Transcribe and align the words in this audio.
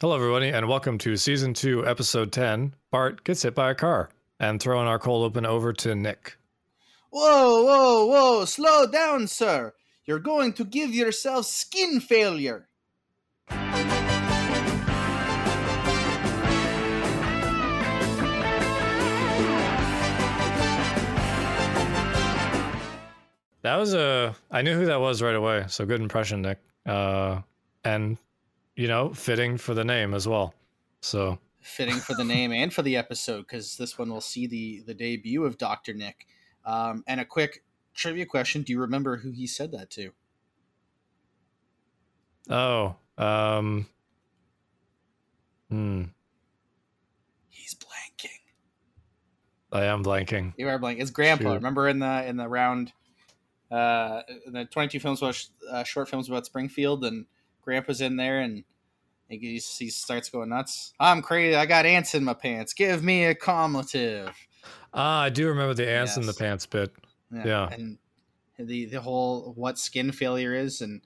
Hello, 0.00 0.14
everybody, 0.14 0.50
and 0.50 0.68
welcome 0.68 0.96
to 0.98 1.16
season 1.16 1.52
two, 1.52 1.84
episode 1.84 2.30
10. 2.30 2.72
Bart 2.92 3.24
gets 3.24 3.42
hit 3.42 3.56
by 3.56 3.72
a 3.72 3.74
car 3.74 4.10
and 4.38 4.62
throwing 4.62 4.86
our 4.86 5.00
cold 5.00 5.24
open 5.24 5.44
over 5.44 5.72
to 5.72 5.92
Nick. 5.96 6.38
Whoa, 7.10 7.64
whoa, 7.64 8.06
whoa, 8.06 8.44
slow 8.44 8.86
down, 8.86 9.26
sir. 9.26 9.74
You're 10.04 10.20
going 10.20 10.52
to 10.52 10.64
give 10.64 10.94
yourself 10.94 11.46
skin 11.46 11.98
failure. 11.98 12.68
That 23.62 23.76
was 23.76 23.94
a. 23.94 24.36
I 24.48 24.62
knew 24.62 24.78
who 24.78 24.86
that 24.86 25.00
was 25.00 25.20
right 25.20 25.34
away, 25.34 25.64
so 25.66 25.84
good 25.84 26.00
impression, 26.00 26.42
Nick. 26.42 26.58
Uh, 26.86 27.40
and, 27.82 28.16
you 28.78 28.86
know, 28.86 29.12
fitting 29.12 29.58
for 29.58 29.74
the 29.74 29.84
name 29.84 30.14
as 30.14 30.28
well. 30.28 30.54
So, 31.02 31.40
Fitting 31.60 31.96
for 31.96 32.14
the 32.14 32.24
name 32.24 32.52
and 32.52 32.72
for 32.72 32.82
the 32.82 32.96
episode, 32.96 33.40
because 33.40 33.76
this 33.76 33.98
one 33.98 34.08
will 34.08 34.20
see 34.20 34.46
the, 34.46 34.82
the 34.86 34.94
debut 34.94 35.44
of 35.44 35.58
Dr. 35.58 35.92
Nick. 35.92 36.28
Um, 36.64 37.02
and 37.08 37.20
a 37.20 37.24
quick 37.24 37.64
trivia 37.92 38.24
question 38.24 38.62
Do 38.62 38.72
you 38.72 38.80
remember 38.80 39.16
who 39.16 39.32
he 39.32 39.48
said 39.48 39.72
that 39.72 39.90
to? 39.90 40.12
oh, 42.48 42.94
um, 43.18 43.86
hmm, 45.68 46.04
He's 47.48 47.74
blanking. 47.74 48.38
I 49.72 49.86
am 49.86 50.04
blanking. 50.04 50.54
You 50.56 50.68
are 50.68 50.78
blanking. 50.78 51.00
It's 51.00 51.10
Grandpa. 51.10 51.50
Shoot. 51.50 51.54
Remember 51.54 51.88
in 51.88 51.98
the 51.98 52.26
in 52.26 52.36
the 52.36 52.48
round, 52.48 52.92
uh, 53.72 54.22
in 54.46 54.52
the 54.52 54.66
22 54.66 55.00
films 55.00 55.20
about 55.20 55.44
uh, 55.68 55.82
short 55.82 56.08
films 56.08 56.28
about 56.28 56.46
Springfield, 56.46 57.04
and 57.04 57.26
Grandpa's 57.68 58.00
in 58.00 58.16
there, 58.16 58.40
and 58.40 58.64
he, 59.28 59.36
he 59.78 59.90
starts 59.90 60.30
going 60.30 60.48
nuts. 60.48 60.94
I'm 60.98 61.20
crazy. 61.20 61.54
I 61.54 61.66
got 61.66 61.84
ants 61.84 62.14
in 62.14 62.24
my 62.24 62.32
pants. 62.32 62.72
Give 62.72 63.04
me 63.04 63.26
a 63.26 63.34
cumulative. 63.34 64.30
Ah, 64.94 65.20
I 65.24 65.28
do 65.28 65.48
remember 65.48 65.74
the 65.74 65.86
ants 65.86 66.16
in 66.16 66.24
the 66.24 66.32
pants 66.32 66.64
bit. 66.64 66.90
Yeah. 67.30 67.68
and 67.70 67.98
the 68.58 68.86
the 68.86 69.02
whole 69.02 69.52
what 69.54 69.78
skin 69.78 70.12
failure 70.12 70.54
is, 70.54 70.80
and 70.80 71.02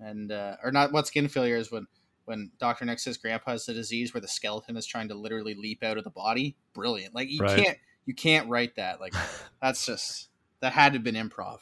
and 0.00 0.32
uh, 0.32 0.56
or 0.64 0.72
not 0.72 0.92
what 0.92 1.06
skin 1.06 1.28
failure 1.28 1.56
is 1.56 1.70
when 1.70 1.86
when 2.24 2.50
Doctor 2.58 2.86
Nick 2.86 3.00
says 3.00 3.18
Grandpa 3.18 3.50
has 3.50 3.66
the 3.66 3.74
disease 3.74 4.14
where 4.14 4.22
the 4.22 4.28
skeleton 4.28 4.78
is 4.78 4.86
trying 4.86 5.08
to 5.08 5.14
literally 5.14 5.54
leap 5.54 5.84
out 5.84 5.98
of 5.98 6.04
the 6.04 6.10
body. 6.10 6.56
Brilliant. 6.72 7.14
Like 7.14 7.30
you 7.30 7.40
Right. 7.40 7.62
can't 7.64 7.78
you 8.06 8.14
can't 8.14 8.48
write 8.48 8.76
that. 8.76 8.98
Like 8.98 9.12
that's 9.60 9.84
just 9.84 10.30
that 10.60 10.72
had 10.72 10.94
to 10.94 10.96
have 10.98 11.04
been 11.04 11.14
improv. 11.16 11.58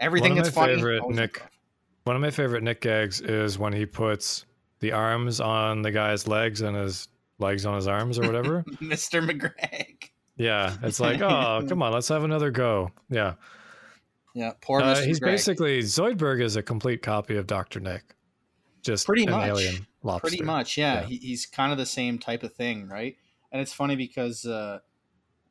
Everything 0.00 0.34
that's 0.34 0.48
my 0.56 0.62
funny. 0.62 0.74
favorite 0.74 1.08
Nick- 1.10 1.34
improv. 1.34 1.46
One 2.04 2.16
of 2.16 2.22
my 2.22 2.30
favorite 2.30 2.62
Nick 2.62 2.80
gags 2.80 3.20
is 3.20 3.58
when 3.58 3.72
he 3.72 3.86
puts 3.86 4.46
the 4.80 4.92
arms 4.92 5.40
on 5.40 5.82
the 5.82 5.90
guy's 5.90 6.26
legs 6.26 6.62
and 6.62 6.76
his 6.76 7.08
legs 7.38 7.66
on 7.66 7.74
his 7.76 7.86
arms 7.86 8.18
or 8.18 8.22
whatever. 8.22 8.62
Mr. 8.80 9.20
McGregor. 9.26 10.08
yeah, 10.36 10.76
it's 10.82 11.00
like, 11.00 11.20
oh, 11.20 11.64
come 11.68 11.82
on, 11.82 11.92
let's 11.92 12.08
have 12.08 12.24
another 12.24 12.50
go. 12.50 12.90
Yeah. 13.10 13.34
Yeah, 14.34 14.52
poor 14.62 14.80
Uh, 14.80 14.96
he's 15.02 15.18
McGregor. 15.20 15.24
basically 15.24 15.80
Zoidberg 15.80 16.42
is 16.42 16.56
a 16.56 16.62
complete 16.62 17.02
copy 17.02 17.36
of 17.36 17.46
Doctor 17.46 17.80
Nick, 17.80 18.14
just 18.82 19.06
Pretty 19.06 19.24
an 19.24 19.30
much. 19.32 19.48
alien 19.48 19.86
lobster. 20.02 20.28
Pretty 20.28 20.42
much, 20.44 20.78
yeah. 20.78 21.00
Yeah. 21.00 21.06
He, 21.06 21.16
he's 21.18 21.46
kind 21.46 21.72
of 21.72 21.78
the 21.78 21.86
same 21.86 22.18
type 22.18 22.42
of 22.42 22.54
thing, 22.54 22.88
right? 22.88 23.16
And 23.52 23.60
it's 23.60 23.72
funny 23.72 23.96
because 23.96 24.46
uh, 24.46 24.78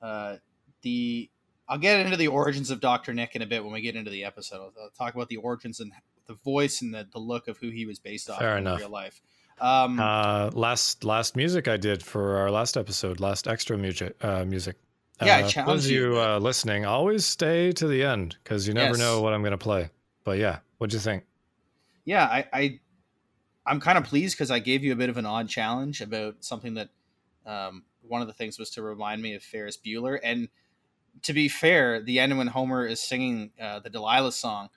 uh, 0.01 0.37
the 0.81 1.29
I'll 1.67 1.77
get 1.77 2.03
into 2.03 2.17
the 2.17 2.29
origins 2.29 2.71
of 2.71 2.79
Doctor 2.79 3.13
Nick 3.13 3.35
in 3.35 3.41
a 3.43 3.45
bit 3.45 3.63
when 3.63 3.73
we 3.73 3.81
get 3.81 3.95
into 3.95 4.09
the 4.09 4.23
episode. 4.23 4.55
I'll, 4.55 4.73
I'll 4.81 4.89
talk 4.97 5.13
about 5.13 5.27
the 5.27 5.37
origins 5.37 5.79
and 5.81 5.91
the 6.29 6.35
voice 6.35 6.81
and 6.81 6.93
the, 6.93 7.05
the 7.11 7.19
look 7.19 7.47
of 7.49 7.57
who 7.57 7.69
he 7.71 7.85
was 7.85 7.99
based 7.99 8.29
off 8.29 8.39
Fair 8.39 8.53
of 8.53 8.59
enough. 8.59 8.75
in 8.79 8.85
real 8.85 8.89
life. 8.91 9.19
Um, 9.59 9.99
Uh, 9.99 10.51
last 10.53 11.03
last 11.03 11.35
music 11.35 11.67
I 11.67 11.75
did 11.75 12.01
for 12.03 12.37
our 12.37 12.49
last 12.51 12.77
episode, 12.77 13.19
last 13.19 13.47
extra 13.47 13.77
music. 13.77 14.15
Uh, 14.23 14.45
music. 14.45 14.77
Yeah, 15.21 15.35
I 15.37 15.41
uh, 15.41 15.45
for 15.45 15.51
challenge 15.51 15.81
those 15.81 15.85
of 15.87 15.91
you. 15.91 16.13
you 16.13 16.19
uh, 16.21 16.39
listening, 16.39 16.85
always 16.85 17.25
stay 17.25 17.73
to 17.73 17.87
the 17.87 18.03
end 18.03 18.37
because 18.43 18.67
you 18.67 18.73
never 18.73 18.91
Yes. 18.91 18.99
know 18.99 19.21
what 19.21 19.33
I'm 19.33 19.41
going 19.41 19.51
to 19.51 19.57
play. 19.57 19.89
But 20.23 20.37
yeah, 20.37 20.59
what'd 20.77 20.93
you 20.93 20.99
think? 20.99 21.25
yeah, 22.05 22.23
I, 22.25 22.45
I 22.53 22.79
I'm 23.65 23.79
kind 23.81 23.97
of 23.97 24.03
pleased 24.05 24.35
because 24.37 24.49
I 24.51 24.59
gave 24.59 24.83
you 24.83 24.93
a 24.93 24.95
bit 24.95 25.09
of 25.09 25.17
an 25.17 25.25
odd 25.25 25.49
challenge 25.49 25.99
about 26.01 26.37
something 26.39 26.75
that 26.75 26.89
um, 27.45 27.83
one 28.01 28.21
of 28.21 28.27
the 28.27 28.33
things 28.33 28.57
was 28.57 28.69
to 28.71 28.81
remind 28.81 29.21
me 29.21 29.33
of 29.35 29.43
Ferris 29.43 29.77
Bueller. 29.77 30.19
And 30.23 30.47
to 31.23 31.33
be 31.33 31.49
fair, 31.49 32.01
the 32.01 32.19
end 32.19 32.37
when 32.37 32.47
Homer 32.47 32.85
is 32.85 32.99
singing 33.01 33.51
uh, 33.61 33.79
the 33.79 33.89
Delilah 33.89 34.31
song, 34.31 34.69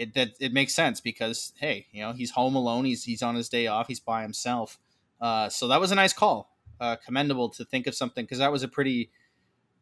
it 0.00 0.14
that 0.14 0.30
it 0.40 0.52
makes 0.52 0.74
sense 0.74 1.00
because 1.00 1.52
hey, 1.60 1.86
you 1.92 2.00
know 2.02 2.12
he's 2.12 2.30
home 2.30 2.56
alone, 2.56 2.86
he's 2.86 3.04
he's 3.04 3.22
on 3.22 3.34
his 3.34 3.48
day 3.48 3.66
off, 3.66 3.86
he's 3.86 4.00
by 4.00 4.22
himself. 4.22 4.78
Uh, 5.20 5.50
so 5.50 5.68
that 5.68 5.78
was 5.78 5.92
a 5.92 5.94
nice 5.94 6.14
call, 6.14 6.56
uh, 6.80 6.96
commendable 7.04 7.50
to 7.50 7.64
think 7.66 7.86
of 7.86 7.94
something 7.94 8.24
because 8.24 8.38
that 8.38 8.50
was 8.50 8.62
a 8.62 8.68
pretty 8.68 9.10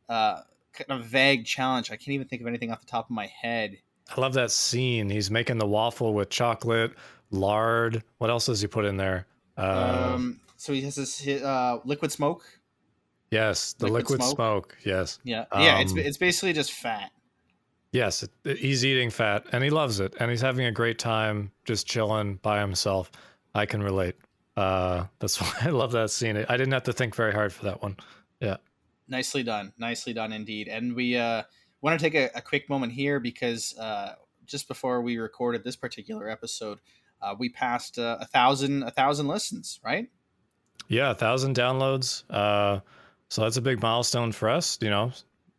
uh, 0.08 0.40
kind 0.72 1.00
of 1.00 1.06
vague 1.06 1.46
challenge. 1.46 1.92
I 1.92 1.96
can't 1.96 2.08
even 2.08 2.26
think 2.26 2.42
of 2.42 2.48
anything 2.48 2.72
off 2.72 2.80
the 2.80 2.86
top 2.86 3.06
of 3.06 3.10
my 3.12 3.26
head. 3.26 3.78
I 4.14 4.20
love 4.20 4.34
that 4.34 4.50
scene. 4.50 5.08
He's 5.08 5.30
making 5.30 5.58
the 5.58 5.66
waffle 5.66 6.12
with 6.14 6.30
chocolate, 6.30 6.92
lard. 7.30 8.02
What 8.18 8.30
else 8.30 8.46
does 8.46 8.60
he 8.60 8.66
put 8.66 8.84
in 8.84 8.96
there? 8.96 9.26
Uh, 9.56 10.14
um, 10.14 10.40
so 10.56 10.72
he 10.72 10.82
has 10.82 10.96
this 10.96 11.24
uh, 11.26 11.78
liquid 11.84 12.10
smoke. 12.10 12.44
yes, 13.30 13.74
the 13.74 13.86
liquid 13.86 14.18
liquid, 14.18 14.22
smoke? 14.22 14.34
smoke. 14.34 14.76
Yes, 14.84 15.20
Yeah, 15.22 15.44
yeah. 15.54 15.78
It's 15.78 15.92
Um, 15.92 15.98
it's 15.98 16.16
basically 16.16 16.54
just 16.54 16.72
fat. 16.72 17.12
Yes. 17.92 18.26
He's 18.44 18.84
eating 18.84 19.10
fat 19.10 19.44
and 19.52 19.62
he 19.64 19.70
loves 19.70 20.00
it, 20.00 20.14
and 20.20 20.30
he's 20.30 20.40
having 20.40 20.66
a 20.66 20.72
great 20.72 20.98
time 20.98 21.52
just 21.64 21.86
chilling 21.86 22.36
by 22.36 22.60
himself. 22.60 23.10
I 23.54 23.66
can 23.66 23.82
relate. 23.82 24.16
Uh, 24.56 25.06
that's 25.18 25.40
why 25.40 25.52
I 25.62 25.70
love 25.70 25.92
that 25.92 26.10
scene. 26.10 26.36
I 26.36 26.56
didn't 26.56 26.72
have 26.72 26.84
to 26.84 26.92
think 26.92 27.14
very 27.14 27.32
hard 27.32 27.52
for 27.52 27.64
that 27.64 27.82
one. 27.82 27.96
Yeah. 28.40 28.56
Nicely 29.08 29.42
done, 29.42 29.72
nicely 29.78 30.12
done 30.12 30.32
indeed. 30.32 30.68
And 30.68 30.94
we 30.94 31.16
uh, 31.16 31.44
want 31.80 31.98
to 31.98 32.02
take 32.02 32.14
a, 32.14 32.30
a 32.36 32.42
quick 32.42 32.68
moment 32.68 32.92
here 32.92 33.20
because 33.20 33.76
uh, 33.78 34.14
just 34.44 34.68
before 34.68 35.00
we 35.00 35.18
recorded 35.18 35.64
this 35.64 35.76
particular 35.76 36.28
episode, 36.28 36.78
uh, 37.22 37.34
we 37.38 37.48
passed 37.48 37.98
uh, 37.98 38.18
a 38.20 38.26
thousand 38.26 38.82
a 38.82 38.90
thousand 38.90 39.28
listens. 39.28 39.80
Right? 39.84 40.08
Yeah, 40.88 41.10
a 41.10 41.14
thousand 41.14 41.56
downloads. 41.56 42.24
Uh, 42.30 42.80
so 43.28 43.42
that's 43.42 43.56
a 43.56 43.62
big 43.62 43.80
milestone 43.80 44.32
for 44.32 44.48
us. 44.48 44.78
You 44.80 44.90
know, 44.90 45.12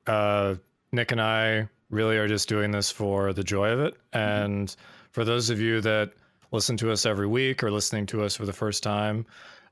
uh, 0.08 0.56
Nick 0.92 1.12
and 1.12 1.22
I 1.22 1.70
really 1.90 2.18
are 2.18 2.28
just 2.28 2.48
doing 2.50 2.72
this 2.72 2.92
for 2.92 3.34
the 3.34 3.44
joy 3.44 3.70
of 3.70 3.80
it. 3.80 3.96
And 4.14 4.74
for 5.12 5.26
those 5.26 5.50
of 5.50 5.60
you 5.60 5.82
that 5.82 6.14
listen 6.52 6.78
to 6.78 6.92
us 6.92 7.06
every 7.06 7.28
week 7.28 7.64
or 7.64 7.72
listening 7.72 8.06
to 8.08 8.24
us 8.24 8.36
for 8.36 8.46
the 8.46 8.54
first 8.54 8.84
time, 8.84 9.26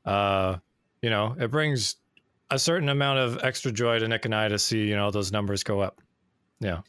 uh, 0.05 0.57
you 1.01 1.09
know, 1.09 1.35
it 1.39 1.51
brings 1.51 1.95
a 2.49 2.57
certain 2.57 2.89
amount 2.89 3.19
of 3.19 3.43
extra 3.43 3.71
joy 3.71 3.99
to 3.99 4.07
Nick 4.07 4.25
and 4.25 4.33
I 4.33 4.47
to 4.47 4.57
see, 4.57 4.87
you 4.87 4.95
know, 4.95 5.11
those 5.11 5.31
numbers 5.31 5.63
go 5.63 5.79
up. 5.79 6.01
Yeah. 6.59 6.81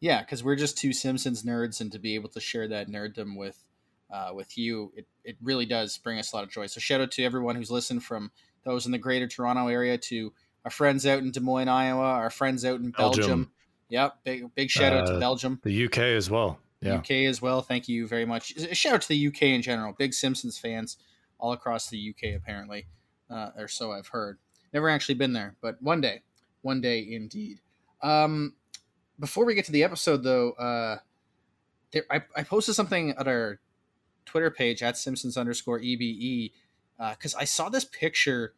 Yeah, 0.00 0.20
because 0.20 0.44
we're 0.44 0.54
just 0.54 0.78
two 0.78 0.92
Simpsons 0.92 1.42
nerds, 1.42 1.80
and 1.80 1.90
to 1.90 1.98
be 1.98 2.14
able 2.14 2.28
to 2.28 2.40
share 2.40 2.68
that 2.68 2.88
nerddom 2.88 3.36
with 3.36 3.60
uh, 4.12 4.30
with 4.32 4.56
you, 4.56 4.92
it, 4.94 5.06
it 5.24 5.36
really 5.42 5.66
does 5.66 5.98
bring 5.98 6.20
us 6.20 6.32
a 6.32 6.36
lot 6.36 6.44
of 6.44 6.50
joy. 6.50 6.66
So 6.66 6.78
shout 6.78 7.00
out 7.00 7.10
to 7.12 7.24
everyone 7.24 7.56
who's 7.56 7.70
listened, 7.70 8.04
from 8.04 8.30
those 8.64 8.86
in 8.86 8.92
the 8.92 8.98
Greater 8.98 9.26
Toronto 9.26 9.66
area 9.66 9.98
to 9.98 10.32
our 10.64 10.70
friends 10.70 11.04
out 11.04 11.18
in 11.18 11.32
Des 11.32 11.40
Moines, 11.40 11.68
Iowa, 11.68 12.00
our 12.00 12.30
friends 12.30 12.64
out 12.64 12.78
in 12.78 12.92
Belgium. 12.92 13.26
Belgium. 13.26 13.50
Yep, 13.88 14.18
big 14.24 14.54
big 14.54 14.70
shout 14.70 14.92
out 14.92 15.06
to 15.06 15.14
Uh, 15.14 15.20
Belgium. 15.20 15.60
The 15.62 15.84
UK 15.86 15.98
as 15.98 16.28
well. 16.30 16.58
Yeah. 16.80 16.96
UK 16.96 17.10
as 17.26 17.42
well. 17.42 17.62
Thank 17.62 17.88
you 17.88 18.06
very 18.06 18.24
much. 18.24 18.54
Shout 18.76 18.94
out 18.94 19.02
to 19.02 19.08
the 19.08 19.26
UK 19.28 19.42
in 19.44 19.62
general. 19.62 19.94
Big 19.98 20.14
Simpsons 20.14 20.58
fans 20.58 20.96
all 21.38 21.52
across 21.52 21.88
the 21.88 21.98
UK, 22.10 22.34
apparently, 22.36 22.86
uh, 23.30 23.50
or 23.56 23.66
so 23.68 23.92
I've 23.92 24.08
heard. 24.08 24.38
Never 24.72 24.88
actually 24.88 25.14
been 25.16 25.32
there, 25.32 25.56
but 25.60 25.80
one 25.82 26.00
day, 26.00 26.22
one 26.62 26.80
day 26.80 27.06
indeed. 27.10 27.60
Um, 28.02 28.54
before 29.18 29.44
we 29.44 29.54
get 29.54 29.64
to 29.64 29.72
the 29.72 29.82
episode, 29.82 30.22
though, 30.22 30.52
uh, 30.52 30.98
there, 31.90 32.04
I, 32.10 32.22
I 32.36 32.42
posted 32.44 32.74
something 32.74 33.10
at 33.12 33.26
our 33.26 33.60
Twitter 34.26 34.50
page 34.50 34.82
at 34.82 34.96
Simpsons 34.98 35.36
underscore 35.36 35.80
EBE 35.80 36.52
because 37.12 37.34
I 37.34 37.44
saw 37.44 37.68
this 37.68 37.86
picture. 37.86 38.54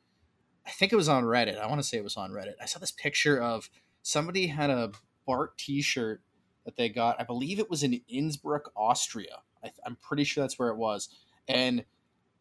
I 0.66 0.70
think 0.70 0.92
it 0.92 0.96
was 0.96 1.08
on 1.08 1.24
Reddit. 1.24 1.58
I 1.58 1.66
want 1.66 1.80
to 1.80 1.86
say 1.86 1.96
it 1.96 2.04
was 2.04 2.16
on 2.16 2.32
Reddit. 2.32 2.54
I 2.60 2.66
saw 2.66 2.78
this 2.80 2.90
picture 2.92 3.40
of 3.40 3.70
somebody 4.02 4.48
had 4.48 4.68
a 4.68 4.90
Bart 5.30 5.56
T-shirt 5.56 6.20
that 6.64 6.76
they 6.76 6.88
got. 6.88 7.20
I 7.20 7.22
believe 7.22 7.60
it 7.60 7.70
was 7.70 7.84
in 7.84 8.00
Innsbruck, 8.08 8.72
Austria. 8.74 9.42
I, 9.64 9.70
I'm 9.86 9.94
pretty 9.94 10.24
sure 10.24 10.42
that's 10.42 10.58
where 10.58 10.70
it 10.70 10.76
was, 10.76 11.08
and 11.46 11.84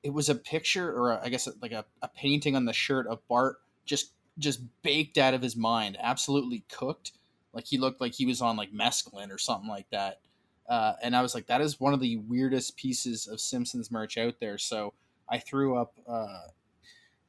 it 0.02 0.12
was 0.12 0.28
a 0.28 0.34
picture, 0.34 0.92
or 0.92 1.12
a, 1.12 1.22
I 1.24 1.30
guess 1.30 1.48
like 1.62 1.72
a, 1.72 1.86
a 2.02 2.08
painting 2.08 2.56
on 2.56 2.66
the 2.66 2.74
shirt 2.74 3.06
of 3.06 3.20
Bart 3.28 3.58
just 3.86 4.14
just 4.40 4.62
baked 4.82 5.20
out 5.20 5.36
of 5.36 5.44
his 5.44 5.56
mind, 5.56 5.98
absolutely 6.02 6.64
cooked. 6.68 7.12
Like 7.54 7.68
he 7.68 7.78
looked 7.78 8.02
like 8.02 8.16
he 8.16 8.26
was 8.26 8.42
on 8.42 8.58
like 8.58 8.74
mescaline 8.74 9.30
or 9.30 9.38
something 9.38 9.70
like 9.70 9.90
that. 9.92 10.22
Uh, 10.68 10.94
and 11.04 11.16
I 11.16 11.22
was 11.22 11.36
like, 11.36 11.46
that 11.46 11.62
is 11.62 11.80
one 11.80 11.94
of 11.94 12.00
the 12.00 12.18
weirdest 12.18 12.76
pieces 12.76 13.28
of 13.28 13.40
Simpsons 13.40 13.92
merch 13.92 14.18
out 14.18 14.40
there. 14.40 14.58
So 14.58 14.94
I 15.30 15.38
threw 15.38 15.78
up 15.78 15.94
uh, 16.08 16.48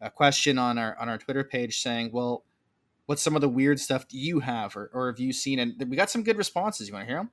a 0.00 0.10
question 0.10 0.56
on 0.56 0.78
our 0.78 0.96
on 0.98 1.10
our 1.10 1.18
Twitter 1.18 1.44
page 1.44 1.82
saying, 1.82 2.12
well, 2.12 2.44
what's 3.10 3.22
some 3.22 3.34
of 3.34 3.40
the 3.40 3.48
weird 3.48 3.80
stuff 3.80 4.06
do 4.06 4.16
you 4.16 4.38
have 4.38 4.76
or, 4.76 4.88
or 4.94 5.08
have 5.08 5.18
you 5.18 5.32
seen? 5.32 5.58
And 5.58 5.74
we 5.88 5.96
got 5.96 6.10
some 6.10 6.22
good 6.22 6.38
responses. 6.38 6.86
You 6.86 6.94
want 6.94 7.08
to 7.08 7.12
hear 7.12 7.18
them? 7.18 7.30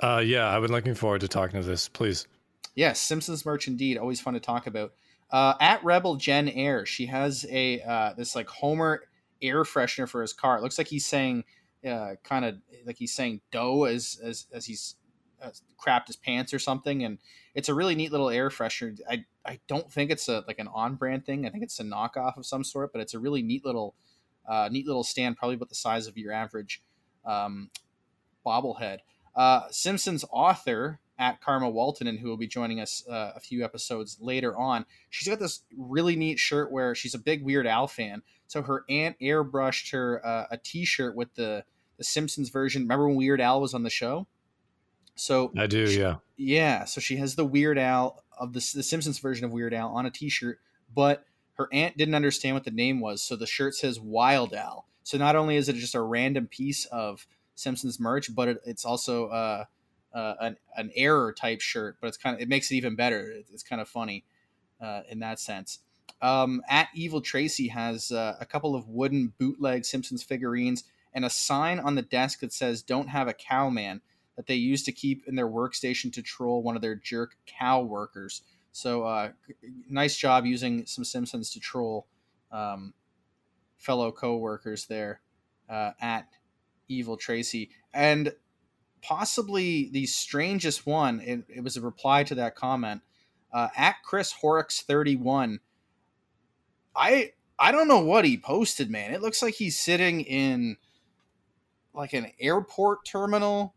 Uh, 0.00 0.18
yeah, 0.18 0.48
I've 0.48 0.62
been 0.62 0.72
looking 0.72 0.96
forward 0.96 1.20
to 1.20 1.28
talking 1.28 1.60
to 1.60 1.64
this. 1.64 1.88
Please. 1.88 2.26
Yes, 2.74 2.98
Simpsons 2.98 3.46
merch 3.46 3.68
indeed. 3.68 3.98
Always 3.98 4.20
fun 4.20 4.34
to 4.34 4.40
talk 4.40 4.66
about. 4.66 4.92
Uh, 5.30 5.54
at 5.60 5.84
Rebel 5.84 6.16
Jen 6.16 6.48
Air, 6.48 6.86
she 6.86 7.06
has 7.06 7.46
a 7.48 7.80
uh, 7.82 8.14
this 8.14 8.34
like 8.34 8.48
Homer 8.48 9.02
air 9.40 9.62
freshener 9.62 10.08
for 10.08 10.22
his 10.22 10.32
car. 10.32 10.58
It 10.58 10.62
looks 10.62 10.76
like 10.76 10.88
he's 10.88 11.06
saying, 11.06 11.44
uh, 11.88 12.14
kind 12.24 12.44
of 12.44 12.56
like 12.84 12.96
he's 12.96 13.14
saying 13.14 13.42
"dough" 13.52 13.84
as 13.84 14.20
as 14.24 14.48
as 14.52 14.66
he's 14.66 14.96
uh, 15.40 15.50
crapped 15.78 16.08
his 16.08 16.16
pants 16.16 16.52
or 16.52 16.58
something, 16.58 17.04
and 17.04 17.18
it's 17.54 17.68
a 17.68 17.74
really 17.74 17.94
neat 17.94 18.10
little 18.10 18.28
air 18.28 18.48
freshener. 18.48 18.98
I 19.08 19.24
I 19.44 19.60
don't 19.68 19.92
think 19.92 20.10
it's 20.10 20.28
a 20.28 20.42
like 20.48 20.58
an 20.58 20.66
on 20.66 20.96
brand 20.96 21.24
thing. 21.24 21.46
I 21.46 21.50
think 21.50 21.62
it's 21.62 21.78
a 21.78 21.84
knockoff 21.84 22.36
of 22.36 22.44
some 22.44 22.64
sort, 22.64 22.92
but 22.92 23.00
it's 23.00 23.14
a 23.14 23.20
really 23.20 23.42
neat 23.42 23.64
little 23.64 23.94
uh, 24.48 24.68
neat 24.70 24.86
little 24.86 25.04
stand, 25.04 25.36
probably 25.36 25.54
about 25.54 25.68
the 25.68 25.74
size 25.74 26.06
of 26.06 26.16
your 26.16 26.32
average 26.32 26.82
um, 27.24 27.70
bobblehead. 28.44 28.98
Uh, 29.34 29.62
Simpsons 29.70 30.24
author 30.30 31.00
at 31.18 31.40
Karma 31.40 31.68
Walton, 31.68 32.06
and 32.06 32.18
who 32.18 32.28
will 32.28 32.38
be 32.38 32.46
joining 32.46 32.80
us 32.80 33.04
uh, 33.08 33.32
a 33.36 33.40
few 33.40 33.62
episodes 33.62 34.16
later 34.20 34.56
on. 34.56 34.86
She's 35.10 35.28
got 35.28 35.38
this 35.38 35.60
really 35.76 36.16
neat 36.16 36.38
shirt 36.38 36.72
where 36.72 36.94
she's 36.94 37.14
a 37.14 37.18
big 37.18 37.44
Weird 37.44 37.66
Al 37.66 37.86
fan. 37.86 38.22
So 38.46 38.62
her 38.62 38.84
aunt 38.88 39.16
airbrushed 39.20 39.92
her 39.92 40.26
uh, 40.26 40.46
a 40.50 40.56
T-shirt 40.56 41.14
with 41.14 41.34
the 41.34 41.64
the 41.98 42.04
Simpsons 42.04 42.48
version. 42.48 42.82
Remember 42.82 43.06
when 43.06 43.16
Weird 43.16 43.40
Al 43.42 43.60
was 43.60 43.74
on 43.74 43.82
the 43.82 43.90
show? 43.90 44.26
So 45.14 45.52
I 45.56 45.66
do, 45.66 45.86
she, 45.86 46.00
yeah. 46.00 46.16
Yeah, 46.38 46.84
so 46.86 46.98
she 47.00 47.16
has 47.16 47.34
the 47.34 47.44
Weird 47.44 47.78
Al 47.78 48.24
of 48.38 48.54
the, 48.54 48.60
the 48.74 48.82
Simpsons 48.82 49.18
version 49.18 49.44
of 49.44 49.52
Weird 49.52 49.74
Al 49.74 49.90
on 49.90 50.06
a 50.06 50.10
T-shirt, 50.10 50.58
but 50.94 51.24
her 51.60 51.68
aunt 51.72 51.98
didn't 51.98 52.14
understand 52.14 52.56
what 52.56 52.64
the 52.64 52.70
name 52.70 53.00
was, 53.00 53.22
so 53.22 53.36
the 53.36 53.46
shirt 53.46 53.74
says 53.74 54.00
Wild 54.00 54.54
Al. 54.54 54.86
So 55.02 55.18
not 55.18 55.36
only 55.36 55.56
is 55.56 55.68
it 55.68 55.74
just 55.76 55.94
a 55.94 56.00
random 56.00 56.46
piece 56.46 56.86
of 56.86 57.26
Simpsons 57.54 58.00
merch, 58.00 58.34
but 58.34 58.48
it, 58.48 58.58
it's 58.64 58.86
also 58.86 59.26
uh, 59.28 59.64
uh, 60.14 60.34
an, 60.40 60.56
an 60.76 60.90
error 60.96 61.34
type 61.34 61.60
shirt. 61.60 61.98
But 62.00 62.08
it's 62.08 62.16
kind 62.16 62.34
of 62.34 62.40
it 62.40 62.48
makes 62.48 62.70
it 62.70 62.76
even 62.76 62.96
better. 62.96 63.30
It's 63.52 63.62
kind 63.62 63.82
of 63.82 63.88
funny 63.88 64.24
uh, 64.80 65.02
in 65.10 65.18
that 65.18 65.38
sense. 65.38 65.80
Um, 66.22 66.62
at 66.66 66.88
Evil 66.94 67.20
Tracy 67.20 67.68
has 67.68 68.10
uh, 68.10 68.36
a 68.40 68.46
couple 68.46 68.74
of 68.74 68.88
wooden 68.88 69.34
bootleg 69.38 69.84
Simpsons 69.84 70.22
figurines 70.22 70.84
and 71.12 71.26
a 71.26 71.30
sign 71.30 71.78
on 71.78 71.94
the 71.94 72.02
desk 72.02 72.40
that 72.40 72.54
says 72.54 72.82
"Don't 72.82 73.08
have 73.08 73.28
a 73.28 73.34
cowman." 73.34 74.00
that 74.36 74.46
they 74.46 74.54
used 74.54 74.86
to 74.86 74.92
keep 74.92 75.28
in 75.28 75.34
their 75.34 75.48
workstation 75.48 76.10
to 76.10 76.22
troll 76.22 76.62
one 76.62 76.74
of 76.74 76.80
their 76.80 76.94
jerk 76.94 77.36
cow 77.44 77.82
workers. 77.82 78.40
So, 78.72 79.02
uh, 79.02 79.30
nice 79.88 80.16
job 80.16 80.46
using 80.46 80.86
some 80.86 81.04
Simpsons 81.04 81.50
to 81.50 81.60
troll 81.60 82.06
um, 82.52 82.94
fellow 83.76 84.12
co-workers 84.12 84.86
there 84.86 85.20
uh, 85.68 85.92
at 86.00 86.28
Evil 86.88 87.16
Tracy, 87.16 87.70
and 87.92 88.32
possibly 89.02 89.88
the 89.90 90.06
strangest 90.06 90.86
one. 90.86 91.20
It, 91.20 91.44
it 91.48 91.64
was 91.64 91.76
a 91.76 91.80
reply 91.80 92.24
to 92.24 92.34
that 92.36 92.54
comment 92.54 93.02
uh, 93.52 93.68
at 93.76 93.96
Chris 94.04 94.32
Horrocks 94.32 94.82
thirty 94.82 95.16
one. 95.16 95.60
I 96.94 97.32
I 97.58 97.72
don't 97.72 97.88
know 97.88 98.00
what 98.00 98.24
he 98.24 98.38
posted, 98.38 98.90
man. 98.90 99.12
It 99.12 99.22
looks 99.22 99.42
like 99.42 99.54
he's 99.54 99.78
sitting 99.78 100.20
in 100.20 100.76
like 101.94 102.12
an 102.12 102.32
airport 102.40 103.04
terminal 103.04 103.74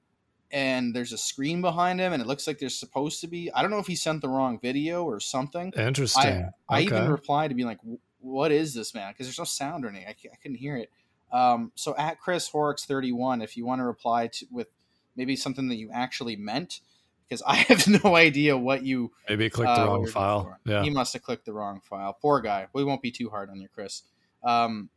and 0.54 0.96
there's 0.96 1.12
a 1.12 1.18
screen 1.18 1.62
behind 1.62 2.00
him 2.00 2.14
and 2.14 2.22
it 2.22 2.28
looks 2.28 2.46
like 2.48 2.60
there's 2.60 2.78
supposed 2.80 3.20
to 3.20 3.28
be 3.28 3.52
i 3.54 3.62
don't 3.62 3.72
know 3.72 3.80
if 3.80 3.88
he 3.88 3.96
sent 3.96 4.22
the 4.22 4.30
wrong 4.30 4.60
video 4.62 5.04
or 5.04 5.20
something 5.20 5.74
Interesting. 5.76 6.52
i, 6.70 6.76
I 6.78 6.78
Okay. 6.82 6.86
even 6.86 7.10
replied 7.10 7.50
to 7.50 7.56
be 7.56 7.64
like 7.66 7.80
what 8.20 8.52
is 8.52 8.74
this 8.74 8.94
man 8.94 9.12
because 9.12 9.26
there's 9.26 9.40
no 9.40 9.44
sound 9.44 9.84
or 9.84 9.90
anything 9.90 10.08
I 10.08 10.36
couldn't 10.42 10.58
hear 10.58 10.78
it 10.78 10.90
um, 11.34 11.72
so 11.76 11.96
at 11.98 12.20
chris 12.20 12.48
horrocks 12.48 12.86
31 12.86 13.42
if 13.42 13.58
you 13.58 13.66
want 13.66 13.80
to 13.80 13.86
reply 13.86 14.28
to 14.28 14.46
with 14.52 14.68
maybe 15.16 15.36
something 15.36 15.68
that 15.70 15.76
you 15.76 15.90
actually 15.92 16.36
meant 16.36 16.80
because 17.28 17.42
i 17.48 17.56
have 17.56 17.88
no 18.04 18.16
idea 18.16 18.56
what 18.56 18.84
you 18.86 19.12
Maybe 19.28 19.50
clicked 19.50 19.72
uh, 19.72 19.82
the 19.82 19.88
wrong 19.88 20.08
file. 20.08 20.44
for. 20.44 20.60
Yeah. 20.66 20.84
he 20.84 20.90
must 20.92 21.14
have 21.14 21.24
clicked 21.24 21.46
the 21.46 21.54
wrong 21.54 21.82
file 21.84 22.14
poor 22.22 22.40
guy 22.42 22.68
we 22.74 22.84
won't 22.84 23.02
be 23.02 23.12
too 23.12 23.30
hard 23.30 23.50
on 23.50 23.60
you 23.60 23.68
chris 23.74 24.04
um, 24.44 24.90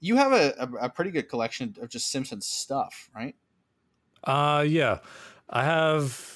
you 0.00 0.16
have 0.16 0.32
a, 0.32 0.54
a, 0.58 0.86
a 0.86 0.88
pretty 0.88 1.10
good 1.10 1.28
collection 1.28 1.74
of 1.80 1.88
just 1.90 2.10
simpsons 2.10 2.46
stuff 2.46 3.10
right 3.14 3.36
Uh 4.24 4.64
yeah. 4.66 4.98
I 5.50 5.64
have 5.64 6.32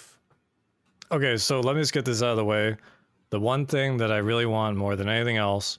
Okay, 1.13 1.37
so 1.37 1.61
let 1.61 1.77
me 1.77 1.83
just 1.83 1.93
get 1.93 2.05
this 2.05 2.23
out 2.23 2.31
of 2.31 2.37
the 2.37 2.45
way. 2.45 2.77
The 3.31 3.39
one 3.39 3.67
thing 3.67 3.97
that 3.99 4.11
I 4.11 4.19
really 4.19 4.47
want 4.47 4.77
more 4.77 4.97
than 4.97 5.09
anything 5.09 5.37
else 5.37 5.79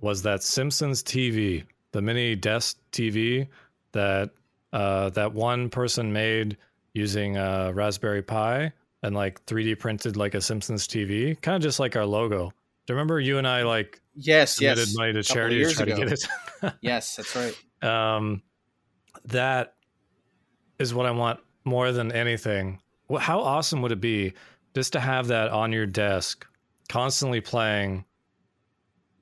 was 0.00 0.22
that 0.22 0.42
Simpsons 0.42 1.02
TV, 1.02 1.64
the 1.92 2.00
mini 2.00 2.34
desk 2.34 2.78
TV 2.92 3.48
that 3.92 4.30
uh 4.72 5.10
that 5.10 5.32
one 5.32 5.68
person 5.70 6.12
made 6.12 6.56
using 6.94 7.36
uh 7.36 7.72
Raspberry 7.74 8.22
Pi 8.22 8.72
and 9.02 9.14
like 9.14 9.44
3D 9.46 9.78
printed 9.78 10.16
like 10.16 10.34
a 10.34 10.40
Simpsons 10.40 10.88
TV, 10.88 11.40
kind 11.40 11.56
of 11.56 11.62
just 11.62 11.78
like 11.78 11.96
our 11.96 12.06
logo. 12.06 12.48
Do 12.48 12.92
you 12.92 12.94
remember 12.94 13.20
you 13.20 13.38
and 13.38 13.46
I 13.46 13.62
like 13.62 14.00
yes 14.14 14.56
submitted 14.56 14.88
yes 14.88 14.96
money 14.96 15.12
to 15.12 15.22
charity 15.22 15.62
to 15.64 15.72
try 15.72 15.84
to 15.84 15.92
ago. 15.92 16.04
get 16.04 16.12
it? 16.12 16.74
yes 16.80 17.16
that's 17.16 17.36
right 17.36 17.54
um, 17.82 18.42
that 19.26 19.74
is 20.78 20.94
what 20.94 21.06
I 21.06 21.10
want 21.10 21.40
more 21.64 21.92
than 21.92 22.12
anything. 22.12 22.80
How 23.18 23.40
awesome 23.40 23.82
would 23.82 23.92
it 23.92 24.00
be 24.00 24.32
just 24.74 24.92
to 24.92 25.00
have 25.00 25.28
that 25.28 25.48
on 25.48 25.72
your 25.72 25.86
desk, 25.86 26.46
constantly 26.88 27.40
playing, 27.40 28.04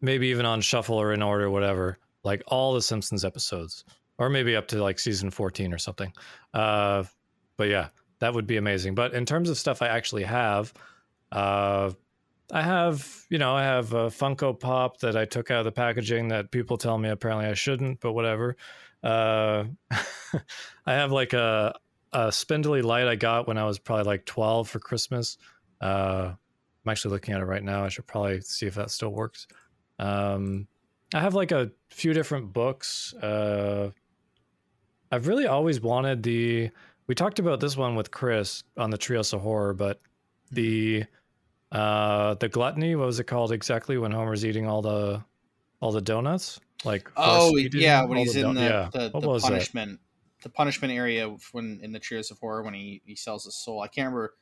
maybe 0.00 0.28
even 0.28 0.46
on 0.46 0.60
shuffle 0.60 1.00
or 1.00 1.12
in 1.12 1.22
order, 1.22 1.50
whatever, 1.50 1.98
like 2.22 2.42
all 2.48 2.74
the 2.74 2.82
Simpsons 2.82 3.24
episodes, 3.24 3.84
or 4.18 4.28
maybe 4.28 4.56
up 4.56 4.68
to 4.68 4.82
like 4.82 4.98
season 4.98 5.30
14 5.30 5.72
or 5.72 5.78
something. 5.78 6.12
Uh, 6.52 7.04
but 7.56 7.68
yeah, 7.68 7.88
that 8.18 8.34
would 8.34 8.46
be 8.46 8.56
amazing. 8.56 8.94
But 8.94 9.14
in 9.14 9.26
terms 9.26 9.50
of 9.50 9.58
stuff 9.58 9.82
I 9.82 9.88
actually 9.88 10.24
have, 10.24 10.72
uh, 11.32 11.92
I 12.52 12.62
have, 12.62 13.24
you 13.30 13.38
know, 13.38 13.54
I 13.54 13.62
have 13.62 13.92
a 13.92 14.06
Funko 14.06 14.58
Pop 14.58 14.98
that 14.98 15.16
I 15.16 15.24
took 15.24 15.50
out 15.50 15.60
of 15.60 15.64
the 15.64 15.72
packaging 15.72 16.28
that 16.28 16.50
people 16.50 16.76
tell 16.76 16.98
me 16.98 17.08
apparently 17.08 17.46
I 17.46 17.54
shouldn't, 17.54 18.00
but 18.00 18.12
whatever. 18.12 18.56
Uh, 19.04 19.64
I 20.86 20.92
have 20.94 21.12
like 21.12 21.32
a 21.32 21.74
a 22.12 22.32
spindly 22.32 22.80
light 22.80 23.08
I 23.08 23.16
got 23.16 23.46
when 23.46 23.58
I 23.58 23.64
was 23.64 23.78
probably 23.78 24.04
like 24.04 24.24
12 24.24 24.68
for 24.68 24.78
Christmas. 24.78 25.36
Uh, 25.80 26.32
I'm 26.32 26.90
actually 26.90 27.10
looking 27.12 27.34
at 27.34 27.40
it 27.40 27.44
right 27.44 27.62
now. 27.62 27.84
I 27.84 27.88
should 27.88 28.06
probably 28.06 28.40
see 28.40 28.66
if 28.66 28.76
that 28.76 28.90
still 28.90 29.10
works. 29.10 29.48
Um, 29.98 30.68
I 31.12 31.20
have 31.20 31.34
like 31.34 31.50
a 31.50 31.72
few 31.90 32.12
different 32.12 32.52
books. 32.52 33.14
Uh, 33.14 33.90
I've 35.10 35.26
really 35.26 35.46
always 35.46 35.80
wanted 35.80 36.22
the. 36.22 36.70
We 37.06 37.14
talked 37.14 37.38
about 37.38 37.60
this 37.60 37.76
one 37.76 37.96
with 37.96 38.10
Chris 38.10 38.62
on 38.76 38.90
the 38.90 38.98
Treehouse 38.98 39.32
of 39.32 39.40
Horror, 39.42 39.74
but 39.74 40.00
the 40.50 41.04
uh 41.72 42.34
the 42.34 42.48
gluttony 42.48 42.94
what 42.94 43.06
was 43.06 43.18
it 43.18 43.24
called 43.24 43.50
exactly 43.50 43.98
when 43.98 44.12
homer's 44.12 44.44
eating 44.44 44.66
all 44.66 44.82
the 44.82 45.24
all 45.80 45.90
the 45.90 46.00
donuts 46.00 46.60
like 46.84 47.10
Oh 47.16 47.56
yeah, 47.56 48.04
when 48.04 48.18
he's 48.18 48.36
in 48.36 48.54
the, 48.54 48.60
yeah 48.60 48.88
the, 48.92 49.10
the 49.10 49.28
was 49.28 49.42
that 49.42 49.50
punishment, 49.50 50.00
the 50.42 50.48
punishment 50.48 50.92
area 50.92 51.34
when 51.52 51.80
in 51.82 51.92
the 51.92 52.00
Treehouse 52.00 52.30
of 52.30 52.38
Horror 52.38 52.62
when 52.62 52.74
he, 52.74 53.02
he 53.04 53.16
sells 53.16 53.44
his 53.44 53.56
soul. 53.56 53.80
I 53.80 53.88
can't 53.88 54.06
remember 54.06 54.34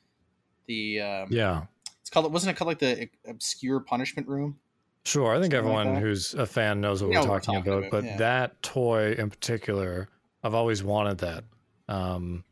the. 0.66 1.00
Um, 1.00 1.28
yeah 1.30 1.64
it's 2.00 2.10
called. 2.10 2.32
Wasn't 2.32 2.50
it 2.50 2.58
called 2.58 2.68
like 2.68 2.78
the 2.78 3.08
obscure 3.26 3.80
punishment 3.80 4.28
room? 4.28 4.58
sure 5.04 5.34
i 5.34 5.40
think 5.40 5.52
Something 5.52 5.70
like 5.70 5.78
everyone 5.80 5.94
that. 5.94 6.00
who's 6.00 6.34
a 6.34 6.46
fan 6.46 6.80
knows 6.80 7.02
what 7.02 7.08
we're 7.08 7.14
know 7.14 7.20
what 7.22 7.30
we're 7.30 7.40
talking, 7.40 7.54
talking 7.54 7.72
about, 7.72 7.78
about, 7.88 7.90
but 7.90 8.04
yeah. 8.04 8.16
that 8.18 8.62
toy 8.62 9.12
in 9.12 9.30
particular 9.30 10.08
i've 10.44 10.54
always 10.54 10.82
wanted 10.82 11.18
that 11.18 11.44
um 11.88 12.44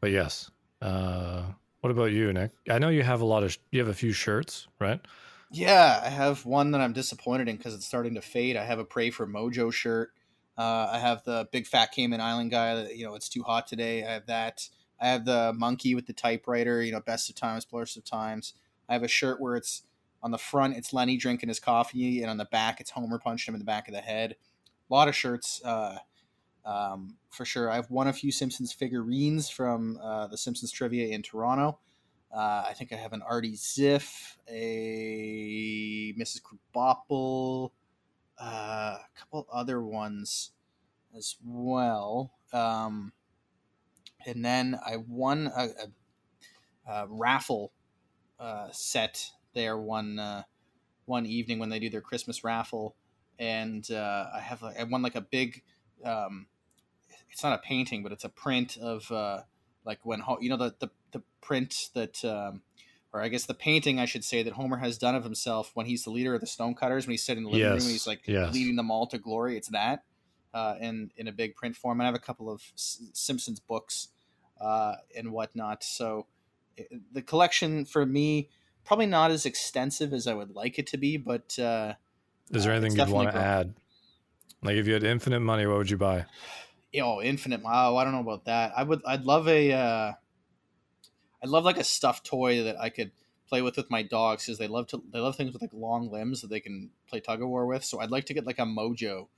but 0.00 0.10
yes 0.10 0.50
uh 0.82 1.44
what 1.80 1.90
about 1.90 2.12
you 2.12 2.32
nick 2.32 2.50
i 2.70 2.78
know 2.78 2.88
you 2.88 3.02
have 3.02 3.22
a 3.22 3.24
lot 3.24 3.42
of 3.42 3.52
sh- 3.52 3.58
you 3.72 3.80
have 3.80 3.88
a 3.88 3.94
few 3.94 4.12
shirts 4.12 4.68
right 4.80 5.00
Yeah, 5.50 6.00
I 6.04 6.08
have 6.08 6.44
one 6.44 6.72
that 6.72 6.80
I'm 6.80 6.92
disappointed 6.92 7.48
in 7.48 7.56
because 7.56 7.74
it's 7.74 7.86
starting 7.86 8.14
to 8.14 8.20
fade. 8.20 8.56
I 8.56 8.64
have 8.64 8.78
a 8.78 8.84
Pray 8.84 9.10
for 9.10 9.26
Mojo 9.26 9.72
shirt. 9.72 10.12
Uh, 10.58 10.88
I 10.92 10.98
have 10.98 11.22
the 11.24 11.48
Big 11.52 11.66
Fat 11.66 11.92
Cayman 11.92 12.20
Island 12.20 12.50
guy 12.50 12.74
that, 12.74 12.96
you 12.96 13.04
know, 13.04 13.14
it's 13.14 13.28
too 13.28 13.42
hot 13.42 13.66
today. 13.66 14.04
I 14.04 14.12
have 14.12 14.26
that. 14.26 14.68
I 15.00 15.08
have 15.08 15.24
the 15.24 15.52
monkey 15.54 15.94
with 15.94 16.06
the 16.06 16.12
typewriter, 16.12 16.82
you 16.82 16.90
know, 16.90 17.00
best 17.00 17.28
of 17.28 17.36
times, 17.36 17.66
worst 17.70 17.96
of 17.96 18.04
times. 18.04 18.54
I 18.88 18.94
have 18.94 19.02
a 19.02 19.08
shirt 19.08 19.40
where 19.40 19.56
it's 19.56 19.82
on 20.22 20.30
the 20.30 20.38
front, 20.38 20.76
it's 20.76 20.92
Lenny 20.92 21.16
drinking 21.16 21.50
his 21.50 21.60
coffee, 21.60 22.22
and 22.22 22.30
on 22.30 22.38
the 22.38 22.46
back, 22.46 22.80
it's 22.80 22.90
Homer 22.90 23.18
punching 23.18 23.52
him 23.52 23.54
in 23.54 23.60
the 23.60 23.66
back 23.66 23.86
of 23.86 23.94
the 23.94 24.00
head. 24.00 24.36
A 24.90 24.94
lot 24.94 25.08
of 25.08 25.14
shirts, 25.14 25.60
uh, 25.64 25.98
um, 26.64 27.16
for 27.30 27.44
sure. 27.44 27.70
I 27.70 27.76
have 27.76 27.90
won 27.90 28.08
a 28.08 28.12
few 28.12 28.32
Simpsons 28.32 28.72
figurines 28.72 29.50
from 29.50 29.98
uh, 30.02 30.26
the 30.28 30.38
Simpsons 30.38 30.72
trivia 30.72 31.08
in 31.08 31.22
Toronto. 31.22 31.78
Uh, 32.34 32.64
I 32.68 32.74
think 32.76 32.92
I 32.92 32.96
have 32.96 33.12
an 33.12 33.22
Artie 33.22 33.56
Ziff, 33.56 34.36
a 34.48 36.14
Mrs. 36.18 36.40
Krabappel, 36.42 37.70
uh, 38.40 38.44
a 38.44 39.06
couple 39.18 39.46
other 39.52 39.82
ones 39.82 40.50
as 41.16 41.36
well. 41.44 42.32
Um, 42.52 43.12
and 44.26 44.44
then 44.44 44.78
I 44.84 44.96
won 44.96 45.50
a, 45.56 45.68
a, 46.86 46.92
a 46.92 47.06
raffle 47.08 47.72
uh, 48.38 48.68
set 48.72 49.30
there 49.54 49.78
one 49.78 50.18
uh, 50.18 50.42
one 51.06 51.24
evening 51.26 51.58
when 51.58 51.70
they 51.70 51.78
do 51.78 51.88
their 51.88 52.00
Christmas 52.00 52.44
raffle, 52.44 52.94
and 53.38 53.88
uh, 53.90 54.26
I 54.34 54.40
have 54.40 54.62
I 54.62 54.84
won 54.84 55.02
like 55.02 55.14
a 55.14 55.20
big. 55.20 55.62
Um, 56.04 56.46
it's 57.30 57.42
not 57.42 57.58
a 57.58 57.62
painting, 57.62 58.02
but 58.02 58.12
it's 58.12 58.24
a 58.24 58.28
print 58.28 58.76
of 58.76 59.10
uh, 59.10 59.40
like 59.84 60.00
when 60.04 60.22
you 60.40 60.50
know 60.50 60.56
the, 60.56 60.74
the 60.78 60.90
the 61.12 61.22
print 61.40 61.90
that 61.94 62.24
um, 62.24 62.62
or 63.12 63.22
I 63.22 63.28
guess 63.28 63.46
the 63.46 63.54
painting, 63.54 63.98
I 63.98 64.04
should 64.04 64.24
say, 64.24 64.42
that 64.42 64.54
Homer 64.54 64.78
has 64.78 64.98
done 64.98 65.14
of 65.14 65.24
himself 65.24 65.70
when 65.74 65.86
he's 65.86 66.04
the 66.04 66.10
leader 66.10 66.34
of 66.34 66.40
the 66.40 66.46
Stonecutters, 66.46 67.06
when 67.06 67.12
he's 67.12 67.24
sitting 67.24 67.44
in 67.44 67.50
the 67.50 67.56
living 67.56 67.68
room 67.68 67.80
and 67.80 67.90
he's 67.90 68.06
like 68.06 68.22
yes. 68.26 68.52
leading 68.52 68.76
them 68.76 68.90
all 68.90 69.06
to 69.06 69.18
glory. 69.18 69.56
It's 69.56 69.68
that 69.68 70.04
uh, 70.52 70.74
in 70.80 71.10
in 71.16 71.28
a 71.28 71.32
big 71.32 71.56
print 71.56 71.76
form. 71.76 72.00
And 72.00 72.06
I 72.06 72.08
have 72.08 72.14
a 72.14 72.18
couple 72.18 72.50
of 72.50 72.62
S- 72.74 73.02
Simpsons 73.12 73.60
books 73.60 74.08
uh, 74.60 74.96
and 75.16 75.32
whatnot. 75.32 75.82
So 75.82 76.26
it, 76.76 76.88
the 77.12 77.22
collection 77.22 77.84
for 77.84 78.04
me 78.04 78.48
probably 78.84 79.06
not 79.06 79.30
as 79.30 79.46
extensive 79.46 80.12
as 80.12 80.26
I 80.26 80.34
would 80.34 80.54
like 80.54 80.78
it 80.78 80.86
to 80.88 80.96
be, 80.96 81.16
but 81.16 81.58
uh, 81.58 81.94
Is 82.52 82.64
there 82.64 82.72
Uh, 82.72 82.76
anything 82.76 82.96
you'd 82.98 83.10
want 83.10 83.30
to 83.32 83.38
add? 83.38 83.74
Like 84.62 84.76
if 84.76 84.86
you 84.86 84.92
had 84.92 85.04
infinite 85.04 85.40
money, 85.40 85.66
what 85.66 85.78
would 85.78 85.90
you 85.90 85.96
buy? 85.96 86.26
oh, 87.02 87.20
Infinite. 87.20 87.60
Oh, 87.64 87.96
I 87.96 88.04
don't 88.04 88.12
know 88.12 88.20
about 88.20 88.44
that. 88.46 88.72
I 88.76 88.82
would. 88.82 89.02
I'd 89.06 89.24
love 89.24 89.48
a. 89.48 89.72
Uh, 89.72 90.12
I'd 91.46 91.52
love 91.52 91.64
like 91.64 91.78
a 91.78 91.84
stuffed 91.84 92.26
toy 92.26 92.64
that 92.64 92.80
I 92.80 92.88
could 92.88 93.12
play 93.48 93.62
with 93.62 93.76
with 93.76 93.88
my 93.88 94.02
dogs 94.02 94.44
because 94.44 94.58
they 94.58 94.66
love 94.66 94.88
to. 94.88 95.02
They 95.12 95.20
love 95.20 95.36
things 95.36 95.52
with 95.52 95.62
like 95.62 95.70
long 95.72 96.10
limbs 96.10 96.40
that 96.42 96.48
they 96.48 96.58
can 96.58 96.90
play 97.08 97.20
tug 97.20 97.40
of 97.40 97.48
war 97.48 97.66
with. 97.66 97.84
So 97.84 98.00
I'd 98.00 98.10
like 98.10 98.24
to 98.26 98.34
get 98.34 98.44
like 98.46 98.58
a 98.58 98.62
Mojo, 98.62 99.28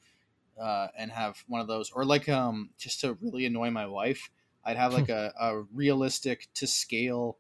uh, 0.59 0.89
and 0.97 1.13
have 1.13 1.45
one 1.47 1.61
of 1.61 1.67
those, 1.67 1.91
or 1.91 2.07
like 2.07 2.29
um, 2.29 2.71
just 2.79 3.03
to 3.03 3.19
really 3.21 3.45
annoy 3.45 3.71
my 3.71 3.87
wife. 3.87 4.31
I'd 4.65 4.77
have 4.79 4.95
like 4.95 5.09
a, 5.09 5.33
a 5.39 5.63
realistic 5.75 6.49
to 6.55 6.67
scale, 6.67 7.37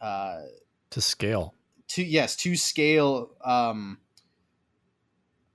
uh, 0.00 0.42
To 0.90 1.00
scale. 1.00 1.54
to 1.88 2.04
yes 2.04 2.36
to 2.36 2.56
scale. 2.56 3.30
Um, 3.44 3.98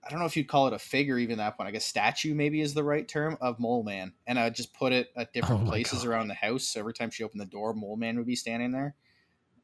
I 0.05 0.09
don't 0.09 0.19
know 0.19 0.25
if 0.25 0.35
you'd 0.35 0.47
call 0.47 0.67
it 0.67 0.73
a 0.73 0.79
figure, 0.79 1.17
even 1.17 1.37
that 1.37 1.55
point. 1.57 1.67
I 1.67 1.71
guess 1.71 1.85
statue 1.85 2.33
maybe 2.33 2.59
is 2.61 2.73
the 2.73 2.83
right 2.83 3.07
term 3.07 3.37
of 3.41 3.59
Mole 3.59 3.83
Man, 3.83 4.13
and 4.27 4.37
I'd 4.37 4.55
just 4.55 4.73
put 4.73 4.91
it 4.93 5.09
at 5.15 5.31
different 5.33 5.63
Oh 5.63 5.65
places 5.69 6.03
God. 6.03 6.09
around 6.09 6.27
the 6.27 6.33
house. 6.33 6.63
So 6.65 6.79
every 6.79 6.93
time 6.93 7.09
she 7.09 7.23
opened 7.23 7.41
the 7.41 7.45
door, 7.45 7.73
Mole 7.73 7.95
Man 7.95 8.17
would 8.17 8.27
be 8.27 8.35
standing 8.35 8.71
there. 8.71 8.95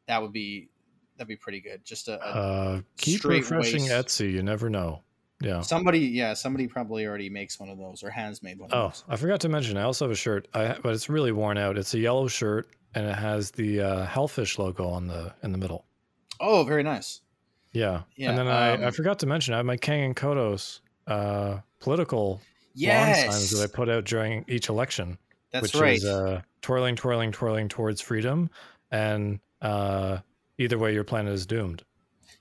That 0.08 0.22
would 0.22 0.32
be 0.34 0.70
that'd 1.18 1.28
be 1.28 1.36
pretty 1.36 1.60
good. 1.60 1.84
Just 1.84 2.08
a, 2.08 2.14
a 2.24 2.28
Uh, 2.32 2.82
keep 2.98 3.24
refreshing 3.26 3.82
waist. 3.84 3.92
Etsy. 4.22 4.32
You 4.32 4.42
never 4.44 4.70
know. 4.70 5.04
Yeah. 5.42 5.62
somebody, 5.62 6.00
yeah, 6.00 6.34
somebody 6.34 6.68
probably 6.68 7.06
already 7.06 7.30
makes 7.30 7.60
one 7.62 7.70
of 7.70 7.78
those 7.78 8.04
or 8.04 8.10
has 8.10 8.44
made 8.44 8.60
one. 8.60 8.70
Oh, 8.74 8.78
of 8.88 8.92
those. 8.94 9.04
I 9.08 9.16
forgot 9.16 9.40
to 9.42 9.50
mention. 9.50 9.78
I 9.78 9.84
also 9.84 10.04
have 10.06 10.12
a 10.12 10.16
shirt, 10.16 10.50
I, 10.54 10.76
but 10.84 10.94
it's 10.94 11.08
really 11.10 11.32
worn 11.32 11.58
out. 11.58 11.78
It's 11.78 11.94
a 11.94 12.00
yellow 12.00 12.28
shirt, 12.28 12.68
and 12.94 13.06
it 13.08 13.16
has 13.16 13.50
the 13.52 13.80
uh, 13.82 14.06
Hellfish 14.06 14.60
logo 14.60 14.90
on 14.90 15.08
the 15.08 15.34
in 15.44 15.52
the 15.54 15.58
middle. 15.58 15.86
oh, 16.42 16.64
very 16.64 16.84
nice. 16.84 17.22
Yeah. 17.72 18.02
Yeah, 18.16 18.30
and 18.30 18.38
then 18.38 18.48
I, 18.48 18.82
I 18.82 18.86
um, 18.86 18.92
forgot 18.94 19.20
to 19.20 19.28
mention 19.28 19.54
I 19.54 19.58
have 19.58 19.66
my 19.66 19.78
Kang 19.78 20.04
and 20.04 20.16
Kodos 20.16 20.80
uh, 21.08 21.60
political 21.80 22.42
lawn 22.76 23.16
signs 23.16 23.52
that 23.52 23.64
I 23.64 23.68
put 23.68 23.90
out 23.90 24.06
during 24.06 24.46
each 24.48 24.70
election, 24.70 25.18
that's 25.52 25.64
which 25.64 25.76
right. 25.76 25.98
is 25.98 26.06
uh, 26.06 26.42
twirling, 26.62 26.96
twirling, 26.96 27.32
twirling 27.32 27.68
towards 27.68 28.02
freedom, 28.02 28.50
and 28.92 29.40
uh, 29.62 30.20
either 30.58 30.78
way, 30.78 30.94
your 30.94 31.04
planet 31.04 31.34
is 31.34 31.46
doomed. 31.46 31.84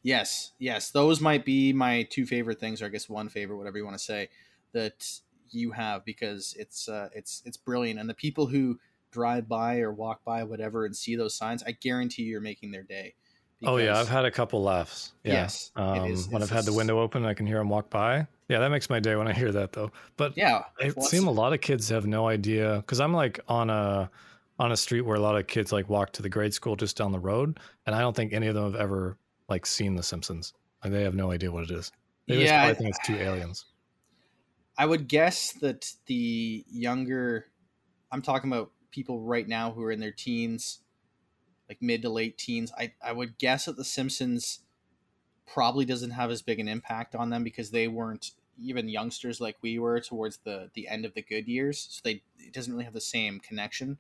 Yes, 0.03 0.53
yes, 0.59 0.91
those 0.91 1.21
might 1.21 1.45
be 1.45 1.73
my 1.73 2.05
two 2.11 2.25
favorite 2.25 2.61
things, 2.61 2.81
or 2.81 2.87
I 2.87 2.89
guess 2.89 3.09
one 3.09 3.29
favorite, 3.29 3.57
whatever 3.57 3.79
you 3.79 3.85
want 3.85 3.99
to 3.99 4.05
say, 4.05 4.29
that 4.73 5.21
you 5.51 5.73
have 5.73 6.05
because 6.05 6.55
it's 6.59 6.89
uh, 6.89 7.09
it's 7.15 7.43
it's 7.45 7.57
brilliant, 7.57 7.99
and 7.99 8.09
the 8.09 8.15
people 8.15 8.47
who 8.47 8.79
drive 9.11 9.49
by 9.49 9.79
or 9.79 9.93
walk 9.93 10.23
by 10.25 10.45
whatever 10.45 10.85
and 10.85 10.95
see 10.95 11.17
those 11.17 11.35
signs, 11.35 11.63
I 11.63 11.73
guarantee 11.73 12.25
you're 12.25 12.41
making 12.41 12.71
their 12.71 12.83
day. 12.83 13.15
Oh 13.65 13.77
yeah, 13.77 13.99
I've 13.99 14.09
had 14.09 14.25
a 14.25 14.31
couple 14.31 14.63
laughs. 14.63 15.13
Yeah. 15.25 15.33
Yes, 15.33 15.73
um, 15.77 16.11
is- 16.11 16.29
when 16.29 16.43
it's 16.43 16.51
I've 16.51 16.57
had 16.57 16.65
the 16.65 16.73
window 16.73 17.01
open, 17.01 17.25
I 17.25 17.35
can 17.35 17.47
hear 17.47 17.59
them 17.59 17.69
walk 17.69 17.91
by. 17.91 18.27
Yeah, 18.49 18.61
that 18.61 18.71
makes 18.71 18.89
my 18.89 19.01
day 19.01 19.15
when 19.17 19.29
I 19.29 19.33
hear 19.33 19.53
that 19.53 19.73
though. 19.73 19.91
But 20.17 20.37
yeah. 20.37 20.63
It 20.81 20.97
well, 20.97 21.07
seem 21.07 21.27
a 21.27 21.31
lot 21.31 21.53
of 21.53 21.61
kids 21.61 21.89
have 21.91 22.07
no 22.07 22.29
idea 22.29 22.77
because 22.77 23.01
I'm 23.01 23.13
like 23.13 23.41
on 23.49 23.69
a 23.69 24.11
on 24.59 24.73
a 24.73 24.77
street 24.77 25.03
where 25.03 25.17
a 25.17 25.21
lot 25.21 25.37
of 25.37 25.47
kids 25.47 25.71
like 25.73 25.89
walk 25.89 26.13
to 26.13 26.23
the 26.23 26.29
grade 26.29 26.55
school 26.55 26.77
just 26.77 26.97
down 26.97 27.13
the 27.13 27.19
road, 27.19 27.61
and 27.87 27.95
I 27.95 28.01
don't 28.01 28.15
think 28.17 28.33
any 28.33 28.47
of 28.47 28.55
them 28.55 28.65
have 28.65 28.77
ever 28.81 29.17
like 29.49 29.67
seen 29.67 29.95
The 29.97 30.03
Simpsons. 30.03 30.55
Like 30.83 30.93
they 30.93 31.03
have 31.03 31.15
no 31.15 31.31
idea 31.31 31.51
what 31.51 31.65
it 31.65 31.71
is. 31.71 31.91
They 32.27 32.45
Yeah, 32.45 32.65
I- 32.65 32.75
think 32.75 32.91
it's 32.91 33.07
two 33.07 33.17
aliens. 33.17 33.67
I 34.81 34.87
would 34.87 35.09
guess 35.09 35.55
that 35.55 35.93
the 36.07 36.65
younger, 36.71 37.47
I'm 38.13 38.23
talking 38.23 38.49
about 38.49 38.71
people 38.93 39.21
right 39.21 39.47
now 39.49 39.73
who 39.73 39.83
are 39.83 39.91
in 39.91 39.99
their 39.99 40.13
teens, 40.13 40.79
like 41.69 41.79
mid 41.81 42.03
to 42.03 42.11
late 42.11 42.39
teens. 42.39 42.73
I, 42.79 42.93
I 43.03 43.13
would 43.13 43.39
guess 43.39 43.67
that 43.67 43.77
The 43.77 43.85
Simpsons 43.85 44.61
probably 45.47 45.85
doesn't 45.85 46.11
have 46.11 46.31
as 46.31 46.43
big 46.43 46.61
an 46.61 46.69
impact 46.69 47.15
on 47.15 47.31
them 47.31 47.45
because 47.45 47.71
they 47.71 47.89
weren't 47.89 48.33
even 48.61 48.89
youngsters 48.89 49.41
like 49.41 49.57
we 49.63 49.79
were 49.79 50.01
towards 50.01 50.39
the 50.39 50.71
the 50.75 50.89
end 50.89 51.05
of 51.05 51.15
the 51.15 51.23
good 51.23 51.47
years. 51.47 51.87
So 51.91 52.01
they 52.05 52.23
it 52.39 52.53
doesn't 52.53 52.73
really 52.73 52.85
have 52.85 52.95
the 52.95 53.01
same 53.01 53.41
connection. 53.41 53.99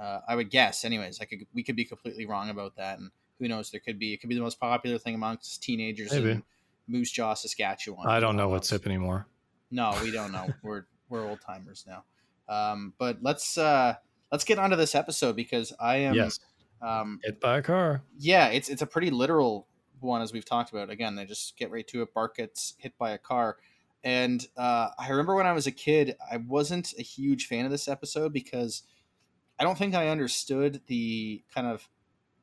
Uh, 0.00 0.20
I 0.26 0.36
would 0.36 0.50
guess, 0.50 0.84
anyways. 0.84 1.20
I 1.20 1.26
could 1.26 1.46
we 1.52 1.62
could 1.62 1.76
be 1.76 1.84
completely 1.84 2.26
wrong 2.26 2.50
about 2.50 2.76
that, 2.76 2.98
and 2.98 3.10
who 3.38 3.48
knows? 3.48 3.70
There 3.70 3.80
could 3.80 3.98
be 3.98 4.12
it 4.12 4.20
could 4.20 4.28
be 4.28 4.34
the 4.34 4.40
most 4.40 4.58
popular 4.58 4.98
thing 4.98 5.14
amongst 5.14 5.62
teenagers 5.62 6.12
Maybe. 6.12 6.30
in 6.30 6.42
Moose 6.88 7.10
Jaw, 7.10 7.34
Saskatchewan. 7.34 8.06
I 8.08 8.20
don't 8.20 8.36
know 8.36 8.48
what's 8.48 8.70
hip 8.70 8.86
anymore. 8.86 9.26
No, 9.70 9.96
we 10.02 10.10
don't 10.10 10.32
know. 10.32 10.48
we're 10.62 10.84
we're 11.08 11.26
old 11.28 11.40
timers 11.40 11.84
now. 11.86 12.04
Um, 12.48 12.94
but 12.98 13.18
let's 13.22 13.58
uh, 13.58 13.94
let's 14.30 14.44
get 14.44 14.58
onto 14.58 14.76
this 14.76 14.94
episode 14.94 15.36
because 15.36 15.72
I 15.78 15.96
am. 15.96 16.14
yes, 16.14 16.40
Um, 16.82 17.20
hit 17.22 17.40
by 17.40 17.58
a 17.58 17.62
car. 17.62 18.02
yeah, 18.18 18.48
it's 18.48 18.68
it's 18.68 18.82
a 18.82 18.86
pretty 18.86 19.10
literal 19.10 19.68
one 20.00 20.20
as 20.20 20.32
we've 20.32 20.44
talked 20.44 20.72
about. 20.72 20.90
Again, 20.90 21.14
they 21.14 21.24
just 21.24 21.56
get 21.56 21.70
right 21.70 21.86
to 21.88 22.02
it. 22.02 22.12
Bart 22.12 22.36
gets 22.36 22.74
hit 22.78 22.98
by 22.98 23.10
a 23.12 23.18
car, 23.18 23.58
and 24.02 24.44
uh, 24.56 24.88
I 24.98 25.08
remember 25.10 25.34
when 25.36 25.46
I 25.46 25.52
was 25.52 25.66
a 25.66 25.72
kid, 25.72 26.16
I 26.30 26.38
wasn't 26.38 26.92
a 26.98 27.02
huge 27.02 27.46
fan 27.46 27.64
of 27.64 27.70
this 27.70 27.86
episode 27.88 28.32
because 28.32 28.82
I 29.60 29.64
don't 29.64 29.78
think 29.78 29.94
I 29.94 30.08
understood 30.08 30.80
the 30.88 31.44
kind 31.54 31.68
of 31.68 31.88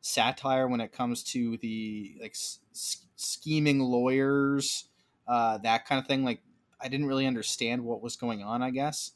satire 0.01 0.67
when 0.69 0.79
it 0.79 0.93
comes 0.93 1.21
to 1.23 1.57
the 1.57 2.15
like 2.21 2.31
s- 2.31 2.59
s- 2.71 3.05
scheming 3.17 3.79
lawyers, 3.79 4.87
uh, 5.27 5.57
that 5.57 5.85
kind 5.85 5.99
of 5.99 6.07
thing. 6.07 6.23
Like 6.23 6.41
I 6.79 6.87
didn't 6.87 7.07
really 7.07 7.27
understand 7.27 7.83
what 7.83 8.01
was 8.01 8.15
going 8.15 8.41
on. 8.41 8.63
I 8.63 8.69
guess. 8.69 9.11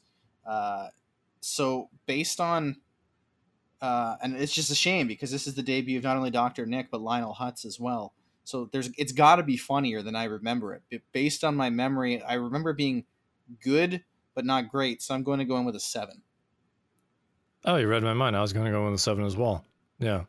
Uh, 0.46 0.88
so 1.40 1.88
based 2.04 2.40
on 2.40 2.76
uh, 3.84 4.16
and 4.22 4.34
it's 4.36 4.52
just 4.52 4.70
a 4.70 4.74
shame 4.74 5.06
because 5.06 5.30
this 5.30 5.46
is 5.46 5.54
the 5.54 5.62
debut 5.62 5.98
of 5.98 6.04
not 6.04 6.16
only 6.16 6.30
Doctor 6.30 6.64
Nick 6.64 6.90
but 6.90 7.02
Lionel 7.02 7.34
Hutz 7.34 7.66
as 7.66 7.78
well. 7.78 8.14
So 8.44 8.68
there's 8.72 8.90
it's 8.96 9.12
got 9.12 9.36
to 9.36 9.42
be 9.42 9.58
funnier 9.58 10.00
than 10.00 10.16
I 10.16 10.24
remember 10.24 10.72
it. 10.72 10.82
But 10.90 11.02
based 11.12 11.44
on 11.44 11.54
my 11.54 11.68
memory, 11.68 12.22
I 12.22 12.34
remember 12.34 12.70
it 12.70 12.78
being 12.78 13.04
good 13.62 14.02
but 14.34 14.46
not 14.46 14.70
great. 14.70 15.02
So 15.02 15.14
I'm 15.14 15.22
going 15.22 15.38
to 15.38 15.44
go 15.44 15.58
in 15.58 15.66
with 15.66 15.76
a 15.76 15.80
seven. 15.80 16.22
Oh, 17.66 17.76
you 17.76 17.86
read 17.86 18.02
my 18.02 18.14
mind. 18.14 18.36
I 18.36 18.40
was 18.40 18.52
going 18.52 18.64
to 18.64 18.72
go 18.72 18.80
in 18.80 18.86
with 18.86 19.00
a 19.00 19.02
seven 19.02 19.24
as 19.24 19.36
well. 19.36 19.64
Yeah. 19.98 20.24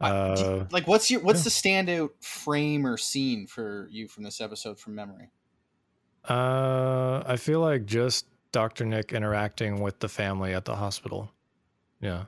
Uh, 0.00 0.64
like, 0.70 0.88
what's 0.88 1.10
your 1.10 1.20
what's 1.20 1.40
yeah. 1.40 1.84
the 1.84 1.90
standout 1.90 2.10
frame 2.20 2.84
or 2.84 2.96
scene 2.96 3.46
for 3.46 3.88
you 3.90 4.08
from 4.08 4.24
this 4.24 4.40
episode 4.40 4.80
from 4.80 4.96
memory? 4.96 5.30
uh, 6.28 7.22
I 7.24 7.36
feel 7.36 7.60
like 7.60 7.86
just 7.86 8.26
Dr. 8.52 8.84
Nick 8.84 9.12
interacting 9.12 9.80
with 9.80 10.00
the 10.00 10.08
family 10.08 10.54
at 10.54 10.64
the 10.64 10.74
hospital. 10.74 11.30
Yeah. 12.00 12.24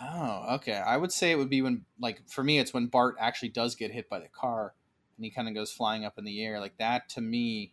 Oh, 0.00 0.54
okay. 0.56 0.74
I 0.74 0.96
would 0.96 1.12
say 1.12 1.30
it 1.30 1.38
would 1.38 1.50
be 1.50 1.62
when, 1.62 1.84
like, 1.98 2.28
for 2.28 2.44
me, 2.44 2.58
it's 2.58 2.74
when 2.74 2.86
Bart 2.86 3.16
actually 3.18 3.48
does 3.48 3.74
get 3.74 3.90
hit 3.90 4.08
by 4.08 4.18
the 4.18 4.28
car 4.28 4.74
and 5.16 5.24
he 5.24 5.30
kind 5.30 5.48
of 5.48 5.54
goes 5.54 5.72
flying 5.72 6.04
up 6.04 6.18
in 6.18 6.24
the 6.24 6.44
air. 6.44 6.60
Like 6.60 6.76
that 6.78 7.08
to 7.10 7.20
me, 7.20 7.72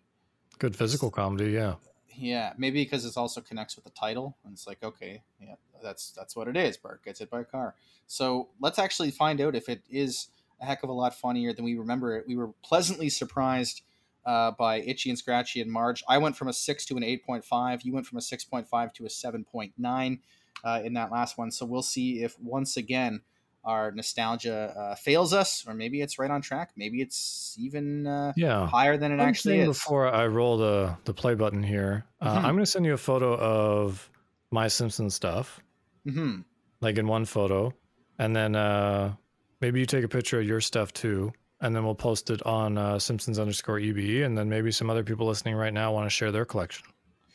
Good 0.59 0.75
physical 0.75 1.11
comedy. 1.11 1.51
Yeah. 1.51 1.75
Yeah, 2.15 2.53
maybe 2.57 2.83
because 2.83 3.05
it 3.05 3.17
also 3.17 3.41
connects 3.41 3.75
with 3.75 3.85
the 3.85 3.91
title, 3.91 4.37
and 4.43 4.53
it's 4.53 4.67
like, 4.67 4.83
okay, 4.83 5.23
yeah, 5.41 5.55
that's 5.81 6.11
that's 6.11 6.35
what 6.35 6.47
it 6.47 6.55
is. 6.55 6.77
Bart 6.77 7.03
gets 7.03 7.19
hit 7.19 7.31
by 7.31 7.41
a 7.41 7.43
car. 7.43 7.73
So 8.05 8.49
let's 8.59 8.77
actually 8.77 9.09
find 9.09 9.41
out 9.41 9.55
if 9.55 9.67
it 9.67 9.81
is 9.89 10.27
a 10.61 10.65
heck 10.65 10.83
of 10.83 10.89
a 10.89 10.93
lot 10.93 11.15
funnier 11.15 11.53
than 11.53 11.65
we 11.65 11.75
remember 11.75 12.15
it. 12.15 12.25
We 12.27 12.35
were 12.35 12.49
pleasantly 12.63 13.09
surprised 13.09 13.81
uh, 14.27 14.51
by 14.51 14.81
Itchy 14.81 15.09
and 15.09 15.17
Scratchy 15.17 15.59
and 15.59 15.71
Marge. 15.71 16.03
I 16.07 16.19
went 16.19 16.37
from 16.37 16.49
a 16.49 16.53
six 16.53 16.85
to 16.85 16.97
an 16.97 17.03
eight 17.03 17.25
point 17.25 17.43
five. 17.43 17.81
You 17.81 17.93
went 17.93 18.05
from 18.05 18.19
a 18.19 18.21
six 18.21 18.43
point 18.43 18.67
five 18.67 18.93
to 18.93 19.05
a 19.05 19.09
seven 19.09 19.43
point 19.43 19.73
nine 19.75 20.19
uh, 20.63 20.81
in 20.83 20.93
that 20.93 21.11
last 21.11 21.37
one. 21.37 21.51
So 21.51 21.65
we'll 21.65 21.81
see 21.81 22.23
if 22.23 22.37
once 22.39 22.77
again 22.77 23.21
our 23.63 23.91
nostalgia 23.91 24.73
uh, 24.77 24.95
fails 24.95 25.33
us, 25.33 25.65
or 25.67 25.73
maybe 25.73 26.01
it's 26.01 26.19
right 26.19 26.29
on 26.31 26.41
track. 26.41 26.71
Maybe 26.75 27.01
it's 27.01 27.55
even 27.59 28.05
uh, 28.07 28.33
Yeah. 28.35 28.67
higher 28.67 28.97
than 28.97 29.11
it 29.11 29.19
One 29.19 29.29
actually 29.29 29.59
is. 29.59 29.67
Before 29.69 30.07
I 30.07 30.27
roll 30.27 30.57
the, 30.57 30.97
the 31.05 31.13
play 31.13 31.35
button 31.35 31.63
here, 31.63 32.03
uh, 32.19 32.29
Mhm. 32.29 32.43
I'm 32.43 32.55
going 32.55 32.65
to 32.65 32.65
send 32.65 32.85
you 32.85 32.93
a 32.93 32.97
photo 32.97 33.35
of 33.37 34.09
my 34.51 34.67
Simpson 34.67 35.09
stuff, 35.09 35.61
hmm 36.05 36.41
like 36.81 36.97
in 36.97 37.07
one 37.07 37.25
photo, 37.25 37.73
and 38.19 38.35
then 38.35 38.55
uh, 38.55 39.15
maybe 39.61 39.79
you 39.79 39.85
take 39.85 40.03
a 40.03 40.09
picture 40.09 40.39
of 40.39 40.45
your 40.45 40.59
stuff 40.61 40.91
too, 40.91 41.31
and 41.61 41.75
then 41.75 41.85
we'll 41.85 41.95
post 41.95 42.29
it 42.29 42.41
on 42.45 42.77
uh, 42.77 42.99
Simpsons 42.99 43.39
underscore 43.39 43.79
EBE, 43.79 44.25
and 44.25 44.37
then 44.37 44.49
maybe 44.49 44.71
some 44.71 44.89
other 44.89 45.03
people 45.03 45.25
listening 45.25 45.55
right 45.55 45.73
now 45.73 45.93
want 45.93 46.05
to 46.05 46.09
share 46.09 46.31
their 46.31 46.45
collection, 46.45 46.85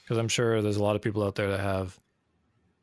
because 0.05 0.19
I'm 0.19 0.29
sure 0.29 0.61
there's 0.61 0.77
a 0.77 0.83
lot 0.83 0.97
of 0.97 1.03
people 1.03 1.23
out 1.25 1.35
there 1.35 1.51
that 1.51 1.61
have 1.61 1.99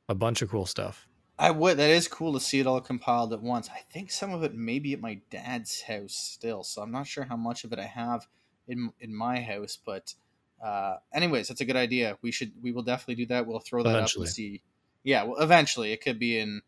a 0.10 0.16
bunch 0.16 0.42
of 0.42 0.50
cool 0.50 0.66
stuff. 0.66 1.08
I 1.38 1.52
would. 1.52 1.78
That 1.78 1.90
is 1.90 2.08
cool 2.08 2.34
to 2.34 2.40
see 2.40 2.60
it 2.60 2.68
all 2.68 2.80
compiled 2.80 3.34
at 3.34 3.42
once. 3.42 3.70
I 3.70 3.80
think 3.92 4.10
some 4.10 4.34
of 4.34 4.44
it 4.44 4.54
may 4.54 4.80
be 4.80 4.94
at 4.94 5.02
my 5.02 5.20
dad's 5.30 5.82
house 5.82 6.16
still, 6.16 6.64
so 6.64 6.82
I'm 6.82 6.92
not 6.92 7.08
sure 7.08 7.26
how 7.26 7.36
much 7.36 7.64
of 7.66 7.74
it 7.74 7.80
I 7.80 7.86
have 7.86 8.28
in 8.68 8.92
in 9.02 9.14
my 9.14 9.42
house. 9.42 9.78
But, 9.86 10.14
uh, 10.64 10.96
anyways, 11.14 11.50
that's 11.50 11.60
a 11.60 11.66
good 11.66 11.76
idea. 11.76 12.18
We 12.22 12.32
should. 12.32 12.54
We 12.62 12.72
will 12.72 12.84
definitely 12.84 13.16
do 13.16 13.26
that. 13.28 13.48
We'll 13.48 13.60
throw 13.60 13.84
that 13.84 13.96
up 13.96 14.10
and 14.16 14.28
see. 14.30 14.62
Yeah, 15.04 15.24
well, 15.24 15.42
eventually 15.42 15.92
it 15.92 16.02
could 16.02 16.20
be 16.20 16.40
in 16.40 16.62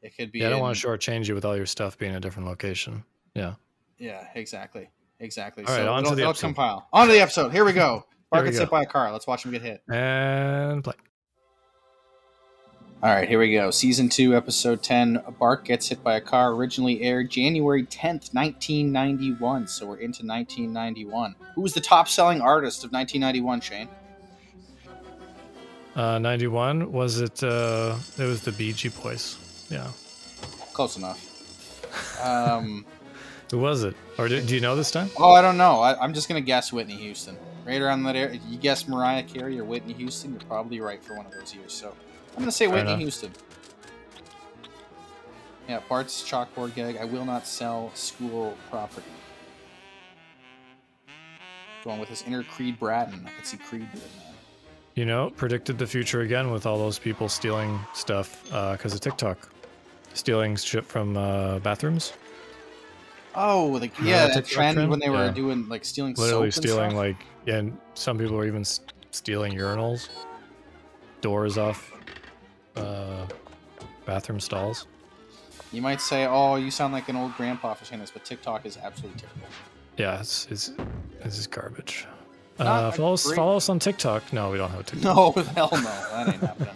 It 0.00 0.16
could 0.16 0.30
be. 0.30 0.38
Yeah, 0.38 0.46
I 0.46 0.50
don't 0.50 0.58
in- 0.58 0.64
want 0.64 0.76
to 0.76 0.86
shortchange 0.86 1.26
you 1.26 1.34
with 1.34 1.44
all 1.44 1.56
your 1.56 1.66
stuff 1.66 1.98
being 1.98 2.14
a 2.14 2.20
different 2.20 2.48
location. 2.48 3.04
Yeah. 3.34 3.54
Yeah, 3.98 4.26
exactly, 4.34 4.90
exactly. 5.18 5.64
All 5.64 5.74
right, 5.74 5.84
so 5.84 5.92
on 5.92 6.04
to 6.04 6.14
the 6.14 6.24
episode. 6.26 6.46
compile. 6.48 6.88
On 6.92 7.06
to 7.08 7.12
the 7.12 7.20
episode. 7.20 7.50
Here 7.52 7.64
we 7.64 7.72
go. 7.72 8.04
Bart 8.30 8.44
we 8.44 8.50
gets 8.50 8.58
hit 8.60 8.70
by 8.70 8.82
a 8.82 8.86
car. 8.86 9.10
Let's 9.12 9.26
watch 9.26 9.44
him 9.44 9.50
get 9.50 9.62
hit. 9.62 9.82
And 9.88 10.82
play. 10.84 10.94
All 13.04 13.14
right, 13.14 13.28
here 13.28 13.38
we 13.38 13.52
go. 13.52 13.70
Season 13.70 14.08
two, 14.08 14.34
episode 14.34 14.82
ten. 14.82 15.22
Bart 15.38 15.66
gets 15.66 15.88
hit 15.88 16.02
by 16.02 16.16
a 16.16 16.22
car. 16.22 16.54
Originally 16.54 17.02
aired 17.02 17.30
January 17.30 17.84
tenth, 17.84 18.32
nineteen 18.32 18.92
ninety 18.92 19.30
one. 19.30 19.68
So 19.68 19.84
we're 19.84 19.98
into 19.98 20.24
nineteen 20.24 20.72
ninety 20.72 21.04
one. 21.04 21.34
Who 21.54 21.60
was 21.60 21.74
the 21.74 21.82
top 21.82 22.08
selling 22.08 22.40
artist 22.40 22.82
of 22.82 22.92
nineteen 22.92 23.20
ninety 23.20 23.42
one? 23.42 23.60
Shane. 23.60 23.90
Uh, 25.94 26.18
91 26.18 26.90
was 26.90 27.20
it? 27.20 27.44
Uh, 27.44 27.96
it 28.16 28.24
was 28.24 28.40
the 28.40 28.52
Beachy 28.52 28.88
Boys. 28.88 29.36
Yeah. 29.70 29.86
Close 30.72 30.96
enough. 30.96 32.24
Um, 32.24 32.86
Who 33.50 33.58
was 33.58 33.84
it? 33.84 33.94
Or 34.16 34.28
do, 34.28 34.40
do 34.40 34.54
you 34.54 34.62
know 34.62 34.74
this 34.76 34.90
time? 34.90 35.10
oh, 35.18 35.32
I 35.32 35.42
don't 35.42 35.58
know. 35.58 35.82
I, 35.82 36.02
I'm 36.02 36.14
just 36.14 36.26
gonna 36.26 36.40
guess 36.40 36.72
Whitney 36.72 36.96
Houston. 36.96 37.36
Right 37.66 37.82
around 37.82 38.02
that 38.04 38.16
area. 38.16 38.40
You 38.48 38.56
guess 38.56 38.88
Mariah 38.88 39.24
Carey 39.24 39.60
or 39.60 39.64
Whitney 39.64 39.92
Houston. 39.92 40.30
You're 40.30 40.40
probably 40.48 40.80
right 40.80 41.04
for 41.04 41.14
one 41.16 41.26
of 41.26 41.32
those 41.32 41.54
years. 41.54 41.74
So 41.74 41.94
I'm 42.36 42.40
gonna 42.40 42.52
say 42.52 42.66
Fair 42.66 42.74
Whitney 42.74 42.90
enough. 42.90 43.00
Houston. 43.00 43.32
Yeah, 45.68 45.80
Bart's 45.88 46.22
chalkboard 46.28 46.74
gag. 46.74 46.96
I 46.98 47.04
will 47.04 47.24
not 47.24 47.46
sell 47.46 47.90
school 47.94 48.56
property. 48.70 49.06
Going 51.84 52.00
with 52.00 52.08
his 52.08 52.22
inner 52.26 52.42
Creed 52.42 52.78
Bratton. 52.78 53.24
I 53.26 53.30
could 53.30 53.46
see 53.46 53.56
Creed 53.56 53.88
doing 53.92 54.04
that. 54.18 54.34
You 54.94 55.04
know, 55.06 55.30
predicted 55.30 55.78
the 55.78 55.86
future 55.86 56.20
again 56.20 56.50
with 56.50 56.66
all 56.66 56.78
those 56.78 56.98
people 56.98 57.28
stealing 57.28 57.78
stuff 57.94 58.44
because 58.44 58.94
of 58.94 59.00
TikTok, 59.00 59.48
stealing 60.14 60.56
shit 60.56 60.84
from 60.84 61.16
uh, 61.16 61.58
bathrooms. 61.60 62.12
Oh, 63.34 63.66
like 63.66 63.92
yeah, 64.00 64.28
that 64.28 64.46
trend 64.46 64.76
trend? 64.76 64.90
when 64.90 65.00
they 65.00 65.10
were 65.10 65.24
Yeah. 65.26 65.30
doing 65.32 65.68
like 65.68 65.84
stealing 65.84 66.14
Literally 66.14 66.52
stealing 66.52 66.90
stuff. 66.90 66.96
like, 66.98 67.16
yeah, 67.46 67.56
and 67.56 67.76
some 67.94 68.16
people 68.18 68.36
were 68.36 68.46
even 68.46 68.64
stealing 69.10 69.52
urinals, 69.54 70.08
doors 71.20 71.58
off 71.58 71.90
uh, 72.76 73.26
bathroom 74.06 74.40
stalls. 74.40 74.86
You 75.72 75.82
might 75.82 76.00
say, 76.00 76.26
"Oh, 76.26 76.56
you 76.56 76.70
sound 76.70 76.92
like 76.92 77.08
an 77.08 77.16
old 77.16 77.34
grandpa 77.36 77.74
for 77.74 77.84
saying 77.84 78.00
this," 78.00 78.10
but 78.10 78.24
TikTok 78.24 78.64
is 78.66 78.76
absolutely 78.76 79.20
terrible. 79.20 79.48
Yeah, 79.96 80.20
it's, 80.20 80.46
it's 80.50 80.72
this 81.22 81.38
is 81.38 81.46
garbage. 81.46 82.06
Uh, 82.58 82.90
follow, 82.92 83.14
us, 83.14 83.26
great- 83.26 83.36
follow 83.36 83.56
us 83.56 83.68
on 83.68 83.78
TikTok. 83.80 84.32
No, 84.32 84.50
we 84.50 84.58
don't 84.58 84.70
have 84.70 84.80
a 84.80 84.84
TikTok. 84.84 85.16
No, 85.16 85.42
hell 85.54 85.70
no, 85.72 85.80
that 85.82 86.28
ain't 86.28 86.40
happening. 86.40 86.74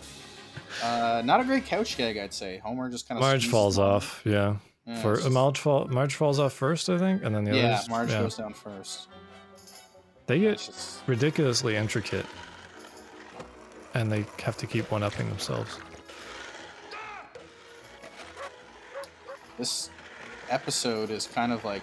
Uh, 0.83 1.23
not 1.25 1.40
a 1.40 1.45
great 1.45 1.64
couch 1.67 1.97
gag, 1.97 2.17
I'd 2.19 2.35
say. 2.35 2.59
Homer 2.59 2.88
just 2.90 3.09
kind 3.09 3.19
of 3.19 3.23
Marge 3.23 3.47
falls 3.49 3.78
off. 3.78 4.21
Yeah, 4.25 4.57
Yeah, 4.87 5.00
for 5.02 5.17
just- 5.17 5.31
Marge 5.31 5.59
fall 5.59 5.87
Marge 5.88 6.14
falls 6.17 6.38
off 6.40 6.52
first, 6.52 6.88
I 6.88 6.99
think, 6.99 7.23
and 7.25 7.35
then 7.35 7.45
the 7.45 7.57
yeah, 7.57 7.75
others. 7.75 7.88
Marge 7.88 8.11
yeah. 8.11 8.23
goes 8.23 8.37
down 8.37 8.52
first. 8.55 9.09
They 10.26 10.40
get 10.40 10.59
just- 10.59 11.00
ridiculously 11.07 11.76
intricate, 11.76 12.26
and 13.95 14.11
they 14.11 14.25
have 14.43 14.57
to 14.59 14.67
keep 14.67 14.90
one 14.90 15.02
upping 15.05 15.28
themselves. 15.28 15.78
This 19.58 19.90
episode 20.50 21.10
is 21.10 21.26
kind 21.26 21.52
of 21.52 21.64
like 21.64 21.82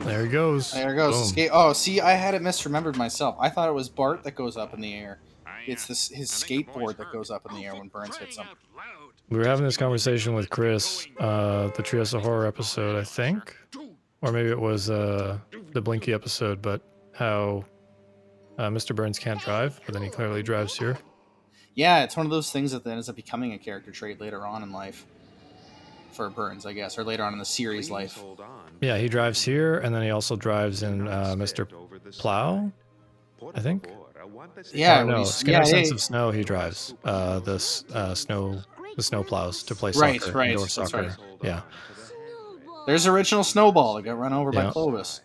There 0.00 0.24
he 0.24 0.30
goes. 0.30 0.72
there 0.72 0.92
it 0.92 0.96
goes. 0.96 1.14
Boom. 1.16 1.24
Skate. 1.26 1.50
Oh, 1.52 1.72
see, 1.72 2.00
I 2.00 2.12
had 2.12 2.34
it 2.34 2.42
misremembered 2.42 2.96
myself. 2.96 3.36
I 3.40 3.48
thought 3.48 3.68
it 3.68 3.72
was 3.72 3.88
Bart 3.88 4.22
that 4.24 4.32
goes 4.34 4.56
up 4.56 4.74
in 4.74 4.80
the 4.80 4.94
air. 4.94 5.18
It's 5.66 5.86
this 5.86 6.08
his 6.08 6.30
skateboard 6.30 6.96
that 6.96 7.12
goes 7.12 7.30
up 7.30 7.46
in 7.48 7.56
the 7.56 7.64
air 7.64 7.74
when 7.74 7.88
Burns 7.88 8.16
hits 8.16 8.36
him. 8.36 8.46
We 9.28 9.38
were 9.38 9.46
having 9.46 9.64
this 9.64 9.76
conversation 9.76 10.34
with 10.34 10.50
Chris, 10.50 11.06
uh, 11.18 11.68
the 11.68 11.82
Treehouse 11.82 12.12
of 12.14 12.22
Horror 12.22 12.46
episode, 12.46 12.98
I 13.00 13.04
think, 13.04 13.56
or 14.20 14.32
maybe 14.32 14.50
it 14.50 14.60
was 14.60 14.90
uh, 14.90 15.38
the 15.72 15.80
Blinky 15.80 16.12
episode, 16.12 16.60
but 16.60 16.82
how 17.14 17.64
uh, 18.58 18.68
Mr. 18.68 18.94
Burns 18.94 19.18
can't 19.18 19.40
drive, 19.40 19.80
but 19.86 19.94
then 19.94 20.02
he 20.02 20.10
clearly 20.10 20.42
drives 20.42 20.76
here. 20.76 20.98
Yeah, 21.74 22.02
it's 22.02 22.16
one 22.16 22.26
of 22.26 22.30
those 22.30 22.50
things 22.50 22.72
that 22.72 22.84
then 22.84 22.94
ends 22.94 23.08
up 23.08 23.16
becoming 23.16 23.52
a 23.54 23.58
character 23.58 23.90
trait 23.92 24.20
later 24.20 24.44
on 24.44 24.62
in 24.62 24.72
life 24.72 25.06
for 26.12 26.28
Burns, 26.30 26.66
I 26.66 26.72
guess, 26.72 26.98
or 26.98 27.04
later 27.04 27.24
on 27.24 27.32
in 27.32 27.38
the 27.38 27.44
series 27.44 27.90
life. 27.90 28.22
Yeah, 28.80 28.98
he 28.98 29.08
drives 29.08 29.42
here, 29.42 29.78
and 29.78 29.94
then 29.94 30.02
he 30.02 30.10
also 30.10 30.36
drives 30.36 30.82
in 30.82 31.08
uh, 31.08 31.34
Mr. 31.36 31.66
Plow. 32.18 32.70
I 33.54 33.60
think. 33.60 33.88
Yeah, 34.72 35.00
Oh, 35.00 35.06
no, 35.06 35.16
he's- 35.18 35.34
Skinner 35.34 35.58
yeah, 35.58 35.64
Sense 35.64 35.88
yeah. 35.88 35.94
of 35.94 36.00
Snow. 36.00 36.30
He 36.30 36.42
drives 36.44 36.94
uh, 37.04 37.38
the 37.40 37.54
uh, 37.94 38.14
snow, 38.14 38.60
the 38.96 39.02
snow 39.02 39.22
plows 39.24 39.62
to 39.64 39.74
play 39.74 39.92
Right, 39.96 40.20
soccer, 40.20 40.38
right, 40.38 40.50
indoor 40.50 40.64
that's 40.64 40.74
soccer. 40.74 41.02
right. 41.02 41.16
Yeah, 41.42 41.62
There's 42.86 43.06
original 43.06 43.42
Snowball 43.44 43.94
that 43.94 44.02
got 44.02 44.18
run 44.18 44.32
over 44.32 44.52
by 44.52 44.70
Clovis. 44.70 45.20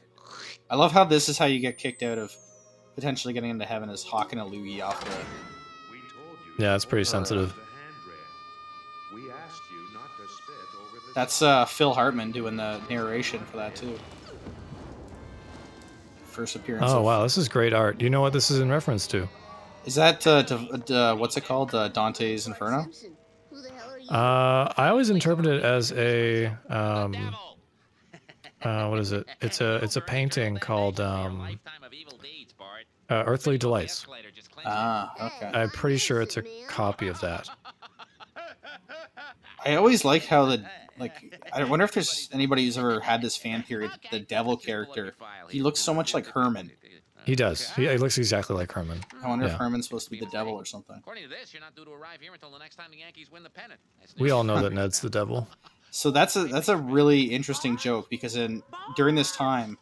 I 0.70 0.76
love 0.76 0.92
how 0.92 1.04
this 1.04 1.30
is 1.30 1.38
how 1.38 1.46
you 1.46 1.60
get 1.60 1.78
kicked 1.78 2.04
out 2.04 2.18
of 2.18 2.36
potentially 2.96 3.34
getting 3.34 3.52
into 3.52 3.66
heaven 3.66 3.90
is 3.90 4.04
hawking 4.04 4.40
a 4.40 4.46
loogie 4.46 4.82
off 4.84 5.04
the. 5.06 6.64
yeah, 6.64 6.76
it's 6.76 6.86
pretty 6.86 7.04
sensitive. 7.06 7.54
That's 11.18 11.42
uh, 11.42 11.66
Phil 11.66 11.96
Hartman 11.96 12.32
doing 12.32 12.58
the 12.58 12.80
narration 12.92 13.40
for 13.46 13.58
that 13.58 13.76
too. 13.76 13.98
First 16.26 16.56
appearance. 16.56 16.86
Oh 16.92 17.00
of- 17.00 17.06
wow, 17.06 17.24
this 17.24 17.40
is 17.40 17.50
great 17.50 17.74
art. 17.74 17.98
Do 17.98 18.06
you 18.06 18.12
know 18.12 18.22
what 18.22 18.34
this 18.34 18.52
is 18.52 18.60
in 18.60 18.70
reference 18.70 19.08
to? 19.08 19.28
Is 19.88 19.96
that 19.96 20.28
uh, 20.28 20.44
d- 20.44 20.94
uh, 20.94 21.16
what's 21.16 21.36
it 21.36 21.44
called? 21.44 21.74
Uh, 21.74 21.88
Dante's 21.88 22.46
Inferno. 22.46 22.86
Uh, 24.12 24.72
I 24.78 24.90
always 24.90 25.10
interpret 25.10 25.48
it 25.48 25.64
as 25.64 25.92
a 25.94 26.56
um, 26.70 27.36
uh, 28.62 28.88
what 28.88 29.00
is 29.00 29.12
it? 29.12 29.26
It's 29.42 29.60
a 29.60 29.78
it's 29.78 29.96
a 29.96 30.02
painting 30.02 30.58
called 30.58 31.00
um, 31.00 31.58
uh, 33.10 33.24
Earthly 33.26 33.58
Delights. 33.58 34.06
Ah, 34.64 35.12
okay. 35.20 35.50
I'm 35.52 35.72
pretty 35.72 35.98
sure 35.98 36.22
it's 36.22 36.38
a 36.38 36.44
copy 36.68 37.08
of 37.08 37.20
that. 37.22 37.50
I 39.66 39.74
always 39.74 40.06
like 40.06 40.24
how 40.24 40.46
the 40.46 40.64
like. 40.98 41.40
I 41.54 41.64
wonder 41.64 41.86
if 41.86 41.92
there's 41.92 42.30
anybody 42.32 42.66
who's 42.66 42.78
ever 42.78 43.00
had 43.00 43.22
this 43.22 43.38
fan 43.38 43.64
theory. 43.64 43.88
that 43.88 44.00
The 44.12 44.20
devil 44.20 44.58
character, 44.58 45.16
he 45.50 45.62
looks 45.62 45.80
so 45.80 45.94
much 45.94 46.14
like 46.14 46.26
Herman. 46.28 46.72
He 47.26 47.36
does. 47.36 47.70
He, 47.72 47.86
he 47.86 47.98
looks 47.98 48.18
exactly 48.18 48.56
like 48.56 48.72
Herman. 48.72 49.02
I 49.22 49.28
wonder 49.28 49.48
if 49.48 49.52
Herman's 49.52 49.86
supposed 49.86 50.06
to 50.06 50.12
be 50.12 50.20
the 50.20 50.28
devil 50.28 50.54
or 50.54 50.64
something. 50.64 50.96
According 50.98 51.24
to 51.24 51.30
this, 51.30 51.54
you're 51.54 51.62
not 51.62 51.76
due 51.76 51.84
to 51.84 51.92
arrive 51.92 52.22
here 52.22 52.34
until 52.34 52.52
the 52.52 52.58
next 52.58 52.78
time 52.78 52.90
the 52.90 53.00
Yankees 53.00 53.30
win 53.30 53.44
the 53.44 53.50
pennant. 53.50 53.82
We 54.18 54.32
all 54.32 54.46
know 54.46 54.62
that 54.62 54.72
Ned's 54.74 55.02
the 55.02 55.10
devil. 55.10 55.46
So 55.92 56.10
that's 56.10 56.38
a 56.38 56.46
that's 56.46 56.70
a 56.70 56.78
really 56.78 57.24
interesting 57.24 57.76
joke 57.76 58.10
because 58.10 58.38
in 58.38 58.64
during 58.96 59.16
this 59.16 59.36
time, 59.36 59.78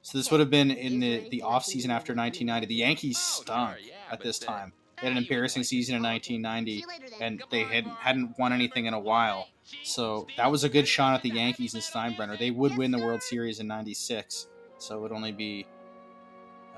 so 0.00 0.16
this 0.16 0.30
would 0.30 0.40
have 0.40 0.50
been 0.50 0.70
in 0.70 1.00
the 1.00 1.28
the 1.28 1.42
off 1.42 1.66
season 1.66 1.90
after 1.90 2.14
1990. 2.14 2.66
The 2.66 2.74
Yankees 2.74 3.18
oh, 3.18 3.42
stunk 3.42 3.76
at 4.10 4.22
this 4.22 4.38
time. 4.38 4.72
They 5.04 5.10
had 5.10 5.18
an 5.18 5.22
embarrassing 5.22 5.64
season 5.64 5.96
in 5.96 6.02
1990, 6.02 6.82
and 7.20 7.42
they 7.50 7.64
hadn't 7.64 7.92
hadn't 7.92 8.38
won 8.38 8.54
anything 8.54 8.86
in 8.86 8.94
a 8.94 8.98
while. 8.98 9.48
So 9.82 10.26
that 10.38 10.50
was 10.50 10.64
a 10.64 10.68
good 10.70 10.88
shot 10.88 11.14
at 11.14 11.20
the 11.20 11.28
Yankees 11.28 11.74
and 11.74 11.82
Steinbrenner. 11.82 12.38
They 12.38 12.50
would 12.50 12.74
win 12.78 12.90
the 12.90 12.96
World 12.98 13.22
Series 13.22 13.60
in 13.60 13.66
'96, 13.66 14.46
so 14.78 14.96
it 14.96 15.00
would 15.02 15.12
only 15.12 15.30
be 15.30 15.66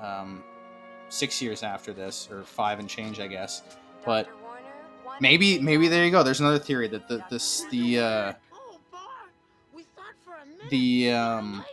um, 0.01 0.43
six 1.07 1.41
years 1.41 1.63
after 1.63 1.93
this, 1.93 2.27
or 2.29 2.43
five 2.43 2.79
and 2.79 2.89
change, 2.89 3.21
I 3.21 3.27
guess. 3.27 3.63
But 4.03 4.27
maybe 5.21 5.57
maybe 5.59 5.87
there 5.87 6.03
you 6.03 6.11
go. 6.11 6.21
There's 6.21 6.41
another 6.41 6.59
theory 6.59 6.89
that 6.89 7.07
the 7.07 7.23
this 7.29 7.63
the 7.71 7.99
uh, 7.99 8.33
the 10.69 11.11
um, 11.11 11.63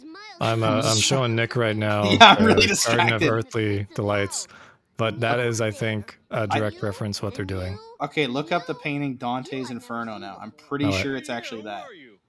I 0.00 0.54
did 0.54 0.60
go 0.60 0.60
away, 0.60 0.60
Mom. 0.60 0.60
I 0.60 0.60
was 0.60 0.60
miles 0.60 0.62
I'm 0.62 0.62
uh, 0.62 0.82
I'm 0.90 0.96
showing 0.98 1.36
Nick 1.36 1.56
right 1.56 1.76
now. 1.76 2.04
Yeah, 2.10 2.36
I'm 2.38 2.44
the 2.44 2.54
really 2.54 2.66
Garden 2.86 3.12
of 3.12 3.22
Earthly 3.22 3.86
Delights, 3.94 4.48
but 4.96 5.20
that 5.20 5.40
is, 5.40 5.60
I 5.60 5.70
think, 5.70 6.18
a 6.30 6.46
direct 6.46 6.82
reference 6.82 7.22
what 7.22 7.34
they're 7.34 7.44
doing. 7.44 7.78
Okay, 8.00 8.26
look 8.26 8.52
up 8.52 8.66
the 8.66 8.74
painting 8.74 9.16
Dante's 9.16 9.70
Inferno 9.70 10.18
now. 10.18 10.38
I'm 10.40 10.52
pretty 10.52 10.84
Alright. 10.86 11.02
sure 11.02 11.16
it's 11.16 11.30
actually 11.30 11.62
that. 11.62 11.86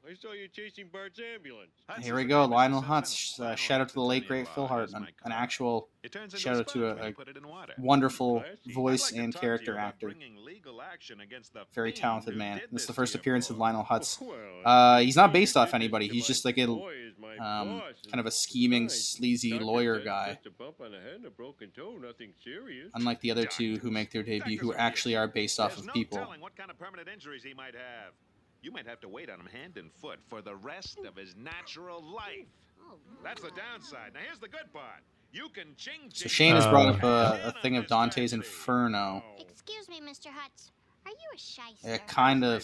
I 0.09 0.15
saw 0.15 0.33
you 0.33 0.47
chasing 0.47 0.87
Bart's 0.91 1.19
ambulance. 1.35 1.69
Here 2.01 2.15
we 2.15 2.23
go, 2.25 2.45
Lionel 2.45 2.81
Hutz. 2.81 3.39
Uh, 3.39 3.55
shout 3.55 3.79
out 3.79 3.89
to 3.89 3.93
the 3.93 4.01
late 4.01 4.27
great 4.27 4.47
Phil 4.47 4.65
Hartman, 4.65 5.07
an 5.23 5.31
actual 5.31 5.89
shout 6.35 6.57
out 6.57 6.67
to 6.69 6.87
a, 6.87 7.09
a 7.09 7.13
wonderful 7.77 8.43
voice 8.73 9.11
and 9.11 9.35
character 9.35 9.77
actor. 9.77 10.11
Very 11.75 11.93
talented 11.93 12.35
man. 12.35 12.59
This 12.71 12.81
is 12.81 12.87
the 12.87 12.93
first 12.93 13.13
appearance 13.13 13.51
of 13.51 13.59
Lionel 13.59 13.83
Hutz. 13.83 14.19
Uh, 14.65 14.99
he's 14.99 15.15
not 15.15 15.31
based 15.31 15.55
off 15.55 15.73
anybody. 15.73 16.09
He's 16.09 16.27
just 16.27 16.43
like 16.43 16.57
a 16.57 16.67
um, 17.39 17.81
kind 18.11 18.19
of 18.19 18.25
a 18.25 18.31
scheming, 18.31 18.89
sleazy 18.89 19.57
lawyer 19.59 19.99
guy. 19.99 20.37
Unlike 22.95 23.21
the 23.21 23.31
other 23.31 23.45
two 23.45 23.77
who 23.77 23.91
make 23.91 24.11
their 24.11 24.23
debut, 24.23 24.57
who 24.57 24.73
actually 24.73 25.15
are 25.15 25.27
based 25.27 25.59
off 25.59 25.77
of 25.77 25.87
people. 25.93 26.17
what 26.39 26.55
kind 26.55 26.69
of 26.69 26.77
permanent 26.77 27.07
injuries 27.07 27.43
he 27.43 27.53
might 27.53 27.75
have. 27.75 28.13
You 28.61 28.71
might 28.71 28.87
have 28.87 28.99
to 29.01 29.07
wait 29.07 29.29
on 29.29 29.39
him 29.39 29.45
hand 29.45 29.77
and 29.77 29.91
foot 29.93 30.19
for 30.27 30.41
the 30.41 30.55
rest 30.55 30.99
of 31.07 31.15
his 31.15 31.35
natural 31.37 32.03
life. 32.03 32.47
That's 33.23 33.41
the 33.41 33.51
downside. 33.51 34.13
Now 34.13 34.19
here's 34.21 34.39
the 34.39 34.49
good 34.49 34.71
part. 34.73 35.01
You 35.31 35.49
can 35.49 35.75
ching 35.77 36.09
So 36.11 36.27
Shane 36.27 36.55
has 36.55 36.65
brought 36.67 36.95
up 36.95 37.03
a, 37.03 37.53
a 37.55 37.61
thing 37.61 37.77
of 37.77 37.87
Dante's 37.87 38.33
Inferno. 38.33 39.23
Excuse 39.37 39.87
me, 39.87 40.01
Mr. 40.01 40.27
Hutz. 40.27 40.71
Are 41.09 41.11
you 41.11 41.29
a 41.33 41.37
shyster? 41.37 41.93
It 41.95 42.07
kind 42.07 42.45
of. 42.45 42.57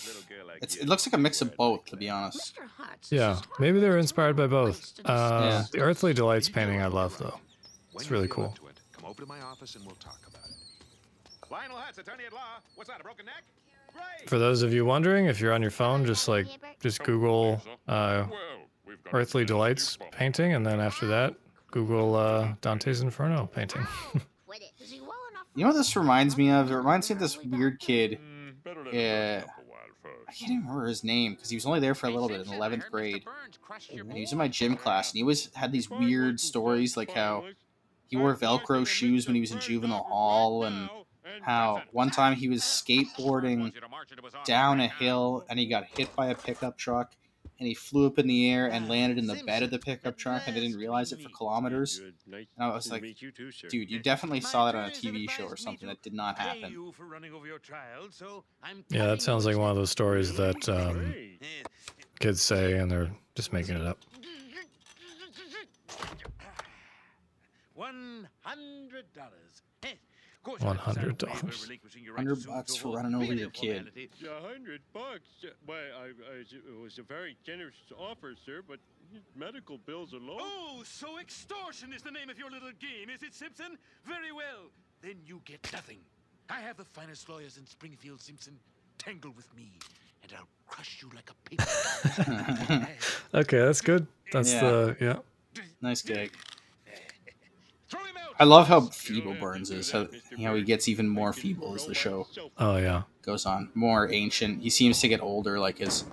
It's, 0.61 0.75
it 0.75 0.87
looks 0.87 1.07
like 1.07 1.13
a 1.13 1.17
mix 1.17 1.41
of 1.41 1.55
both, 1.55 1.85
to 1.85 1.97
be 1.97 2.09
honest. 2.09 2.53
Yeah, 3.09 3.39
maybe 3.59 3.79
they're 3.79 3.97
inspired 3.97 4.35
by 4.35 4.45
both. 4.47 4.75
place 4.77 4.91
to 4.91 5.01
discuss 5.03 5.31
Uh, 5.31 5.39
Yeah. 5.49 5.63
The 5.71 5.79
Earthly 5.79 6.13
Delights 6.13 6.49
painting 6.49 6.81
I 6.81 6.87
love 6.87 7.17
though. 7.17 7.39
It's 7.95 8.11
really 8.11 8.27
cool. 8.27 8.45
up 8.45 8.55
to 8.59 8.67
it, 8.67 8.79
come 8.91 9.05
over 9.09 9.21
to 9.21 9.27
my 9.27 9.41
office 9.41 9.75
and 9.75 9.85
we'll 9.85 9.95
talk 9.95 10.19
about 10.27 10.43
it. 10.45 11.51
Lionel 11.51 11.77
Hutz, 11.77 11.97
attorney 11.97 12.25
at 12.25 12.33
law. 12.33 12.59
What's 12.75 12.89
that? 12.89 12.99
A 12.99 13.03
broken 13.03 13.25
neck? 13.25 13.43
For 14.27 14.37
those 14.37 14.61
of 14.61 14.73
you 14.73 14.83
wondering, 14.85 15.25
if 15.27 15.39
you're 15.39 15.53
on 15.53 15.61
your 15.61 15.71
phone, 15.71 16.05
just 16.05 16.27
like 16.27 16.47
just 16.81 17.01
Google 17.03 17.61
uh, 17.87 18.25
Earthly 19.13 19.45
Delights 19.45 19.97
painting, 20.11 20.53
and 20.53 20.65
then 20.65 20.79
after 20.81 21.07
that, 21.07 21.35
Google 21.71 22.15
uh, 22.15 22.53
Dante's 22.61 23.01
Inferno 23.01 23.45
painting. 23.45 23.85
Quit 24.45 24.61
it. 24.61 24.71
Is 24.83 24.91
he 24.91 24.99
well 24.99 25.11
enough 25.31 25.45
You 25.55 25.63
know 25.63 25.69
what 25.69 25.77
this 25.77 25.95
reminds 25.95 26.35
me 26.37 26.49
of? 26.51 26.69
It 26.71 26.75
reminds 26.75 27.09
me 27.09 27.13
of 27.13 27.19
this 27.21 27.37
weird 27.41 27.79
kid. 27.79 28.19
Yeah. 28.91 29.43
I 30.27 30.31
can't 30.31 30.51
even 30.51 30.63
remember 30.63 30.87
his 30.87 31.03
name 31.03 31.33
because 31.33 31.49
he 31.49 31.55
was 31.55 31.65
only 31.65 31.79
there 31.79 31.95
for 31.95 32.07
a 32.07 32.09
little 32.09 32.29
bit 32.29 32.41
in 32.41 32.47
11th 32.47 32.89
grade. 32.91 33.25
And 33.91 34.13
he 34.13 34.21
was 34.21 34.31
in 34.31 34.37
my 34.37 34.47
gym 34.47 34.75
class, 34.75 35.11
and 35.11 35.17
he 35.17 35.23
always 35.23 35.49
had 35.55 35.71
these 35.71 35.89
weird 35.89 36.39
stories 36.39 36.95
like 36.95 37.11
how 37.11 37.45
he 38.07 38.17
wore 38.17 38.35
Velcro 38.35 38.85
shoes 38.85 39.25
when 39.25 39.35
he 39.35 39.41
was 39.41 39.51
in 39.51 39.59
juvenile 39.59 40.03
hall, 40.03 40.63
and 40.63 40.89
how 41.41 41.81
one 41.91 42.09
time 42.11 42.35
he 42.35 42.47
was 42.47 42.61
skateboarding 42.61 43.73
down 44.45 44.79
a 44.79 44.87
hill 44.87 45.43
and 45.49 45.59
he 45.59 45.65
got 45.65 45.85
hit 45.85 46.15
by 46.15 46.27
a 46.27 46.35
pickup 46.35 46.77
truck 46.77 47.13
and 47.59 47.67
he 47.67 47.73
flew 47.73 48.05
up 48.05 48.19
in 48.19 48.27
the 48.27 48.49
air 48.51 48.67
and 48.69 48.89
landed 48.89 49.17
in 49.17 49.27
the 49.27 49.35
bed 49.45 49.63
of 49.63 49.71
the 49.71 49.79
pickup 49.79 50.17
truck 50.17 50.43
and 50.47 50.55
they 50.55 50.59
didn't 50.61 50.77
realize 50.77 51.11
it 51.13 51.21
for 51.21 51.29
kilometers. 51.29 51.99
And 52.57 52.65
I 52.65 52.73
was 52.73 52.91
like, 52.91 53.01
dude, 53.69 53.89
you 53.89 53.99
definitely 53.99 54.41
saw 54.41 54.65
that 54.65 54.75
on 54.75 54.85
a 54.85 54.91
TV 54.91 55.29
show 55.29 55.45
or 55.45 55.55
something. 55.57 55.87
That 55.87 56.01
did 56.01 56.13
not 56.13 56.37
happen. 56.39 56.71
yeah, 58.89 59.05
that 59.07 59.21
sounds 59.21 59.45
like 59.45 59.55
one 59.57 59.69
of 59.69 59.75
those 59.77 59.89
stories 59.91 60.35
that 60.35 60.67
um, 60.69 61.13
kids 62.19 62.41
say 62.41 62.73
and 62.73 62.91
they're 62.91 63.11
just 63.35 63.53
making 63.53 63.75
it 63.75 63.85
up. 63.85 63.99
One 67.73 68.27
hundred 68.41 69.05
dollars. 69.13 69.61
$100. 70.45 71.17
$100 71.17 72.47
bucks 72.47 72.75
for 72.75 72.95
running 72.95 73.15
over 73.15 73.33
your 73.33 73.49
kid. 73.49 73.91
A 73.95 74.47
hundred 74.47 74.81
bucks? 74.93 75.29
Uh, 75.43 75.49
well, 75.67 75.77
I, 75.99 76.05
I, 76.07 76.39
it 76.41 76.81
was 76.81 76.99
a 76.99 77.03
very 77.03 77.35
generous 77.45 77.75
offer, 77.97 78.33
sir, 78.45 78.61
but 78.67 78.79
medical 79.35 79.77
bills 79.79 80.13
alone. 80.13 80.39
Oh, 80.39 80.83
so 80.85 81.19
extortion 81.19 81.93
is 81.93 82.01
the 82.01 82.11
name 82.11 82.29
of 82.29 82.37
your 82.37 82.49
little 82.51 82.71
game, 82.79 83.09
is 83.13 83.23
it, 83.23 83.33
Simpson? 83.33 83.77
Very 84.05 84.31
well. 84.31 84.69
Then 85.01 85.15
you 85.25 85.41
get 85.45 85.67
nothing. 85.73 85.99
I 86.49 86.59
have 86.61 86.77
the 86.77 86.85
finest 86.85 87.27
lawyers 87.27 87.57
in 87.57 87.65
Springfield, 87.65 88.21
Simpson. 88.21 88.57
Tangle 88.97 89.31
with 89.35 89.53
me, 89.55 89.71
and 90.23 90.31
I'll 90.37 90.47
crush 90.67 91.01
you 91.01 91.09
like 91.15 91.29
a 91.29 91.49
paper. 91.49 92.87
Okay, 93.33 93.57
that's 93.59 93.81
good. 93.81 94.07
That's 94.31 94.53
Yeah. 94.53 94.61
the 94.61 94.97
yeah. 95.01 95.61
nice 95.81 96.01
gag. 96.01 96.31
Throw 98.37 98.45
him 98.45 98.51
out. 98.51 98.55
I 98.55 98.57
love 98.57 98.67
how 98.67 98.81
feeble 98.91 99.33
Burns 99.35 99.71
is. 99.71 99.91
How, 99.91 100.07
you 100.37 100.45
know, 100.47 100.55
he 100.55 100.63
gets 100.63 100.87
even 100.87 101.07
more 101.07 101.33
feeble 101.33 101.73
as 101.75 101.85
the 101.85 101.93
show 101.93 102.27
Oh 102.57 102.77
yeah. 102.77 103.03
goes 103.21 103.45
on. 103.45 103.69
More 103.73 104.11
ancient. 104.11 104.61
He 104.61 104.69
seems 104.69 104.99
to 105.01 105.07
get 105.07 105.21
older 105.21 105.59
like 105.59 105.77
his 105.79 106.05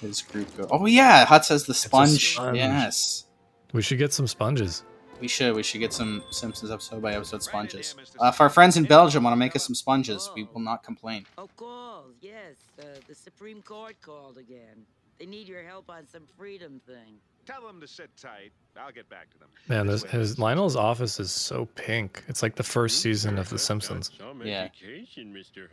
his 0.00 0.22
group 0.22 0.56
go. 0.56 0.66
Oh 0.70 0.86
yeah, 0.86 1.26
Hutz 1.26 1.48
has 1.48 1.64
the 1.64 1.74
sponge. 1.74 2.34
sponge. 2.34 2.56
Yes. 2.56 3.24
We 3.72 3.82
should 3.82 3.98
get 3.98 4.12
some 4.12 4.26
sponges. 4.26 4.84
We 5.20 5.26
should. 5.26 5.56
We 5.56 5.64
should 5.64 5.80
get 5.80 5.92
some 5.92 6.22
Simpsons 6.30 6.70
episode 6.70 7.02
by 7.02 7.14
episode 7.14 7.42
sponges. 7.42 7.96
Uh, 8.22 8.28
if 8.28 8.40
our 8.40 8.48
friends 8.48 8.76
in 8.76 8.84
Belgium 8.84 9.24
want 9.24 9.32
to 9.32 9.36
make 9.38 9.56
us 9.56 9.66
some 9.66 9.74
sponges, 9.74 10.30
we 10.36 10.44
will 10.44 10.60
not 10.60 10.84
complain. 10.84 11.26
Of 11.36 11.54
course, 11.56 12.14
yes. 12.20 12.54
Uh, 12.78 12.84
the 13.08 13.14
Supreme 13.16 13.60
Court 13.62 14.00
called 14.00 14.38
again. 14.38 14.86
They 15.18 15.26
need 15.26 15.48
your 15.48 15.64
help 15.64 15.90
on 15.90 16.06
some 16.06 16.22
freedom 16.38 16.80
thing. 16.86 17.16
Tell 17.48 17.66
them 17.66 17.80
to 17.80 17.88
sit 17.88 18.10
tight. 18.20 18.52
I'll 18.76 18.92
get 18.92 19.08
back 19.08 19.30
to 19.30 19.38
them. 19.38 19.48
Man, 19.68 19.86
This 19.86 20.02
this, 20.02 20.10
his 20.10 20.38
Lionel's 20.38 20.76
office 20.76 21.18
is 21.18 21.32
so 21.32 21.64
pink. 21.76 22.22
It's 22.28 22.42
like 22.42 22.56
the 22.56 22.62
first 22.62 23.00
season 23.00 23.38
of 23.38 23.48
The 23.48 23.58
Simpsons. 23.58 24.10
Yeah. 24.44 24.68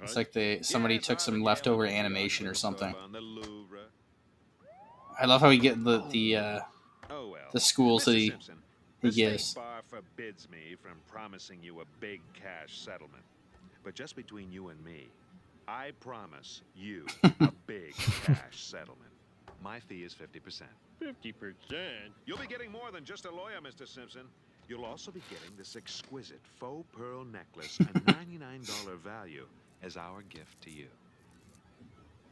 It's 0.02 0.16
like 0.16 0.32
they 0.32 0.62
somebody 0.62 1.00
took 1.00 1.20
some 1.20 1.44
leftover 1.44 1.86
animation 1.86 2.48
or 2.48 2.54
something. 2.54 2.94
Sorbonne, 2.94 3.12
the 3.12 3.20
Louvre. 3.20 3.80
I 5.20 5.26
love 5.26 5.42
how 5.42 5.50
he 5.50 5.58
get 5.58 5.84
the 5.84 6.02
the 6.12 6.38
uh, 6.38 6.60
Oh 7.10 7.36
the 7.52 7.60
schools 7.60 8.06
that 8.06 8.16
he 8.16 8.28
he 8.28 8.32
the 9.02 9.12
State 9.12 9.16
gives. 9.16 9.54
Bar 9.56 9.82
forbids 9.86 10.48
me 10.50 10.78
from 10.82 10.94
promising 11.12 11.62
you 11.62 11.82
a 11.82 11.86
big 12.00 12.22
cash 12.34 12.78
settlement. 12.78 13.24
But 13.84 13.96
just 13.96 14.16
between 14.16 14.50
you 14.50 14.70
and 14.70 14.82
me, 14.86 15.10
I 15.68 15.92
promise 16.00 16.62
you 16.74 17.06
a 17.24 17.52
big 17.68 17.94
cash 17.96 18.64
settlement. 18.64 19.12
My 19.62 19.82
fee 19.82 20.04
is 20.04 20.14
Fifty 20.14 20.40
percent. 20.40 20.72
You'll 22.26 22.38
be 22.38 22.48
getting 22.48 22.72
more 22.72 22.92
than 22.92 23.04
just 23.06 23.26
a 23.26 23.32
lawyer, 23.32 23.60
Mr. 23.62 23.88
Simpson. 23.88 24.24
You'll 24.68 24.86
also 24.86 25.12
be 25.12 25.22
getting 25.30 25.56
this 25.58 25.76
exquisite 25.76 26.42
faux 26.60 26.86
pearl 26.98 27.24
necklace 27.24 27.78
and 27.80 28.06
$99 28.06 28.98
value 29.00 29.46
as 29.84 29.96
our 29.98 30.22
gift 30.24 30.62
to 30.64 30.72
you. 30.72 30.88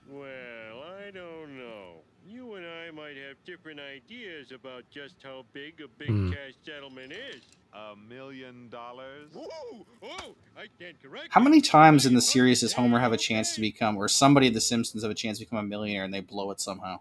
Well, 0.09 0.83
I 0.99 1.11
don't 1.11 1.57
know. 1.57 2.01
You 2.27 2.55
and 2.55 2.65
I 2.65 2.91
might 2.91 3.15
have 3.17 3.37
different 3.45 3.79
ideas 3.79 4.51
about 4.51 4.83
just 4.91 5.15
how 5.23 5.45
big 5.53 5.79
a 5.81 5.87
big 5.97 6.09
Hmm. 6.09 6.31
cash 6.31 6.53
settlement 6.65 7.11
is. 7.13 7.41
A 7.73 7.95
million 7.95 8.69
dollars? 8.69 9.29
Whoa! 9.33 9.85
Oh, 10.03 10.35
I 10.55 10.65
can't 10.79 11.01
correct. 11.01 11.29
How 11.31 11.41
many 11.41 11.59
times 11.61 12.05
in 12.05 12.13
the 12.13 12.21
series 12.21 12.61
does 12.61 12.73
Homer 12.73 12.99
have 12.99 13.13
a 13.13 13.17
chance 13.17 13.55
to 13.55 13.61
become, 13.61 13.97
or 13.97 14.07
somebody 14.07 14.47
of 14.47 14.53
the 14.53 14.61
Simpsons 14.61 15.01
have 15.03 15.11
a 15.11 15.15
chance 15.15 15.39
to 15.39 15.45
become 15.45 15.57
a 15.59 15.63
millionaire 15.63 16.03
and 16.03 16.13
they 16.13 16.19
blow 16.19 16.51
it 16.51 16.59
somehow? 16.61 16.99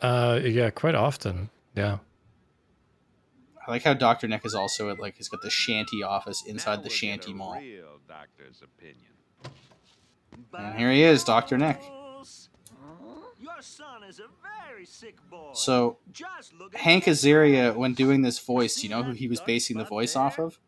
Uh, 0.00 0.40
yeah, 0.42 0.70
quite 0.70 0.94
often. 0.94 1.50
Yeah. 1.74 1.98
I 3.66 3.70
like 3.70 3.82
how 3.82 3.94
Doctor 3.94 4.28
Nick 4.28 4.44
is 4.44 4.54
also 4.54 4.90
at 4.90 5.00
like 5.00 5.16
he's 5.16 5.28
got 5.28 5.42
the 5.42 5.50
shanty 5.50 6.02
office 6.02 6.44
inside 6.46 6.82
the 6.84 6.90
shanty 6.90 7.32
mall. 7.34 7.58
Real 7.58 7.98
doctor's 8.06 8.62
opinion. 8.62 8.96
And 10.56 10.78
here 10.78 10.90
he 10.92 11.02
is, 11.02 11.24
Dr. 11.24 11.58
Nick. 11.58 11.80
Your 13.38 13.60
son 13.60 14.04
is 14.08 14.18
a 14.20 14.24
very 14.68 14.84
sick 14.84 15.16
boy. 15.30 15.50
So 15.54 15.98
Just 16.12 16.54
look 16.54 16.74
at 16.74 16.80
Hank. 16.80 17.04
Azaria, 17.04 17.74
when 17.74 17.94
doing 17.94 18.22
this 18.22 18.38
voice, 18.38 18.82
you 18.82 18.88
know 18.88 19.02
who 19.02 19.12
he 19.12 19.28
was 19.28 19.40
basing 19.40 19.78
the 19.78 19.84
voice 19.84 20.14
off 20.14 20.38
of? 20.38 20.58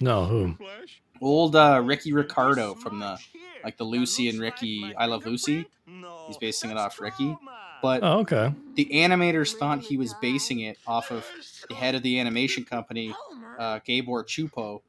No, 0.00 0.24
whom? 0.26 0.56
Flash? 0.56 1.02
Old 1.20 1.56
uh, 1.56 1.80
Ricky 1.84 2.12
Ricardo 2.12 2.74
from 2.74 2.98
the 2.98 3.18
like 3.62 3.76
the 3.76 3.84
Lucy 3.84 4.28
and 4.28 4.40
Ricky 4.40 4.94
I 4.96 5.06
Love 5.06 5.24
Lucy. 5.24 5.66
No, 5.86 6.24
He's 6.26 6.36
basing 6.36 6.70
it 6.70 6.76
off 6.76 7.00
Ricky. 7.00 7.36
Trauma. 7.84 8.00
But 8.00 8.06
Oh, 8.06 8.18
okay. 8.20 8.54
the 8.74 8.86
animators 8.92 9.54
thought 9.54 9.80
he 9.80 9.96
was 9.96 10.14
basing 10.14 10.60
it 10.60 10.78
off 10.86 11.10
of 11.10 11.26
the 11.68 11.74
head 11.74 11.94
of 11.94 12.02
the 12.02 12.18
animation 12.20 12.64
company, 12.64 13.14
uh, 13.58 13.80
Gabor 13.84 14.24
Csupo. 14.24 14.80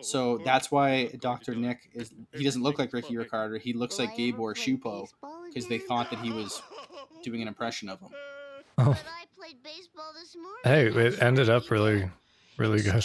So 0.00 0.38
that's 0.38 0.72
why 0.72 1.06
Dr. 1.20 1.54
Nick 1.54 1.88
is 1.94 2.12
he 2.32 2.42
doesn't 2.42 2.62
look 2.62 2.78
like 2.80 2.92
Ricky 2.92 3.16
Ricardo. 3.16 3.58
He 3.58 3.72
looks 3.72 3.98
like 3.98 4.16
Gabor 4.16 4.54
Csupo 4.54 5.06
because 5.46 5.68
they 5.68 5.78
thought 5.78 6.10
that 6.10 6.18
he 6.18 6.32
was 6.32 6.60
doing 7.22 7.42
an 7.42 7.48
impression 7.48 7.88
of 7.88 8.00
him. 8.00 8.08
Oh, 8.76 8.84
But 8.86 9.04
I 9.06 9.24
played 9.38 9.62
baseball 9.62 10.12
this 10.20 10.34
morning. 10.36 10.94
hey, 10.94 11.06
it 11.06 11.22
ended 11.22 11.48
up 11.48 11.70
really, 11.70 12.10
really 12.56 12.82
good. 12.82 13.04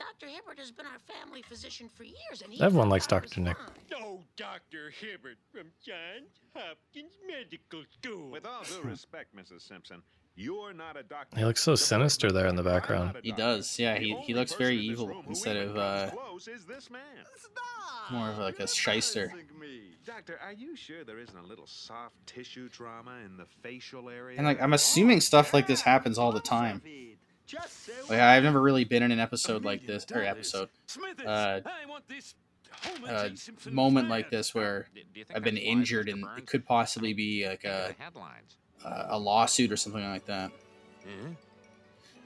Excuse 0.00 0.20
me, 0.20 0.20
but 0.20 0.20
Dr. 0.20 0.32
Hibbert 0.32 0.58
has 0.58 0.70
been 0.70 0.86
our 0.86 0.98
family 0.98 1.42
physician 1.42 1.88
for 1.88 2.04
years, 2.04 2.42
and 2.42 2.52
he 2.52 2.60
Everyone 2.60 2.88
likes 2.88 3.06
Dr. 3.06 3.40
Nick. 3.40 3.56
fine. 3.56 3.66
No, 3.90 4.20
Dr. 4.36 4.90
Hibbert 4.90 5.38
from 5.52 5.68
Johns 5.84 6.40
Hopkins 6.54 7.12
Medical 7.26 7.82
School. 8.00 8.30
With 8.30 8.46
all 8.46 8.62
due 8.64 8.88
respect, 8.88 9.34
Mrs. 9.34 9.62
Simpson, 9.62 10.02
you're 10.34 10.72
not 10.72 10.96
a 10.96 11.02
doctor. 11.02 11.38
He 11.38 11.44
looks 11.44 11.62
so 11.62 11.74
sinister 11.74 12.32
there 12.32 12.46
in 12.46 12.56
the 12.56 12.62
background. 12.62 13.16
He 13.22 13.32
does, 13.32 13.78
yeah. 13.78 13.98
He 13.98 14.14
he 14.22 14.34
looks 14.34 14.54
very 14.54 14.76
evil 14.76 15.22
instead 15.28 15.56
of 15.56 15.76
uh, 15.76 16.10
is 16.36 16.64
this 16.64 16.90
man. 16.90 17.00
More 18.10 18.30
of 18.30 18.38
like 18.38 18.58
a 18.58 18.66
shyster. 18.66 19.32
Doctor, 20.06 20.38
are 20.42 20.52
you 20.52 20.74
sure 20.74 21.04
there 21.04 21.18
isn't 21.18 21.36
a 21.36 21.46
little 21.46 21.66
soft 21.66 22.14
tissue 22.26 22.68
trauma 22.68 23.18
in 23.24 23.36
the 23.36 23.44
facial 23.62 24.08
area? 24.08 24.38
And 24.38 24.46
like 24.46 24.60
I'm 24.60 24.72
assuming 24.72 25.20
stuff 25.20 25.52
like 25.52 25.66
this 25.66 25.82
happens 25.82 26.18
all 26.18 26.32
the 26.32 26.40
time. 26.40 26.82
Just 27.50 27.84
say 27.86 27.92
Like 28.08 28.20
I've 28.20 28.42
never 28.42 28.60
really 28.60 28.84
been 28.84 29.02
in 29.02 29.10
an 29.12 29.20
episode 29.20 29.64
like 29.64 29.86
this 29.86 30.06
or 30.12 30.22
episode 30.22 30.68
uh, 31.26 31.60
I 31.64 31.86
want 31.88 32.06
this 32.08 32.34
Homer 32.82 33.08
uh, 33.12 33.28
moment 33.70 34.08
like 34.08 34.30
this 34.30 34.54
where 34.54 34.86
Do 34.94 35.00
you 35.14 35.24
think 35.24 35.36
I've 35.36 35.44
been 35.44 35.56
injured 35.56 36.08
and 36.08 36.24
it 36.38 36.46
could 36.46 36.64
possibly 36.64 37.12
be 37.12 37.46
like 37.46 37.64
a 37.64 37.94
a, 38.84 39.06
a 39.10 39.18
lawsuit 39.18 39.70
or 39.72 39.76
something 39.76 40.02
like 40.08 40.26
that. 40.26 40.50
Mhm. 41.06 41.36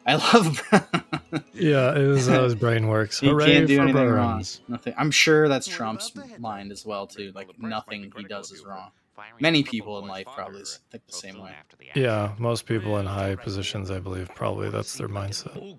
I 0.07 0.15
love. 0.17 0.61
Yeah, 1.53 1.97
it 1.99 2.07
was 2.07 2.29
how 2.29 2.45
his 2.45 2.55
brain 2.55 2.87
works. 2.87 3.19
He 3.19 3.27
Hooray 3.29 3.47
can't 3.47 3.67
do 3.67 3.77
for 3.77 3.83
anything 3.83 4.09
wrong. 4.09 4.45
Nothing. 4.69 4.95
I'm 4.97 5.11
sure 5.11 5.49
that's 5.49 5.67
Trump's 5.67 6.11
about 6.11 6.23
the 6.25 6.29
headline? 6.33 6.43
mind 6.43 6.73
as 6.73 6.85
well 6.87 7.09
too. 7.09 7.33
Like 7.35 7.49
the 7.49 7.55
press 7.55 7.63
might 7.63 7.89
be 7.89 7.99
nothing 7.99 8.13
he 8.19 8.25
does 8.25 8.53
is 8.53 8.65
wrong. 8.65 8.91
Firing 9.14 9.35
Many 9.40 9.62
people 9.62 9.98
in 10.00 10.07
life 10.09 10.27
probably 10.35 10.62
think 10.90 11.07
the 11.07 11.12
same 11.12 11.40
way. 11.40 11.53
after 11.57 11.77
the 11.77 11.87
Yeah, 11.94 12.33
most 12.38 12.66
people 12.66 12.98
in 12.98 13.07
high 13.07 13.37
positions, 13.37 13.90
I 13.90 14.00
believe, 14.00 14.29
probably 14.35 14.70
that's 14.70 14.96
their 14.96 15.07
Seem 15.07 15.14
like 15.14 15.24
an 15.27 15.31
mindset. 15.31 15.77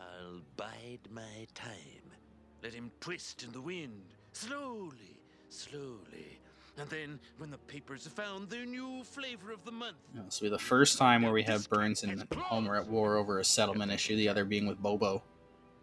I'll 0.00 0.40
bide 0.56 1.00
my 1.10 1.46
time. 1.54 1.76
Let 2.62 2.72
him 2.72 2.90
twist 3.00 3.42
in 3.42 3.52
the 3.52 3.60
wind, 3.60 4.02
slowly, 4.32 5.20
slowly. 5.50 6.38
And 6.78 6.88
then, 6.88 7.20
when 7.36 7.50
the 7.50 7.58
papers 7.58 8.04
have 8.04 8.14
found 8.14 8.48
their 8.48 8.64
new 8.64 9.04
flavor 9.04 9.52
of 9.52 9.62
the 9.66 9.72
month, 9.72 9.96
This 10.14 10.40
will 10.40 10.46
be 10.46 10.50
the 10.52 10.58
first 10.58 10.96
time 10.96 11.20
where 11.22 11.32
we 11.32 11.42
have 11.42 11.68
Burns 11.68 12.02
and 12.02 12.24
Homer 12.34 12.76
at 12.76 12.86
war 12.88 13.16
over 13.18 13.40
a 13.40 13.44
settlement 13.44 13.92
issue, 13.92 14.16
the 14.16 14.28
other 14.28 14.46
being 14.46 14.66
with 14.66 14.78
Bobo. 14.78 15.22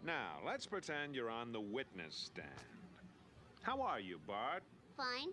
Now, 0.04 0.38
let's 0.44 0.66
pretend 0.66 1.14
you're 1.14 1.30
on 1.30 1.52
the 1.52 1.60
witness 1.60 2.16
stand. 2.34 2.48
How 3.62 3.80
are 3.82 4.00
you, 4.00 4.18
Bart? 4.26 4.64
Fine. 4.96 5.32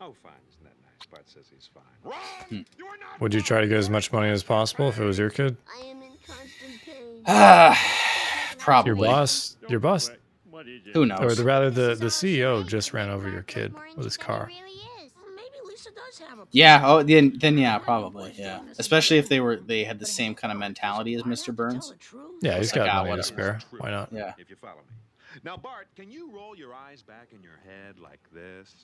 Oh, 0.00 0.14
fine. 0.22 0.32
Isn't 0.50 0.64
that 0.64 0.74
nice? 0.82 1.06
Bart 1.10 1.28
says 1.28 1.44
he's 1.54 1.68
fine. 1.72 1.82
Wrong! 2.04 2.64
You 2.76 2.86
are 2.86 2.96
not 2.98 3.20
Would 3.20 3.32
you 3.34 3.40
try 3.40 3.60
to 3.60 3.66
get 3.68 3.78
as 3.78 3.88
much 3.90 4.12
money 4.12 4.30
as 4.30 4.42
possible 4.42 4.88
if 4.88 4.98
it 4.98 5.04
was 5.04 5.18
your 5.18 5.30
kid? 5.30 5.56
I 5.74 5.86
am 5.86 6.02
in 6.02 6.10
constant 6.26 6.82
pain. 6.84 7.22
Ah, 7.26 8.54
probably. 8.58 8.90
Your 8.90 8.96
boss, 8.96 9.56
your 9.68 9.80
boss, 9.80 10.08
What, 10.10 10.18
what 10.50 10.68
is 10.68 10.86
it? 10.86 10.92
Who 10.92 11.06
knows? 11.06 11.20
or 11.20 11.34
the, 11.34 11.44
rather 11.44 11.70
the 11.70 11.94
the 11.94 12.06
CEO 12.06 12.66
just 12.66 12.92
ran 12.92 13.08
over 13.08 13.30
your 13.30 13.42
kid 13.42 13.74
with 13.96 14.04
his 14.04 14.16
car. 14.16 14.46
Really 14.48 14.70
is. 15.06 15.12
Well, 15.16 15.34
maybe 15.34 15.56
Lisa 15.66 15.90
does 15.92 16.18
have 16.28 16.38
a 16.40 16.46
Yeah. 16.50 16.82
Oh, 16.84 17.02
then 17.02 17.38
then 17.38 17.56
yeah, 17.56 17.78
probably. 17.78 18.32
Yeah. 18.36 18.60
Especially 18.78 19.16
if 19.18 19.28
they 19.28 19.40
were 19.40 19.56
they 19.56 19.84
had 19.84 19.98
the 19.98 20.06
same 20.06 20.34
kind 20.34 20.52
of 20.52 20.58
mentality 20.58 21.14
as 21.14 21.22
Mr. 21.22 21.54
Burns. 21.54 21.92
Yeah, 22.42 22.58
he's 22.58 22.68
It's 22.68 22.76
like, 22.76 22.86
got 22.86 22.96
ah, 22.96 23.04
money 23.04 23.16
to 23.16 23.22
spare. 23.22 23.60
Why 23.78 23.90
not? 23.90 24.12
Yeah. 24.12 24.34
If 24.38 24.50
you 24.50 24.56
follow 24.56 24.76
me. 24.76 25.40
Now, 25.44 25.56
Bart, 25.56 25.88
can 25.94 26.10
you 26.10 26.30
roll 26.30 26.56
your 26.56 26.74
eyes 26.74 27.02
back 27.02 27.28
in 27.34 27.42
your 27.42 27.58
head 27.66 27.98
like 27.98 28.20
this? 28.32 28.74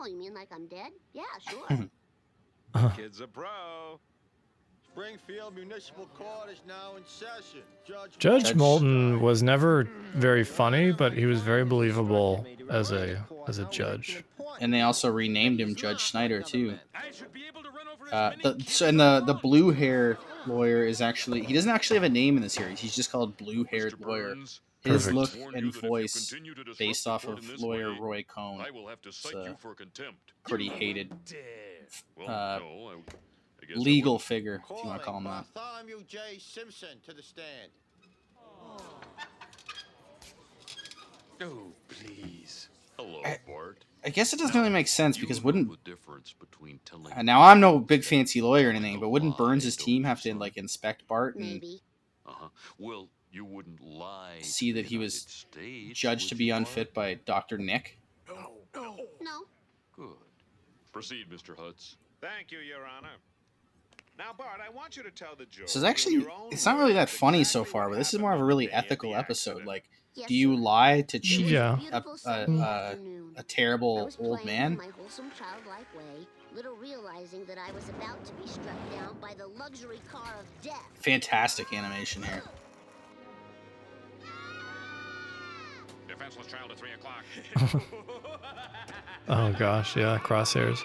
Oh, 0.00 0.06
you 0.06 0.16
mean 0.16 0.34
like 0.34 0.48
I'm 0.54 0.66
dead? 0.66 0.90
Yeah, 1.12 1.22
sure. 1.48 2.90
Kid's 2.96 3.20
a 3.20 3.26
pro. 3.26 3.98
Springfield 4.92 5.54
Municipal 5.54 6.06
Court 6.16 6.50
is 6.50 6.60
now 6.66 6.96
in 6.96 7.04
session. 7.06 7.62
Judge, 7.86 8.18
Judge 8.18 8.44
Judge- 8.44 8.54
Moulton 8.56 9.20
was 9.20 9.42
never 9.42 9.84
very 10.14 10.42
funny, 10.44 10.90
but 10.92 11.12
he 11.12 11.24
was 11.26 11.40
very 11.40 11.64
believable 11.64 12.44
as 12.68 12.90
a 12.90 13.24
as 13.46 13.58
a 13.58 13.64
judge. 13.66 14.24
And 14.60 14.74
they 14.74 14.80
also 14.80 15.10
renamed 15.10 15.60
him 15.60 15.74
Judge 15.76 16.04
Snyder 16.04 16.42
too. 16.42 16.76
I 16.94 17.10
should 17.12 17.32
be 17.32 17.46
able 17.46 17.62
to 17.62 17.70
run 17.70 17.86
over 17.86 18.06
as 18.08 18.12
Uh, 18.12 18.54
the, 18.54 18.64
so, 18.64 18.86
and 18.88 18.98
the 18.98 19.22
the 19.24 19.34
blue 19.34 19.70
hair 19.70 20.18
lawyer 20.46 20.82
is 20.84 21.00
actually 21.00 21.44
he 21.44 21.52
doesn't 21.54 21.70
actually 21.70 21.96
have 21.96 22.04
a 22.04 22.08
name 22.08 22.36
in 22.36 22.42
the 22.42 22.48
series. 22.50 22.80
He's 22.80 22.96
just 22.96 23.12
called 23.12 23.36
blue 23.36 23.64
haired 23.64 23.94
Mr. 23.94 24.06
lawyer. 24.06 24.34
Burns, 24.84 25.04
His 25.04 25.12
Perfect. 25.12 25.14
look 25.36 25.54
and 25.54 25.54
that 25.54 25.68
if 25.68 25.82
you 25.82 25.88
voice 25.88 26.30
continue 26.30 26.54
to 26.54 26.62
disrupt 26.64 26.78
based 26.78 27.06
off 27.06 27.24
of 27.26 27.60
lawyer 27.60 27.92
way, 27.92 27.98
Roy 28.00 28.22
Cohn. 28.22 28.60
I 28.60 28.70
will 28.70 28.86
have 28.88 29.02
to 29.02 29.12
cite 29.12 29.34
uh, 29.34 29.42
you 29.42 29.56
for 29.58 29.74
contempt. 29.74 30.32
Pretty 30.48 30.68
hated. 30.68 31.12
Well, 32.16 32.28
uh, 32.28 32.58
no, 32.60 32.88
I, 32.88 32.92
I 33.62 33.66
guess 33.66 33.76
I 33.76 33.80
legal 33.80 34.18
figure, 34.18 34.62
if 34.62 34.70
you 34.70 34.88
want 34.88 35.00
to 35.00 35.04
call 35.04 35.18
him 35.18 35.24
that. 35.24 35.52
Bartholomew 35.54 36.04
J. 36.06 36.38
Simpson 36.38 37.00
to 37.06 37.12
the 37.12 37.22
stand. 37.22 37.70
Oh, 41.40 41.72
please. 41.88 42.68
Hello, 42.96 43.22
I- 43.24 43.38
Bart. 43.46 43.84
I 44.04 44.10
guess 44.10 44.32
it 44.32 44.38
doesn't 44.38 44.56
really 44.56 44.70
make 44.70 44.86
sense 44.86 45.18
because 45.18 45.42
wouldn't 45.42 45.68
know 45.68 45.74
the 45.74 45.90
difference 45.90 46.32
between 46.32 46.78
telling 46.84 47.12
uh, 47.12 47.22
now 47.22 47.42
I'm 47.42 47.58
no 47.58 47.80
big 47.80 48.04
fancy 48.04 48.40
lawyer 48.40 48.68
or 48.68 48.70
anything, 48.70 49.00
but 49.00 49.08
wouldn't 49.08 49.36
Burns' 49.36 49.74
team 49.76 50.04
have 50.04 50.22
to 50.22 50.34
like 50.34 50.56
inspect 50.56 51.06
Bart 51.08 51.34
and 51.34 51.44
Maybe. 51.44 51.82
Uh-huh. 52.24 52.48
Well, 52.78 53.08
you 53.30 53.44
wouldn't 53.44 53.80
lie. 53.82 54.38
see 54.42 54.72
that 54.72 54.86
he 54.86 54.98
was 54.98 55.20
States, 55.20 55.98
judged 55.98 56.28
to 56.30 56.34
be 56.34 56.50
unfit 56.50 56.94
by 56.94 57.14
Dr. 57.14 57.58
Nick? 57.58 57.98
No, 58.28 58.52
no. 58.74 58.96
No. 59.20 59.40
Good. 59.94 60.16
Proceed, 60.92 61.26
Mr. 61.30 61.56
Hutz. 61.56 61.96
Thank 62.20 62.50
you, 62.52 62.58
Your 62.58 62.86
Honor. 62.86 63.10
Now, 64.18 64.32
Bart, 64.36 64.60
I 64.64 64.70
want 64.74 64.96
you 64.96 65.02
to 65.04 65.10
tell 65.12 65.36
the 65.36 65.46
jury. 65.46 65.66
This 65.66 65.76
is 65.76 65.84
actually 65.84 66.26
it's 66.50 66.66
not 66.66 66.76
really 66.78 66.94
that 66.94 67.08
funny 67.08 67.44
so 67.44 67.62
far, 67.64 67.88
but 67.88 67.98
this 67.98 68.12
is 68.12 68.18
more 68.20 68.32
of 68.32 68.40
a 68.40 68.44
really 68.44 68.66
the 68.66 68.72
day 68.72 68.76
of 68.78 68.82
the 68.82 68.86
ethical 68.86 69.14
episode. 69.14 69.64
Like, 69.64 69.88
Yes, 70.14 70.26
do 70.26 70.34
you 70.34 70.56
lie 70.56 71.02
to 71.02 71.20
cheat 71.20 71.46
Yeah. 71.46 71.74
a, 71.74 71.76
beautiful 71.76 72.16
a, 72.26 72.30
a, 72.30 72.60
afternoon. 72.90 73.32
a 73.36 73.40
I 73.40 73.42
terrible 73.46 74.10
old 74.18 74.44
man? 74.44 74.72
in 74.72 74.78
my 74.78 74.88
wholesome 74.98 75.30
childlike 75.38 75.86
way, 75.96 76.26
little 76.56 76.74
realizing 76.74 77.44
that 77.44 77.58
I 77.58 77.70
was 77.70 77.88
about 77.90 78.24
to 78.24 78.32
be 78.32 78.48
struck 78.48 78.90
down 78.92 79.16
by 79.20 79.34
the 79.34 79.46
luxury 79.46 80.00
car 80.10 80.34
of 80.40 80.46
death. 80.64 80.82
Fantastic 80.94 81.72
animation 81.72 82.22
here. 82.24 82.42
Defenseless 86.18 86.46
child 86.48 86.70
at 86.72 86.78
3 86.78 86.88
o'clock. 86.92 87.24
Oh 89.30 89.52
gosh, 89.58 89.94
yeah, 89.94 90.16
crosshairs. 90.18 90.78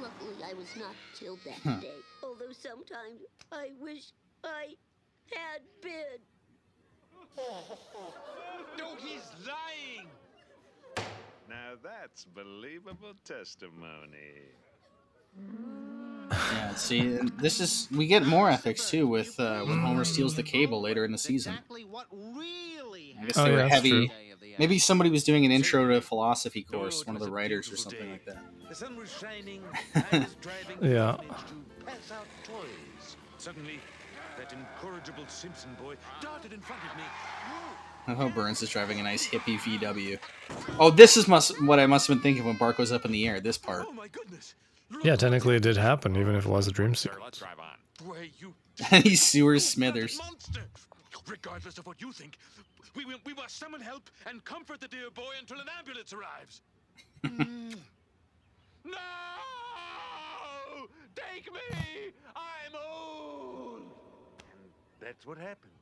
Luckily, 0.00 0.34
I 0.48 0.54
was 0.54 0.74
not 0.76 0.94
killed 1.18 1.40
that 1.44 1.58
Huh. 1.62 1.78
day. 1.80 1.98
Although 2.22 2.52
sometimes 2.52 3.20
I 3.52 3.72
wish 3.78 4.12
I 4.42 4.74
had 5.34 5.60
been. 5.82 6.20
No, 8.78 8.94
he's 8.96 9.30
lying. 9.46 10.08
Now 11.48 11.74
that's 11.82 12.24
believable 12.24 13.14
testimony. 13.24 14.48
Yeah, 15.36 15.85
see, 16.76 17.18
this 17.38 17.60
is 17.60 17.88
we 17.94 18.06
get 18.06 18.24
more 18.26 18.50
ethics 18.50 18.88
too 18.90 19.06
with 19.06 19.38
uh, 19.40 19.62
when 19.64 19.78
Homer 19.80 20.04
steals 20.04 20.34
the 20.36 20.42
cable 20.42 20.80
later 20.80 21.04
in 21.04 21.12
the 21.12 21.18
season. 21.18 21.52
Exactly 21.54 21.84
what 21.84 22.06
really 22.12 23.16
I 23.20 23.24
guess 23.26 23.36
Oh, 23.38 23.44
they 23.44 23.50
yeah, 23.50 23.62
were 23.64 23.68
heavy. 23.68 23.90
true. 23.90 24.08
Maybe 24.58 24.78
somebody 24.78 25.10
was 25.10 25.22
doing 25.22 25.44
an 25.44 25.50
intro 25.52 25.86
to 25.86 25.96
a 25.96 26.00
philosophy 26.00 26.62
course, 26.62 27.06
one 27.06 27.14
of 27.14 27.20
the 27.22 27.30
writers 27.30 27.70
or 27.70 27.76
something 27.76 28.10
like 28.10 28.24
that. 28.24 28.38
The 28.68 28.74
sun 28.74 28.96
was 28.96 29.10
shining. 29.12 29.62
I 29.94 30.00
was 30.18 30.36
Yeah. 30.80 31.16
pass 31.84 32.10
out 32.12 32.26
toys. 32.42 33.16
Suddenly, 33.36 33.80
that 34.38 34.52
incorrigible 34.54 35.24
Simpson 35.28 35.76
boy 35.82 35.96
darted 36.22 36.54
in 36.54 36.60
front 36.60 36.80
of 36.90 36.96
me. 36.96 37.02
Oh, 38.08 38.28
Burns 38.30 38.62
is 38.62 38.70
driving 38.70 38.98
a 39.00 39.02
nice 39.02 39.26
hippie 39.28 39.58
VW. 39.58 40.18
Oh, 40.78 40.90
this 40.90 41.16
is 41.16 41.26
must 41.28 41.60
what 41.62 41.78
I 41.80 41.86
must 41.86 42.06
have 42.06 42.16
been 42.16 42.22
thinking 42.22 42.44
when 42.44 42.56
Bart 42.56 42.76
goes 42.76 42.92
up 42.92 43.04
in 43.04 43.12
the 43.12 43.26
air. 43.26 43.40
This 43.40 43.58
part. 43.58 43.84
Oh 43.88 43.92
my 43.92 44.08
goodness! 44.08 44.54
Look 44.90 45.04
Yeah, 45.04 45.16
technically 45.16 45.56
it 45.56 45.62
did 45.62 45.76
happen, 45.76 46.16
even 46.16 46.34
if 46.36 46.46
it 46.46 46.48
was 46.48 46.68
a 46.68 46.72
dream 46.72 46.94
sequence. 46.94 47.22
let's 47.24 47.38
drive 47.38 47.58
on. 47.58 47.76
And 48.90 49.04
he 49.04 49.16
sewers 49.16 49.66
Smithers. 49.66 50.20
Regardless 51.28 51.78
of 51.78 51.86
what 51.86 52.00
you 52.00 52.12
think, 52.12 52.38
we, 52.94 53.04
we, 53.04 53.14
we 53.24 53.34
must 53.34 53.58
summon 53.58 53.80
help 53.80 54.08
and 54.26 54.44
comfort 54.44 54.80
the 54.80 54.88
dear 54.88 55.10
boy 55.10 55.32
until 55.40 55.58
an 55.58 55.66
ambulance 55.78 56.12
arrives. 56.12 56.60
Mm. 57.24 57.76
No! 58.84 58.92
Take 61.16 61.52
me! 61.52 62.12
I'm 62.36 62.72
old! 62.88 63.80
And 63.80 64.70
that's 65.00 65.26
what 65.26 65.38
happened. 65.38 65.72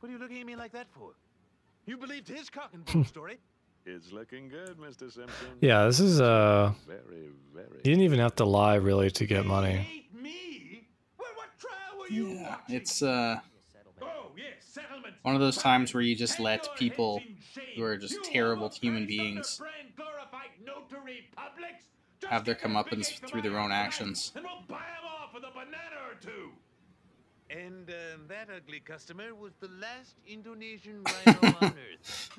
What 0.00 0.10
are 0.10 0.12
you 0.12 0.18
looking 0.18 0.40
at 0.40 0.46
me 0.46 0.56
like 0.56 0.72
that 0.72 0.88
for? 0.90 1.12
You 1.86 1.96
believed 1.96 2.28
his 2.28 2.50
cock 2.50 2.70
and 2.74 2.84
bull 2.84 3.04
story? 3.16 3.38
It's 3.90 4.12
looking 4.12 4.48
good, 4.50 4.76
Mr. 4.78 5.10
Simpson. 5.10 5.28
Yeah, 5.62 5.86
this 5.86 5.98
is 5.98 6.20
uh, 6.20 6.72
Very, 6.86 7.30
very. 7.54 7.66
you 7.76 7.82
didn't 7.82 8.02
even 8.02 8.18
have 8.18 8.34
to 8.36 8.44
lie 8.44 8.74
really 8.74 9.10
to 9.12 9.24
get 9.26 9.46
money. 9.46 10.06
Me? 10.12 10.86
Well, 11.18 11.28
what 11.36 11.48
trial 11.58 11.98
were 11.98 12.08
you 12.08 12.28
Yeah, 12.40 12.56
it's 12.68 13.02
uh 13.02 13.40
Oh, 14.02 14.30
yes, 14.36 14.62
settlement. 14.62 15.14
one 15.22 15.34
of 15.34 15.40
those 15.40 15.56
times 15.56 15.94
where 15.94 16.02
you 16.02 16.14
just 16.14 16.38
let 16.38 16.68
people 16.76 17.20
heads 17.20 17.30
in 17.30 17.36
shame. 17.62 17.64
who 17.76 17.82
are 17.84 17.96
just 17.96 18.22
terrible 18.24 18.68
human 18.68 19.06
praise 19.06 19.08
of 19.08 19.08
the 19.08 19.16
beings 19.32 19.56
brand 19.58 19.88
glorified 19.96 20.50
notary 20.62 21.28
publics. 21.34 21.84
Just 22.20 22.30
have 22.30 22.44
their 22.44 22.54
get 22.56 22.62
their 22.64 22.70
big 22.84 22.86
comeuppance 23.00 23.26
through 23.28 23.42
their 23.42 23.58
own 23.58 23.72
actions. 23.72 24.32
And 24.36 24.44
we'll 24.44 24.62
buy 24.68 24.76
'em 24.98 25.06
off 25.06 25.32
with 25.32 25.44
a 25.44 25.50
banana 25.50 25.98
or 26.10 26.14
two. 26.20 26.50
And 27.50 27.88
um, 27.88 28.26
that 28.28 28.48
ugly 28.54 28.80
customer 28.80 29.34
was 29.34 29.52
the 29.60 29.68
last 29.80 30.16
Indonesian 30.26 31.02
rhino 31.24 31.38
on 31.62 31.72
Earth. 31.72 32.30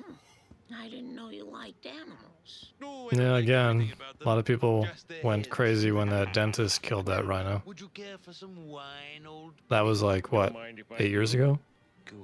I 0.78 0.88
didn't 0.88 1.14
know 1.14 1.30
you 1.30 1.44
liked 1.44 1.86
animals. 1.86 2.72
No, 2.80 3.08
I 3.10 3.14
don't 3.14 3.22
Yeah, 3.22 3.36
again, 3.36 3.92
a 4.20 4.28
lot 4.28 4.38
of 4.38 4.44
people 4.44 4.88
went 5.22 5.50
crazy 5.50 5.90
when 5.92 6.08
that 6.10 6.32
dentist 6.32 6.82
killed 6.82 7.06
that 7.06 7.26
rhino. 7.26 7.62
Would 7.66 7.80
you 7.80 7.88
care 7.88 8.18
for 8.18 8.32
some 8.32 8.68
wine, 8.68 9.26
old 9.26 9.54
That 9.68 9.82
was 9.82 10.02
like 10.02 10.32
what, 10.32 10.54
eight 10.98 11.10
years 11.10 11.34
ago? 11.34 11.58
go? 12.04 12.16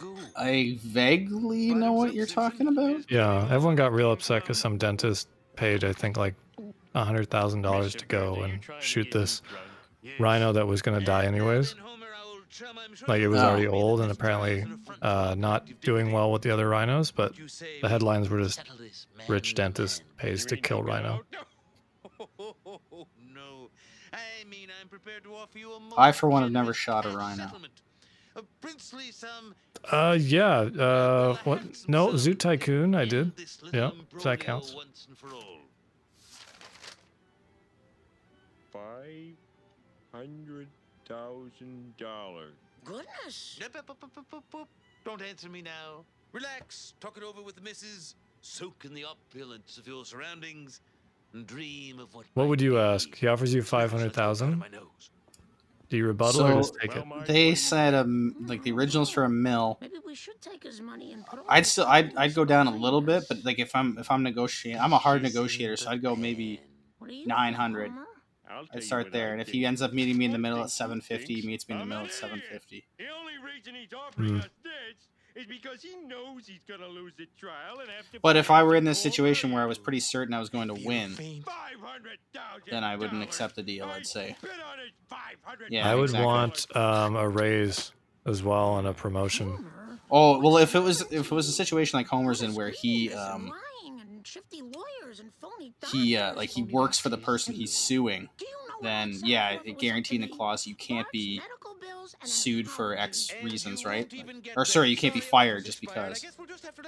Go. 0.00 0.14
I 0.36 0.78
vaguely 0.82 1.74
know 1.74 1.92
what 1.92 2.14
you're 2.14 2.26
talking 2.26 2.68
about. 2.68 3.10
Yeah, 3.10 3.48
everyone 3.50 3.74
got 3.74 3.92
real 3.92 4.12
upset 4.12 4.42
because 4.42 4.58
some 4.58 4.78
dentist 4.78 5.28
paid, 5.56 5.82
I 5.82 5.92
think, 5.92 6.16
like 6.16 6.34
a 6.94 7.04
hundred 7.04 7.30
thousand 7.30 7.62
dollars 7.62 7.94
to 7.96 8.06
go 8.06 8.42
and 8.42 8.60
shoot 8.80 9.10
this 9.10 9.42
rhino 10.18 10.52
that 10.52 10.66
was 10.66 10.82
gonna 10.82 11.00
die 11.00 11.24
anyways. 11.24 11.74
Like 13.06 13.20
it 13.20 13.28
was 13.28 13.40
already 13.40 13.66
old 13.66 14.00
and 14.00 14.10
apparently 14.10 14.64
uh, 15.02 15.34
not 15.36 15.68
doing 15.80 16.12
well 16.12 16.32
with 16.32 16.42
the 16.42 16.50
other 16.50 16.68
rhinos, 16.68 17.10
but 17.10 17.34
the 17.82 17.88
headlines 17.88 18.28
were 18.28 18.42
just 18.42 18.62
rich 19.28 19.54
dentist 19.54 20.02
pays 20.16 20.46
to 20.46 20.56
kill 20.56 20.82
rhino. 20.82 21.22
I 24.10 24.44
mean 24.48 24.68
I'm 24.80 24.88
prepared 24.88 25.24
to 25.24 25.34
offer 25.34 25.58
you 25.58 25.72
a 25.72 25.80
I, 25.98 26.12
for 26.12 26.28
one, 26.28 26.42
have 26.42 26.52
never 26.52 26.72
shot 26.72 27.04
a 27.04 27.10
rhino. 27.10 27.44
settlement. 27.44 27.82
A 28.36 28.42
princely 28.60 29.10
sum. 29.10 29.54
Uh, 29.90 30.16
yeah. 30.18 30.60
Uh, 30.60 31.36
what? 31.44 31.60
No, 31.88 32.16
Zoo 32.16 32.34
Tycoon. 32.34 32.94
I 32.94 33.04
did. 33.04 33.32
Yeah, 33.72 33.90
that 34.22 34.40
counts. 34.40 34.74
Once 34.74 35.06
and 35.08 35.18
for 35.18 35.28
all. 35.34 35.58
Five 38.72 39.34
hundred 40.12 40.68
thousand 41.08 41.96
dollars. 41.96 42.54
Goodness. 42.84 43.58
Don't 45.04 45.22
answer 45.22 45.48
me 45.48 45.62
now. 45.62 46.04
Relax. 46.32 46.94
Talk 47.00 47.16
it 47.16 47.22
over 47.22 47.42
with 47.42 47.56
the 47.56 47.62
missus. 47.62 48.14
Soak 48.40 48.84
in 48.84 48.94
the 48.94 49.04
opulence 49.04 49.78
of 49.78 49.86
your 49.86 50.04
surroundings. 50.04 50.80
And 51.32 51.46
dream 51.46 51.98
of 51.98 52.14
what. 52.14 52.26
What 52.34 52.48
would 52.48 52.60
you 52.60 52.78
ask? 52.78 53.14
He 53.14 53.26
offers 53.26 53.52
you 53.52 53.62
five 53.62 53.90
hundred 53.90 54.12
thousand. 54.12 54.64
Do 55.88 55.96
you 55.96 56.06
rebuttal 56.06 56.42
or 56.42 56.54
just 56.56 56.74
take 56.80 56.94
it? 56.94 57.04
they 57.26 57.54
said 57.54 57.94
um 57.94 58.34
like 58.46 58.62
the 58.62 58.72
originals 58.72 59.08
for 59.08 59.24
a 59.24 59.28
mill. 59.28 59.78
Maybe 59.80 59.94
we 60.04 60.14
should 60.14 60.40
take 60.42 60.62
his 60.62 60.82
money 60.82 61.12
and 61.12 61.24
put 61.24 61.40
I'd 61.48 61.66
still 61.66 61.86
I'd, 61.86 62.14
I'd 62.14 62.34
go 62.34 62.44
down 62.44 62.66
a 62.66 62.74
little 62.76 63.00
bit, 63.00 63.24
but 63.26 63.42
like 63.44 63.58
if 63.58 63.74
I'm 63.74 63.96
if 63.98 64.10
I'm 64.10 64.22
negotiating, 64.22 64.80
I'm 64.80 64.92
a 64.92 64.98
hard 64.98 65.22
negotiator, 65.22 65.76
so 65.76 65.90
I'd 65.90 66.02
go 66.02 66.14
maybe 66.14 66.60
nine 67.26 67.54
hundred. 67.54 67.90
I'd 68.72 68.82
start 68.82 69.12
there, 69.12 69.32
and 69.32 69.40
if 69.40 69.48
he 69.48 69.64
ends 69.66 69.82
up 69.82 69.92
meeting 69.92 70.16
me 70.18 70.24
in 70.26 70.32
the 70.32 70.38
middle 70.38 70.62
at 70.62 70.70
seven 70.70 71.00
fifty, 71.00 71.40
he 71.40 71.46
meets 71.46 71.68
me 71.68 71.74
in 71.74 71.80
the 71.80 71.86
middle 71.86 72.04
at 72.04 72.12
seven 72.12 72.42
fifty. 72.50 72.84
The 72.98 73.06
only 73.08 73.34
reason 73.44 73.74
he's 73.74 73.92
offering 73.92 74.30
Hmm. 74.30 74.38
us 74.40 74.48
this 74.62 75.06
is 75.36 75.46
because 75.46 75.82
he 75.82 75.94
knows 76.06 76.46
he's 76.48 76.64
gonna 76.68 76.88
lose 76.88 77.12
the 77.16 77.26
trial 77.38 77.78
and 77.80 77.88
have 77.90 78.10
to. 78.10 78.18
But 78.20 78.36
if 78.36 78.50
I 78.50 78.62
were 78.64 78.74
in 78.74 78.84
this 78.84 79.00
situation 79.00 79.52
where 79.52 79.62
I 79.62 79.66
was 79.66 79.78
pretty 79.78 80.00
certain 80.00 80.34
I 80.34 80.40
was 80.40 80.48
going 80.48 80.66
to 80.68 80.74
win, 80.74 81.14
then 82.70 82.84
I 82.84 82.96
wouldn't 82.96 83.22
accept 83.22 83.56
the 83.56 83.62
deal. 83.62 83.86
I'd 83.86 84.06
say. 84.06 84.36
Bid 84.40 84.50
on 84.50 84.80
it, 84.80 84.92
500 85.08 85.72
Yeah, 85.72 85.88
I 85.90 85.94
would 85.94 86.04
exactly. 86.04 86.26
want 86.26 86.76
um, 86.76 87.16
a 87.16 87.28
raise 87.28 87.92
as 88.26 88.42
well 88.42 88.78
and 88.78 88.86
a 88.88 88.92
promotion. 88.92 89.70
Oh 90.10 90.40
well, 90.40 90.56
if 90.58 90.74
it 90.74 90.80
was 90.80 91.02
if 91.12 91.30
it 91.30 91.34
was 91.34 91.48
a 91.48 91.52
situation 91.52 91.98
like 91.98 92.06
Homer's 92.08 92.42
in 92.42 92.54
where 92.54 92.70
he 92.70 93.12
um 93.12 93.42
lying 93.48 93.52
and 93.52 93.52
shifty 94.28 94.60
lawyers 94.62 95.20
and 95.20 95.30
phony 95.40 95.72
he 95.90 96.16
uh, 96.16 96.34
like 96.34 96.50
he 96.50 96.62
works 96.62 96.98
for 96.98 97.08
the 97.08 97.16
person 97.18 97.54
he's 97.54 97.72
suing, 97.72 98.28
then 98.82 99.14
yeah, 99.24 99.58
it 99.64 99.78
guaranteeing 99.78 100.20
the 100.20 100.28
clause 100.28 100.66
you 100.66 100.74
can't 100.74 101.06
be 101.10 101.40
sued 102.24 102.68
for 102.68 102.96
X 102.96 103.30
reasons, 103.42 103.84
right? 103.84 104.12
Like- 104.12 104.50
or 104.56 104.64
sorry, 104.64 104.90
you 104.90 104.96
can't 104.96 105.14
be 105.14 105.20
fired 105.20 105.64
just 105.64 105.80
because. 105.80 106.24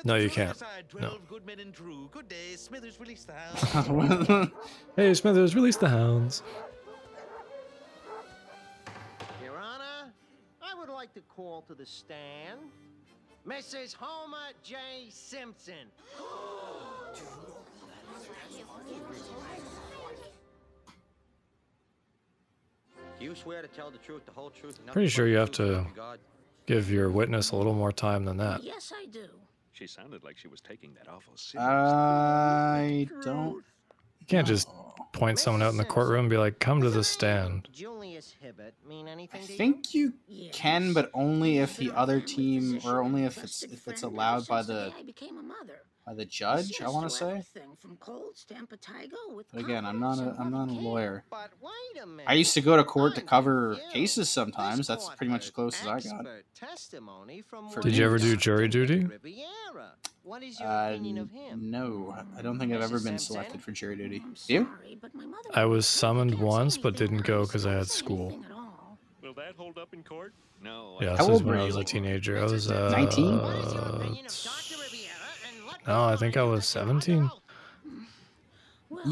No, 0.04 0.16
you 0.16 0.30
can't. 0.30 0.60
No. 1.00 1.18
Good 1.28 1.46
men 1.46 1.60
and 1.60 1.72
true. 1.72 2.08
Good 2.12 2.28
day. 2.28 2.56
Smithers 2.56 2.98
release 3.00 3.24
the 3.24 3.32
house. 3.32 4.50
Hey, 4.96 5.14
Smithers, 5.14 5.54
release 5.54 5.76
the 5.76 5.88
hounds. 5.88 6.42
Your 9.42 9.56
Honor, 9.58 10.12
I 10.62 10.78
would 10.78 10.88
like 10.88 11.14
to 11.14 11.20
call 11.20 11.62
to 11.62 11.74
the 11.74 11.86
stand 11.86 12.60
Mrs. 13.46 13.94
Homer 13.94 14.52
J. 14.62 14.76
Simpson. 15.08 15.88
Do 23.18 23.24
you 23.26 23.34
swear 23.34 23.60
to 23.62 23.68
tell 23.68 23.90
the 23.90 23.98
truth, 23.98 24.24
the 24.24 24.32
whole 24.32 24.50
truth, 24.50 24.78
and 24.78 24.90
Pretty 24.92 25.08
sure 25.08 25.26
you 25.26 25.36
have 25.36 25.50
to 25.52 25.86
God? 25.94 26.18
give 26.66 26.90
your 26.90 27.10
witness 27.10 27.50
a 27.50 27.56
little 27.56 27.74
more 27.74 27.92
time 27.92 28.24
than 28.24 28.38
that. 28.38 28.62
Yes, 28.64 28.92
I 28.96 29.06
do. 29.06 29.26
She 29.72 29.86
sounded 29.86 30.24
like 30.24 30.38
she 30.38 30.48
was 30.48 30.60
taking 30.60 30.94
that 30.94 31.08
awful 31.08 31.36
seriously. 31.36 31.72
I 31.74 33.08
don't. 33.22 33.62
You 34.30 34.36
can't 34.36 34.46
just 34.46 34.68
point 35.10 35.40
someone 35.40 35.60
out 35.60 35.72
in 35.72 35.76
the 35.76 35.84
courtroom 35.84 36.20
and 36.20 36.30
be 36.30 36.36
like, 36.36 36.60
"Come 36.60 36.82
to 36.82 36.90
the 36.90 37.02
stand." 37.02 37.68
Julius 37.72 38.32
Hibbert 38.40 38.74
mean 38.86 39.08
I 39.08 39.10
anything 39.10 39.44
to 39.44 39.52
you? 39.52 39.58
think 39.58 39.92
you 39.92 40.12
can, 40.52 40.92
but 40.92 41.10
only 41.14 41.58
if 41.58 41.76
the 41.76 41.90
other 41.90 42.20
team, 42.20 42.78
or 42.84 43.02
only 43.02 43.24
if 43.24 43.42
it's 43.42 43.64
if 43.64 43.88
it's 43.88 44.04
allowed 44.04 44.46
by 44.46 44.62
the 44.62 44.92
I 46.06 46.14
became 46.14 46.14
a 46.14 46.14
mother. 46.14 46.14
by 46.14 46.14
the 46.14 46.24
judge. 46.24 46.80
I 46.82 46.88
want 46.88 47.10
to 47.10 47.16
say. 47.16 47.42
From 47.80 47.96
cold 47.96 48.34
stampetigo 48.34 49.34
with 49.34 49.46
But 49.52 49.60
again, 49.64 49.84
I'm 49.84 50.00
not 50.00 50.18
a 50.18 50.34
I'm 50.38 50.50
not 50.50 50.68
a 50.68 50.72
lawyer. 50.72 51.24
But 51.30 51.50
wait 51.60 52.02
a. 52.02 52.30
I 52.30 52.34
used 52.34 52.54
to 52.54 52.60
go 52.60 52.76
to 52.76 52.84
court 52.84 53.14
to 53.16 53.20
cover 53.22 53.78
cases 53.92 54.28
sometimes. 54.28 54.78
This 54.78 54.86
That's 54.88 55.08
pretty 55.10 55.30
much 55.32 55.44
as 55.46 55.50
close 55.50 55.80
as 55.80 55.86
I 55.86 56.00
got. 56.00 56.26
Testimony 56.54 57.42
from 57.42 57.70
For 57.70 57.80
Did 57.80 57.96
you 57.96 58.04
ever 58.04 58.18
do 58.18 58.36
jury 58.36 58.68
duty? 58.68 59.04
Riviera. 59.04 59.92
What 60.22 60.42
is 60.42 60.60
your 60.60 60.68
Uh, 60.68 60.90
opinion 60.90 61.18
of 61.18 61.30
him? 61.30 61.70
no, 61.70 62.14
I 62.36 62.42
don't 62.42 62.58
think 62.58 62.72
I've 62.72 62.82
ever 62.82 63.00
been 63.00 63.18
selected 63.18 63.62
for 63.62 63.72
jury 63.72 63.96
duty. 63.96 64.22
I'm 64.24 64.34
You? 64.48 64.68
but 65.00 65.14
my 65.14 65.24
I 65.54 65.64
was 65.64 65.86
summoned 65.86 66.38
once, 66.38 66.76
but 66.76 66.96
didn't 66.96 67.22
go 67.22 67.46
because 67.46 67.64
I 67.66 67.72
had 67.72 67.88
school. 67.88 68.28
anything. 68.32 68.44
Will 69.22 69.34
that 69.34 69.54
hold 69.56 69.78
up 69.78 69.94
in 69.94 70.02
court? 70.02 70.34
No. 70.62 70.98
Yeah, 71.00 71.08
I- 71.08 71.10
this 71.12 71.18
How 71.18 71.24
is 71.24 71.30
old 71.30 71.44
when 71.46 71.58
I 71.58 71.64
was 71.64 71.76
a 71.76 71.84
teenager. 71.84 72.38
I 72.38 72.44
was 72.44 72.70
uh, 72.70 72.90
19? 72.90 73.38
No, 75.86 76.04
I 76.04 76.16
think 76.16 76.36
I 76.36 76.42
was 76.42 76.66
17. 76.66 77.30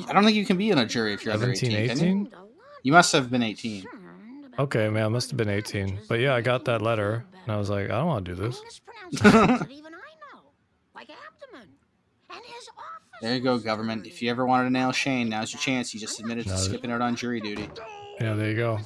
I 0.06 0.12
don't 0.12 0.24
think 0.24 0.36
you 0.36 0.44
can 0.44 0.56
be 0.56 0.70
in 0.70 0.78
a 0.78 0.86
jury 0.86 1.14
if 1.14 1.24
you're 1.24 1.34
under 1.34 1.54
17, 1.54 1.72
18. 1.72 1.88
You? 1.88 1.92
18? 2.22 2.32
You 2.82 2.92
must 2.92 3.12
have 3.12 3.30
been 3.30 3.42
18. 3.42 3.86
Okay, 4.58 4.88
man, 4.88 5.04
I 5.04 5.08
must 5.08 5.30
have 5.30 5.36
been 5.36 5.48
18. 5.48 6.00
But 6.08 6.20
yeah, 6.20 6.34
I 6.34 6.40
got 6.40 6.64
that 6.66 6.82
letter, 6.82 7.24
and 7.44 7.52
I 7.52 7.56
was 7.56 7.70
like, 7.70 7.84
I 7.86 7.98
don't 7.98 8.06
want 8.06 8.24
to 8.26 8.34
do 8.34 8.42
this. 8.42 8.60
Mispronunciations 9.12 9.60
that 9.60 9.70
even 9.70 9.94
I 9.94 9.98
know, 10.34 10.40
like 10.94 11.08
abdomen. 11.10 11.68
And 12.30 12.40
his 12.44 12.68
office. 12.76 13.18
There 13.22 13.34
you 13.34 13.40
go, 13.40 13.58
government. 13.58 14.06
If 14.06 14.20
you 14.20 14.30
ever 14.30 14.44
wanted 14.46 14.64
to 14.64 14.70
nail 14.70 14.90
Shane, 14.92 15.28
now's 15.28 15.52
your 15.52 15.60
chance. 15.60 15.94
You 15.94 16.00
just 16.00 16.18
admitted 16.20 16.44
to 16.46 16.50
No, 16.50 16.56
skipping 16.56 16.90
out 16.90 17.00
on 17.00 17.14
jury 17.16 17.40
duty. 17.40 17.68
Yeah, 18.20 18.34
there 18.34 18.50
you 18.50 18.56
go. 18.56 18.78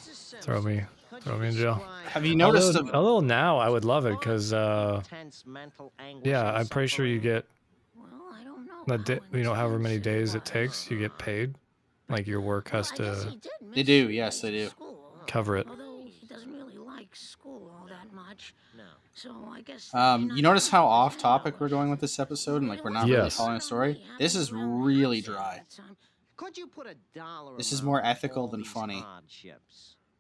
Throw 0.43 0.61
me, 0.61 0.83
throw 1.23 1.39
me 1.39 1.49
in 1.49 1.55
jail. 1.55 1.83
Have 2.11 2.27
you 2.27 2.37
noticed? 2.37 2.77
Although, 2.77 2.83
the- 2.91 2.95
although 2.95 3.21
now 3.21 3.57
I 3.59 3.69
would 3.71 3.87
love 3.87 4.05
it 4.05 4.19
because, 4.21 4.53
uh, 4.53 5.01
Intense 5.05 5.45
mental 5.47 5.93
anguish 5.99 6.27
yeah, 6.31 6.53
I'm 6.53 6.67
pretty 6.67 6.89
sure 6.89 7.07
you 7.07 7.19
get 7.19 7.47
the 8.87 8.99
day, 8.99 9.21
you 9.33 9.43
know, 9.43 9.55
however 9.55 9.79
many 9.79 9.99
days 9.99 10.35
it 10.35 10.45
takes, 10.45 10.91
you 10.91 10.99
get 10.99 11.17
paid. 11.19 11.55
Like 12.09 12.27
your 12.27 12.41
work 12.41 12.69
has 12.71 12.91
to 12.93 13.37
They 13.75 13.83
do, 13.83 14.11
yes, 14.11 14.41
they 14.41 14.51
do. 14.51 14.71
cover 15.27 15.57
it. 15.57 15.67
He 16.05 16.27
doesn't 16.27 16.53
really 16.53 16.77
like 16.77 17.15
school 17.17 17.71
all 17.81 17.87
that 17.89 18.13
much. 18.13 18.55
So 19.15 19.49
I 19.51 19.61
guess. 19.61 19.95
Um, 19.95 20.31
you 20.35 20.43
notice 20.43 20.69
how 20.69 20.87
off 20.87 21.19
topic 21.19 21.61
we're 21.61 21.69
going 21.69 21.91
with 21.91 22.01
this 22.01 22.19
episode, 22.19 22.63
and 22.63 22.69
like 22.69 22.85
we're 22.85 22.91
not 22.91 23.05
really 23.05 23.25
Yes. 23.25 23.37
following 23.37 23.59
a 23.59 23.61
story. 23.61 24.03
This 24.19 24.35
is 24.35 24.53
really 24.53 25.21
dry. 25.21 25.63
Could 26.37 26.57
you 26.57 26.67
put 26.67 26.87
a 26.87 26.97
dollar 27.15 27.57
This 27.57 27.73
is 27.73 27.83
more 27.83 28.05
ethical 28.05 28.49
than 28.49 28.61
these 28.63 28.71
funny. 28.73 29.05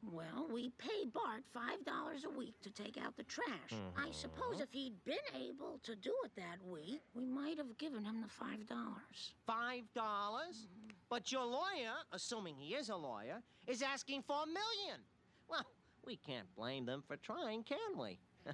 Hardships? 0.04 0.34
Well, 0.36 0.48
we 0.52 0.70
pay 0.78 1.06
Bart 1.12 1.42
five 1.52 1.84
dollars 1.84 2.24
a 2.24 2.38
week 2.38 2.54
to 2.62 2.70
take 2.70 2.98
out 2.98 3.16
the 3.16 3.22
trash. 3.24 3.80
I 3.96 4.10
suppose 4.10 4.54
mm-hmm. 4.54 4.62
if 4.62 4.72
he'd 4.72 5.04
been 5.04 5.16
able 5.34 5.78
to 5.82 5.94
do 5.94 6.12
it 6.24 6.32
that 6.36 6.58
week, 6.66 7.02
we 7.14 7.26
might 7.26 7.58
have 7.58 7.76
given 7.78 8.04
him 8.04 8.20
the 8.20 8.28
five 8.28 8.66
dollars. 8.68 9.34
Five 9.46 9.82
dollars? 9.94 10.66
Mm-hmm. 10.66 10.90
But 11.08 11.30
your 11.30 11.44
lawyer, 11.44 11.94
assuming 12.12 12.56
he 12.56 12.74
is 12.74 12.88
a 12.88 12.96
lawyer, 12.96 13.42
is 13.66 13.82
asking 13.82 14.22
for 14.22 14.36
a 14.42 14.46
million. 14.46 15.00
Well, 15.48 15.66
we 16.06 16.16
can't 16.16 16.52
blame 16.56 16.86
them 16.86 17.02
for 17.06 17.16
trying, 17.16 17.64
can 17.64 17.98
we? 17.98 18.18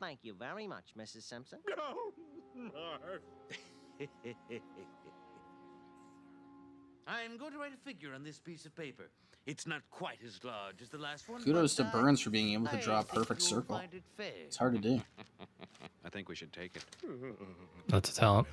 Thank 0.00 0.20
you 0.22 0.34
very 0.34 0.66
much, 0.66 0.94
Mrs. 0.96 1.22
Simpson. 1.22 1.58
No, 1.68 2.12
Marv. 2.54 3.22
I'm 7.06 7.36
going 7.36 7.52
to 7.52 7.58
write 7.58 7.72
a 7.72 7.76
figure 7.84 8.14
on 8.14 8.22
this 8.22 8.38
piece 8.38 8.64
of 8.64 8.76
paper. 8.76 9.10
It's 9.48 9.66
not 9.66 9.80
quite 9.90 10.18
as 10.26 10.44
large 10.44 10.82
as 10.82 10.90
the 10.90 10.98
last 10.98 11.26
one. 11.26 11.42
Kudos 11.42 11.74
to 11.76 11.84
Burns 11.84 12.20
for 12.20 12.28
being 12.28 12.52
able 12.52 12.66
to 12.66 12.76
draw 12.76 13.00
a 13.00 13.02
perfect 13.02 13.40
circle. 13.40 13.76
it. 13.78 14.02
It's 14.18 14.58
hard 14.58 14.74
to 14.74 14.78
do. 14.78 15.00
I 16.04 16.10
think 16.10 16.28
we 16.28 16.34
should 16.34 16.52
take 16.52 16.76
it. 16.76 16.84
That's 17.88 18.10
a 18.10 18.14
talent. 18.14 18.46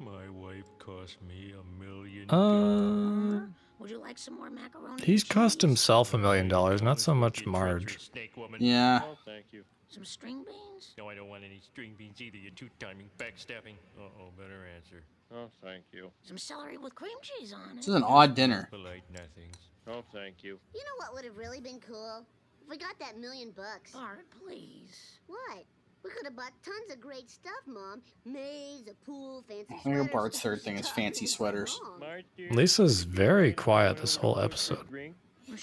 My 0.00 0.30
wife 0.30 0.64
cost 0.78 1.18
me 1.28 1.52
a 1.52 1.84
million. 1.84 2.30
Uh, 2.30 3.46
Would 3.78 3.90
you 3.90 3.98
like 4.00 4.16
some 4.16 4.36
more 4.36 4.48
macaroni? 4.48 5.02
he's 5.04 5.22
cost 5.22 5.60
himself 5.60 6.14
a 6.14 6.18
million 6.18 6.48
dollars, 6.48 6.80
not 6.80 6.98
so 6.98 7.14
much 7.14 7.44
Marge. 7.44 7.98
Snake 8.00 8.36
woman. 8.38 8.62
Yeah. 8.62 9.00
Oh, 9.04 9.18
thank 9.26 9.46
you. 9.50 9.64
Some 9.88 10.04
string 10.06 10.44
beans? 10.46 10.94
No, 10.96 11.10
I 11.10 11.14
don't 11.14 11.28
want 11.28 11.44
any 11.44 11.60
string 11.60 11.94
beans 11.98 12.22
either. 12.22 12.38
You're 12.38 12.52
two-timing, 12.52 13.10
backstabbing. 13.18 13.74
Uh-oh, 13.98 14.30
better 14.38 14.66
answer. 14.76 15.02
Oh, 15.34 15.48
thank 15.62 15.84
you. 15.92 16.10
Some 16.22 16.38
celery 16.38 16.78
with 16.78 16.94
cream 16.94 17.16
cheese 17.22 17.52
on 17.52 17.70
it. 17.72 17.76
This 17.76 17.88
is 17.88 17.94
an 17.94 18.02
odd 18.02 18.34
dinner. 18.34 18.68
Polite 18.70 19.02
nothings. 19.12 19.56
Oh, 19.86 20.02
thank 20.12 20.42
you. 20.42 20.58
You 20.74 20.80
know 20.80 20.96
what 20.98 21.14
would 21.14 21.24
have 21.24 21.36
really 21.36 21.60
been 21.60 21.80
cool? 21.80 22.24
If 22.62 22.68
we 22.68 22.76
got 22.76 22.98
that 23.00 23.18
million 23.18 23.50
bucks. 23.50 23.92
Bart, 23.92 24.26
please. 24.42 25.18
What? 25.26 25.64
We 26.04 26.10
could 26.10 26.24
have 26.24 26.36
bought 26.36 26.52
tons 26.64 26.92
of 26.92 27.00
great 27.00 27.30
stuff, 27.30 27.52
Mom. 27.66 28.00
Maize, 28.24 28.86
a 28.88 28.94
pool, 29.04 29.44
fancy 29.48 29.74
I 29.74 29.78
think. 29.94 30.12
Bart's 30.12 30.40
third 30.40 30.62
thing 30.62 30.76
is 30.78 30.88
fancy 30.96 31.26
sweaters. 31.26 31.78
Mom. 31.82 32.00
My 32.00 32.22
dear, 32.36 32.50
Lisa's 32.52 33.02
very 33.02 33.52
quiet 33.52 33.98
this 33.98 34.16
whole 34.16 34.38
episode. 34.38 34.86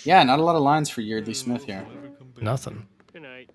Yeah, 0.03 0.23
not 0.23 0.39
a 0.39 0.43
lot 0.43 0.55
of 0.55 0.61
lines 0.61 0.89
for 0.89 1.01
Yeardley 1.01 1.33
Smith 1.33 1.65
here. 1.65 1.85
Nothing. 2.41 2.85
Good 3.13 3.21
night. 3.21 3.49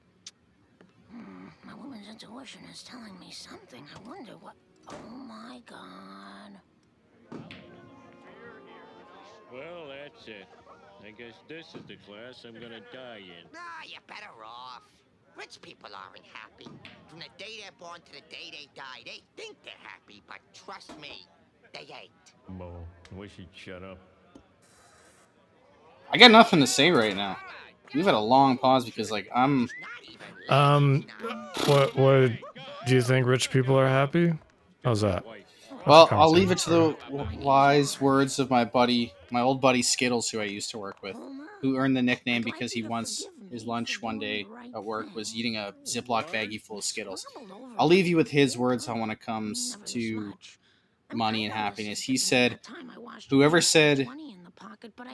Hmm, 1.13 1.49
my 1.65 1.75
woman's 1.75 2.09
intuition 2.09 2.63
is 2.73 2.83
telling 2.83 3.19
me 3.19 3.31
something. 3.31 3.85
I 3.95 4.09
wonder 4.09 4.33
what. 4.41 4.55
Oh 4.93 5.25
my 5.29 5.61
god. 5.67 6.61
Well, 9.53 9.89
that's 9.89 10.29
it. 10.29 10.47
I 11.07 11.11
guess 11.11 11.35
this 11.49 11.67
is 11.75 11.83
the 11.89 11.97
class 12.07 12.45
I'm 12.47 12.55
gonna 12.55 12.81
die 12.93 13.19
in. 13.19 13.51
Nah, 13.53 13.59
you're 13.87 14.01
better 14.07 14.45
off. 14.45 14.83
Rich 15.37 15.61
people 15.63 15.91
aren't 15.95 16.25
happy. 16.33 16.69
From 17.09 17.19
the 17.21 17.27
day 17.39 17.61
they're 17.63 17.73
born 17.79 18.01
to 18.01 18.13
the 18.13 18.21
day 18.31 18.51
they 18.53 18.69
die, 18.75 19.03
they 19.05 19.23
think 19.37 19.57
they're 19.65 19.73
happy, 19.83 20.23
but 20.29 20.39
trust 20.55 20.99
me, 21.01 21.27
they 21.73 21.81
ain't. 21.81 22.11
Mo, 22.49 22.73
wish 23.17 23.33
he'd 23.37 23.49
shut 23.55 23.83
up. 23.83 23.99
I 26.13 26.19
got 26.19 26.31
nothing 26.31 26.61
to 26.61 26.67
say 26.67 26.91
right 26.91 27.17
now. 27.17 27.37
We've 27.95 28.05
had 28.05 28.15
a 28.15 28.21
long 28.21 28.59
pause 28.59 28.85
because, 28.85 29.11
like, 29.11 29.29
I'm. 29.35 29.69
Um, 30.49 31.07
what 31.67 31.95
what 31.97 32.33
do 32.87 32.95
you 32.95 33.03
think? 33.03 33.27
Rich 33.27 33.51
people 33.51 33.79
are 33.79 33.89
happy? 33.89 34.35
How's 34.85 35.03
that? 35.03 35.25
Well, 35.87 36.09
I'll 36.11 36.31
leave 36.31 36.51
it 36.51 36.59
to 36.59 36.71
the 36.71 36.97
w- 37.09 37.41
wise 37.41 38.01
words 38.01 38.39
of 38.39 38.51
my 38.51 38.65
buddy, 38.65 39.13
my 39.31 39.41
old 39.41 39.61
buddy 39.61 39.83
Skittles, 39.83 40.29
who 40.29 40.41
I 40.41 40.45
used 40.45 40.71
to 40.71 40.79
work 40.79 41.03
with, 41.03 41.17
who 41.63 41.77
earned 41.77 41.97
the 41.97 42.03
nickname 42.03 42.43
because 42.43 42.73
he 42.73 42.83
once 42.83 43.27
his 43.51 43.65
lunch 43.65 44.01
one 44.03 44.19
day 44.19 44.47
at 44.75 44.85
work 44.85 45.15
was 45.15 45.35
eating 45.35 45.57
a 45.57 45.75
Ziploc 45.85 46.27
baggie 46.29 46.61
full 46.61 46.79
of 46.79 46.85
Skittles. 46.85 47.27
I'll 47.79 47.87
leave 47.87 48.07
you 48.07 48.17
with 48.17 48.31
his 48.31 48.57
words 48.59 48.89
on 48.89 49.01
when 49.01 49.11
it 49.11 49.21
comes 49.21 49.79
to 49.87 50.35
money 51.13 51.45
and 51.45 51.53
happiness. 51.53 52.01
He 52.03 52.17
said, 52.17 52.61
"Whoever 53.31 53.61
said 53.61 54.07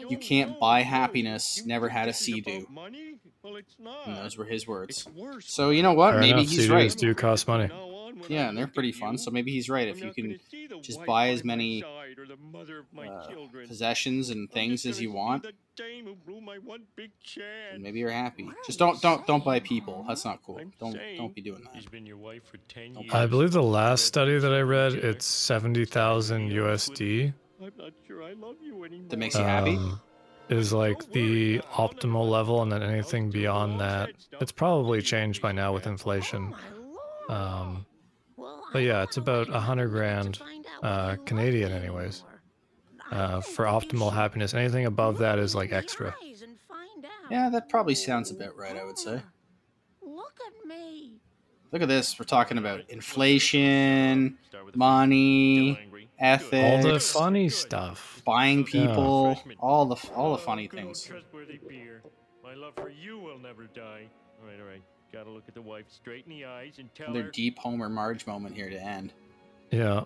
you 0.09 0.19
can't 0.19 0.59
buy 0.59 0.83
happiness 0.83 1.65
never 1.65 1.89
had 1.89 2.09
a 2.09 2.13
sea-doo." 2.13 2.67
Money? 2.71 3.15
Well, 3.43 3.57
it's 3.57 3.77
not. 3.79 4.07
And 4.07 4.17
those 4.17 4.37
were 4.37 4.45
his 4.45 4.67
words. 4.67 5.07
So 5.41 5.71
you 5.71 5.83
know 5.83 5.93
what? 5.93 6.13
Fair 6.13 6.21
Maybe 6.21 6.41
enough, 6.41 6.51
he's 6.51 6.61
Sea-Doos 6.63 6.71
right. 6.71 6.97
do 6.97 7.15
cost 7.15 7.47
money. 7.47 7.71
Yeah, 8.29 8.49
and 8.49 8.57
they're 8.57 8.67
pretty 8.67 8.93
fun. 8.93 9.19
So 9.19 9.31
maybe 9.31 9.51
he's 9.53 9.69
right. 9.69 9.89
If 9.89 10.03
you 10.03 10.13
can 10.13 10.39
just 10.83 11.05
buy 11.05 11.29
as 11.31 11.45
many 11.45 11.85
uh, 11.85 13.27
possessions 13.69 14.31
and 14.31 14.51
things 14.51 14.87
as 14.87 15.01
you 15.01 15.13
want, 15.13 15.47
Dame 15.77 16.07
who 16.07 16.15
blew 16.15 16.41
my 16.41 16.57
one 16.57 16.85
big 16.97 17.11
chance. 17.23 17.45
then 17.73 17.83
maybe 17.83 17.99
you're 17.99 18.11
happy. 18.11 18.49
Just 18.65 18.79
don't 18.79 19.01
don't 19.03 19.27
don't 19.27 19.45
buy 19.45 19.61
people. 19.61 20.05
That's 20.09 20.25
not 20.25 20.43
cool. 20.43 20.61
Don't 20.81 20.99
don't 21.19 21.35
be 21.35 21.43
doing 21.43 21.63
that. 21.65 21.75
He's 21.75 21.85
been 21.87 22.07
your 22.07 22.17
wife 22.17 22.45
for 22.47 22.57
ten 22.69 22.95
years. 22.95 23.13
I 23.13 23.27
believe 23.27 23.53
the 23.53 23.63
last 23.63 24.05
study 24.07 24.39
that 24.39 24.53
I 24.55 24.61
read, 24.61 24.95
it's 24.95 25.27
seventy 25.27 25.85
thousand 25.85 26.51
USD. 26.51 27.35
I'm 27.63 27.73
not 27.77 27.93
sure 28.07 28.23
I 28.23 28.33
love 28.33 28.57
you 28.63 28.85
anymore. 28.85 29.09
That 29.11 29.19
makes 29.19 29.35
you 29.37 29.45
happy. 29.45 29.77
um, 29.77 30.01
Is 30.49 30.73
like 30.73 31.11
the 31.13 31.59
optimal 31.75 32.29
level, 32.29 32.63
and 32.63 32.71
then 32.73 32.83
anything 32.83 33.31
beyond 33.31 33.81
that, 33.81 34.11
it's 34.41 34.53
probably 34.53 35.03
changed 35.03 35.43
by 35.43 35.53
now 35.53 35.75
with 35.75 35.87
inflation. 35.87 36.55
Um, 37.29 37.85
but 38.77 38.83
yeah, 38.83 39.03
it's 39.05 39.17
about 39.17 39.49
a 39.49 39.59
hundred 39.59 39.89
grand 39.89 40.39
uh, 40.83 41.17
Canadian, 41.25 41.73
anyways. 41.73 42.25
Uh, 43.11 43.41
for 43.41 43.65
optimal 43.65 44.13
happiness, 44.13 44.53
anything 44.53 44.85
above 44.85 45.17
that 45.17 45.39
is 45.39 45.55
like 45.55 45.73
extra. 45.73 46.15
Yeah, 47.31 47.49
that 47.49 47.71
probably 47.71 47.95
sounds 47.95 48.31
about 48.31 48.55
right. 48.55 48.77
I 48.77 48.85
would 48.85 48.99
say. 48.99 49.23
Look 50.03 50.39
at 50.47 50.69
me. 50.69 51.13
Look 51.73 51.81
at 51.81 51.89
this. 51.89 52.19
We're 52.19 52.27
talking 52.27 52.59
about 52.59 52.83
inflation, 52.91 54.37
money, 54.75 55.79
ethics, 56.19 56.85
All 56.85 56.93
the 56.93 57.01
funny 57.01 57.49
stuff. 57.49 58.21
buying 58.27 58.59
Yeah. 58.59 58.65
people, 58.89 59.41
all 59.59 59.87
the 59.87 59.97
all 60.15 60.33
the 60.33 60.43
funny 60.43 60.69
things. 60.69 61.11
My 62.45 62.53
love 62.53 62.75
for 62.77 62.91
you 62.91 63.19
will 63.19 63.39
never 63.39 63.65
die. 63.75 64.11
All 64.43 64.47
right, 64.47 64.61
all 64.61 64.67
right. 64.67 64.83
Gotta 65.13 65.31
look 65.31 65.45
at 65.49 65.55
the 65.55 65.63
wife 65.63 65.87
straight 65.89 66.25
in 66.27 66.31
the 66.31 66.45
eyes 66.45 66.75
and 66.79 66.93
tell 66.95 67.07
her. 67.07 67.13
Another 67.13 67.27
her. 67.27 67.31
deep 67.33 67.59
Homer 67.59 67.89
Marge 67.89 68.27
moment 68.27 68.55
here 68.55 68.69
to 68.69 68.81
end. 68.81 69.13
Yeah. 69.71 70.05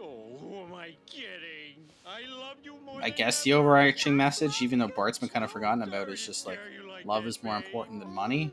Oh, 0.00 0.38
who 0.40 0.62
am 0.64 0.74
I 0.74 0.94
kidding? 1.06 1.88
I 2.06 2.22
love 2.28 2.56
you 2.64 2.76
more 2.84 3.00
I 3.02 3.10
guess 3.10 3.42
the 3.42 3.52
overarching 3.52 4.16
message, 4.16 4.62
even 4.62 4.78
though 4.78 4.88
Bart's 4.88 5.18
been 5.18 5.28
kind 5.28 5.44
of 5.44 5.50
forgotten 5.50 5.82
about, 5.82 6.08
is 6.08 6.24
just 6.24 6.46
like 6.46 6.58
love 7.04 7.26
is 7.26 7.42
more 7.42 7.56
important 7.56 8.00
than 8.00 8.10
money. 8.10 8.52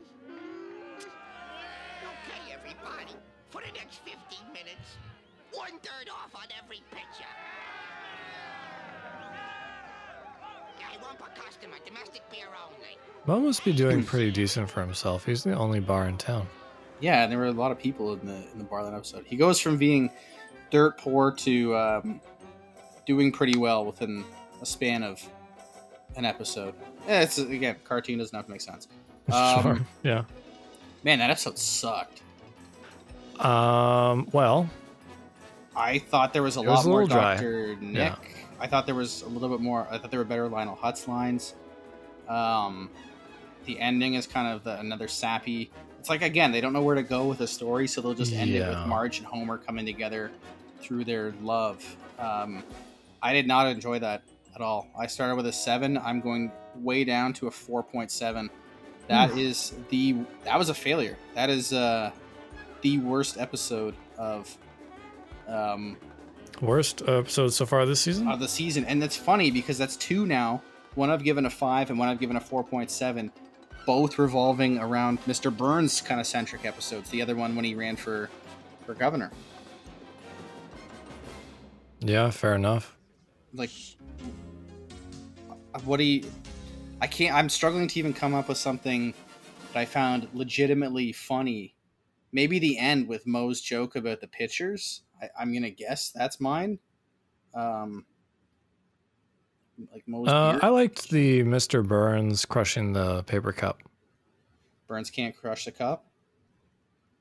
Customer, 11.60 11.76
domestic 11.86 12.22
beer 12.30 12.46
only. 12.66 12.96
Moe 13.26 13.40
must 13.46 13.64
be 13.64 13.72
doing 13.72 14.02
pretty 14.04 14.30
decent 14.30 14.70
for 14.70 14.80
himself. 14.80 15.24
He's 15.24 15.44
the 15.44 15.54
only 15.54 15.80
bar 15.80 16.06
in 16.08 16.16
town. 16.16 16.46
Yeah, 17.00 17.22
and 17.22 17.30
there 17.32 17.38
were 17.38 17.46
a 17.46 17.52
lot 17.52 17.70
of 17.70 17.78
people 17.78 18.12
in 18.14 18.26
the 18.26 18.36
in 18.52 18.58
the 18.58 18.64
bar 18.64 18.84
that 18.84 18.94
episode. 18.94 19.24
He 19.26 19.36
goes 19.36 19.58
from 19.60 19.76
being 19.76 20.10
dirt 20.70 20.98
poor 20.98 21.32
to 21.32 21.76
um, 21.76 22.20
doing 23.06 23.32
pretty 23.32 23.58
well 23.58 23.84
within 23.84 24.24
a 24.60 24.66
span 24.66 25.02
of 25.02 25.22
an 26.16 26.24
episode. 26.24 26.74
Yeah, 27.06 27.22
it's 27.22 27.38
again, 27.38 27.76
cartoon 27.84 28.18
doesn't 28.18 28.34
have 28.36 28.46
to 28.46 28.50
make 28.52 28.60
sense. 28.60 28.88
Um, 29.32 29.62
sure. 29.62 29.80
Yeah. 30.02 30.24
Man, 31.04 31.20
that 31.20 31.30
episode 31.30 31.56
sucked. 31.56 32.20
Um. 33.38 34.28
Well, 34.32 34.68
I 35.76 35.98
thought 36.00 36.32
there 36.32 36.42
was 36.42 36.56
a 36.56 36.60
It 36.60 36.66
lot 36.66 36.72
was 36.78 36.86
a 36.86 36.88
more 36.88 37.02
little 37.02 37.16
dry. 37.16 37.34
Doctor 37.34 37.76
Nick. 37.76 37.94
Yeah. 37.94 38.39
I 38.60 38.66
thought 38.66 38.86
there 38.86 38.94
was 38.94 39.22
a 39.22 39.28
little 39.28 39.48
bit 39.48 39.60
more. 39.60 39.86
I 39.90 39.98
thought 39.98 40.10
there 40.10 40.20
were 40.20 40.24
better 40.24 40.48
Lionel 40.48 40.76
Hutz 40.76 41.08
lines. 41.08 41.54
Um, 42.28 42.90
the 43.64 43.80
ending 43.80 44.14
is 44.14 44.26
kind 44.26 44.48
of 44.54 44.64
the, 44.64 44.78
another 44.78 45.08
sappy. 45.08 45.70
It's 45.98 46.08
like 46.08 46.22
again, 46.22 46.52
they 46.52 46.60
don't 46.60 46.72
know 46.72 46.82
where 46.82 46.94
to 46.94 47.02
go 47.02 47.26
with 47.26 47.38
the 47.38 47.46
story, 47.46 47.86
so 47.88 48.00
they'll 48.00 48.14
just 48.14 48.32
end 48.32 48.50
it 48.50 48.66
with 48.66 48.86
Marge 48.86 49.18
and 49.18 49.26
Homer 49.26 49.58
coming 49.58 49.84
together 49.84 50.30
through 50.80 51.04
their 51.04 51.34
love. 51.42 51.84
Um, 52.18 52.62
I 53.22 53.32
did 53.32 53.46
not 53.46 53.66
enjoy 53.66 53.98
that 53.98 54.22
at 54.54 54.60
all. 54.62 54.88
I 54.98 55.06
started 55.06 55.36
with 55.36 55.46
a 55.46 55.52
seven. 55.52 55.98
I'm 55.98 56.20
going 56.20 56.50
way 56.76 57.04
down 57.04 57.32
to 57.34 57.48
a 57.48 57.50
four 57.50 57.82
point 57.82 58.10
seven. 58.10 58.48
That 59.08 59.30
Hmm. 59.30 59.38
is 59.38 59.74
the 59.90 60.16
that 60.44 60.58
was 60.58 60.68
a 60.68 60.74
failure. 60.74 61.16
That 61.34 61.50
is 61.50 61.72
uh, 61.72 62.12
the 62.82 62.98
worst 62.98 63.36
episode 63.38 63.94
of 64.16 64.56
um, 65.48 65.96
worst 66.60 67.02
uh, 67.02 67.18
episode 67.18 67.48
so 67.52 67.66
far 67.66 67.84
this 67.86 68.00
season. 68.00 68.28
of 68.28 68.40
the 68.40 68.48
season. 68.48 68.84
And 68.84 69.02
it's 69.02 69.16
funny 69.16 69.50
because 69.50 69.78
that's 69.78 69.96
two 69.96 70.26
now. 70.26 70.62
One 70.94 71.10
I've 71.10 71.22
given 71.22 71.46
a 71.46 71.50
five 71.50 71.90
and 71.90 71.98
one 71.98 72.08
I've 72.08 72.18
given 72.20 72.36
a 72.36 72.40
four 72.40 72.64
point 72.64 72.90
seven, 72.90 73.30
both 73.86 74.18
revolving 74.18 74.78
around 74.78 75.20
Mr. 75.24 75.56
Burns 75.56 76.00
kind 76.00 76.20
of 76.20 76.26
centric 76.26 76.64
episodes. 76.64 77.10
The 77.10 77.22
other 77.22 77.36
one 77.36 77.54
when 77.54 77.64
he 77.64 77.74
ran 77.74 77.96
for 77.96 78.28
for 78.84 78.94
governor. 78.94 79.30
Yeah, 82.00 82.30
fair 82.30 82.54
enough. 82.54 82.96
Like, 83.52 83.70
what 85.84 85.98
do 85.98 86.04
you? 86.04 86.24
I 87.00 87.06
can't. 87.06 87.34
I'm 87.34 87.48
struggling 87.48 87.88
to 87.88 87.98
even 87.98 88.12
come 88.12 88.34
up 88.34 88.48
with 88.48 88.58
something 88.58 89.14
that 89.72 89.78
I 89.80 89.84
found 89.84 90.28
legitimately 90.32 91.12
funny. 91.12 91.74
Maybe 92.32 92.58
the 92.58 92.78
end 92.78 93.08
with 93.08 93.26
Moe's 93.26 93.60
joke 93.60 93.96
about 93.96 94.20
the 94.20 94.28
pictures. 94.28 95.02
I, 95.20 95.28
I'm 95.40 95.52
gonna 95.52 95.70
guess 95.70 96.10
that's 96.10 96.40
mine. 96.40 96.78
Um, 97.54 98.04
like 99.92 100.04
Moe's 100.06 100.28
Uh. 100.28 100.58
I 100.62 100.68
liked 100.68 101.10
the 101.10 101.42
Mr. 101.42 101.86
Burns 101.86 102.44
crushing 102.44 102.92
the 102.92 103.22
paper 103.24 103.52
cup. 103.52 103.78
Burns 104.86 105.10
can't 105.10 105.36
crush 105.36 105.64
the 105.64 105.72
cup. 105.72 106.06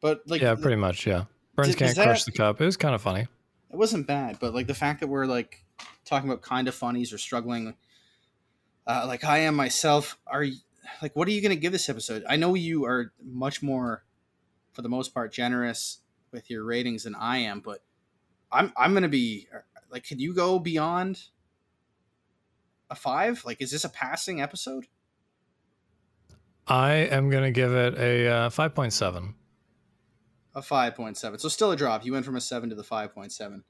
But 0.01 0.21
like, 0.27 0.41
yeah, 0.41 0.55
pretty 0.55 0.75
much. 0.77 1.05
Yeah, 1.05 1.25
Burns 1.55 1.75
can't 1.75 1.95
crush 1.95 2.23
that- 2.25 2.31
the 2.31 2.37
cup. 2.37 2.61
It 2.61 2.65
was 2.65 2.77
kind 2.77 2.95
of 2.95 3.01
funny. 3.01 3.27
it 3.71 3.75
wasn't 3.75 4.07
bad. 4.07 4.39
But 4.39 4.53
like 4.53 4.67
the 4.67 4.73
fact 4.73 4.99
that 5.01 5.07
we're 5.07 5.25
like 5.25 5.63
talking 6.05 6.29
about 6.29 6.41
kind 6.41 6.67
of 6.67 6.75
funnies 6.75 7.13
or 7.13 7.17
struggling, 7.17 7.75
uh, 8.87 9.05
like 9.07 9.23
I 9.23 9.39
am 9.39 9.55
myself. 9.55 10.17
Are 10.25 10.43
you, 10.43 10.55
like, 11.01 11.15
what 11.15 11.27
are 11.27 11.31
you 11.31 11.41
going 11.41 11.55
to 11.55 11.59
give 11.59 11.71
this 11.71 11.87
episode? 11.89 12.23
I 12.27 12.35
know 12.37 12.55
you 12.55 12.85
are 12.85 13.13
much 13.23 13.61
more, 13.61 14.03
for 14.73 14.81
the 14.81 14.89
most 14.89 15.13
part, 15.13 15.31
generous 15.31 15.99
with 16.31 16.49
your 16.49 16.63
ratings 16.63 17.03
than 17.03 17.13
I 17.15 17.37
am, 17.39 17.59
but 17.59 17.83
I'm 18.51 18.73
I'm 18.77 18.91
going 18.91 19.03
to 19.03 19.09
be 19.09 19.47
like, 19.91 20.03
can 20.03 20.19
you 20.19 20.33
go 20.33 20.59
beyond 20.59 21.21
a 22.89 22.95
five? 22.95 23.43
Like, 23.45 23.61
is 23.61 23.71
this 23.71 23.83
a 23.83 23.89
passing 23.89 24.41
episode? 24.41 24.87
I 26.67 26.91
am 26.93 27.31
gonna 27.31 27.51
give 27.51 27.73
it 27.73 27.97
a 27.97 28.27
uh, 28.27 28.49
five 28.51 28.75
point 28.75 28.93
seven. 28.93 29.33
A 30.53 30.61
five 30.61 30.95
point 30.95 31.17
seven. 31.17 31.39
So 31.39 31.49
still 31.49 31.71
a 31.71 31.75
drop. 31.75 32.05
You 32.05 32.13
went 32.13 32.25
from 32.25 32.35
a 32.35 32.41
seven 32.41 32.69
to 32.69 32.75
the 32.75 32.83
five 32.83 33.13
point 33.13 33.31
seven. 33.31 33.63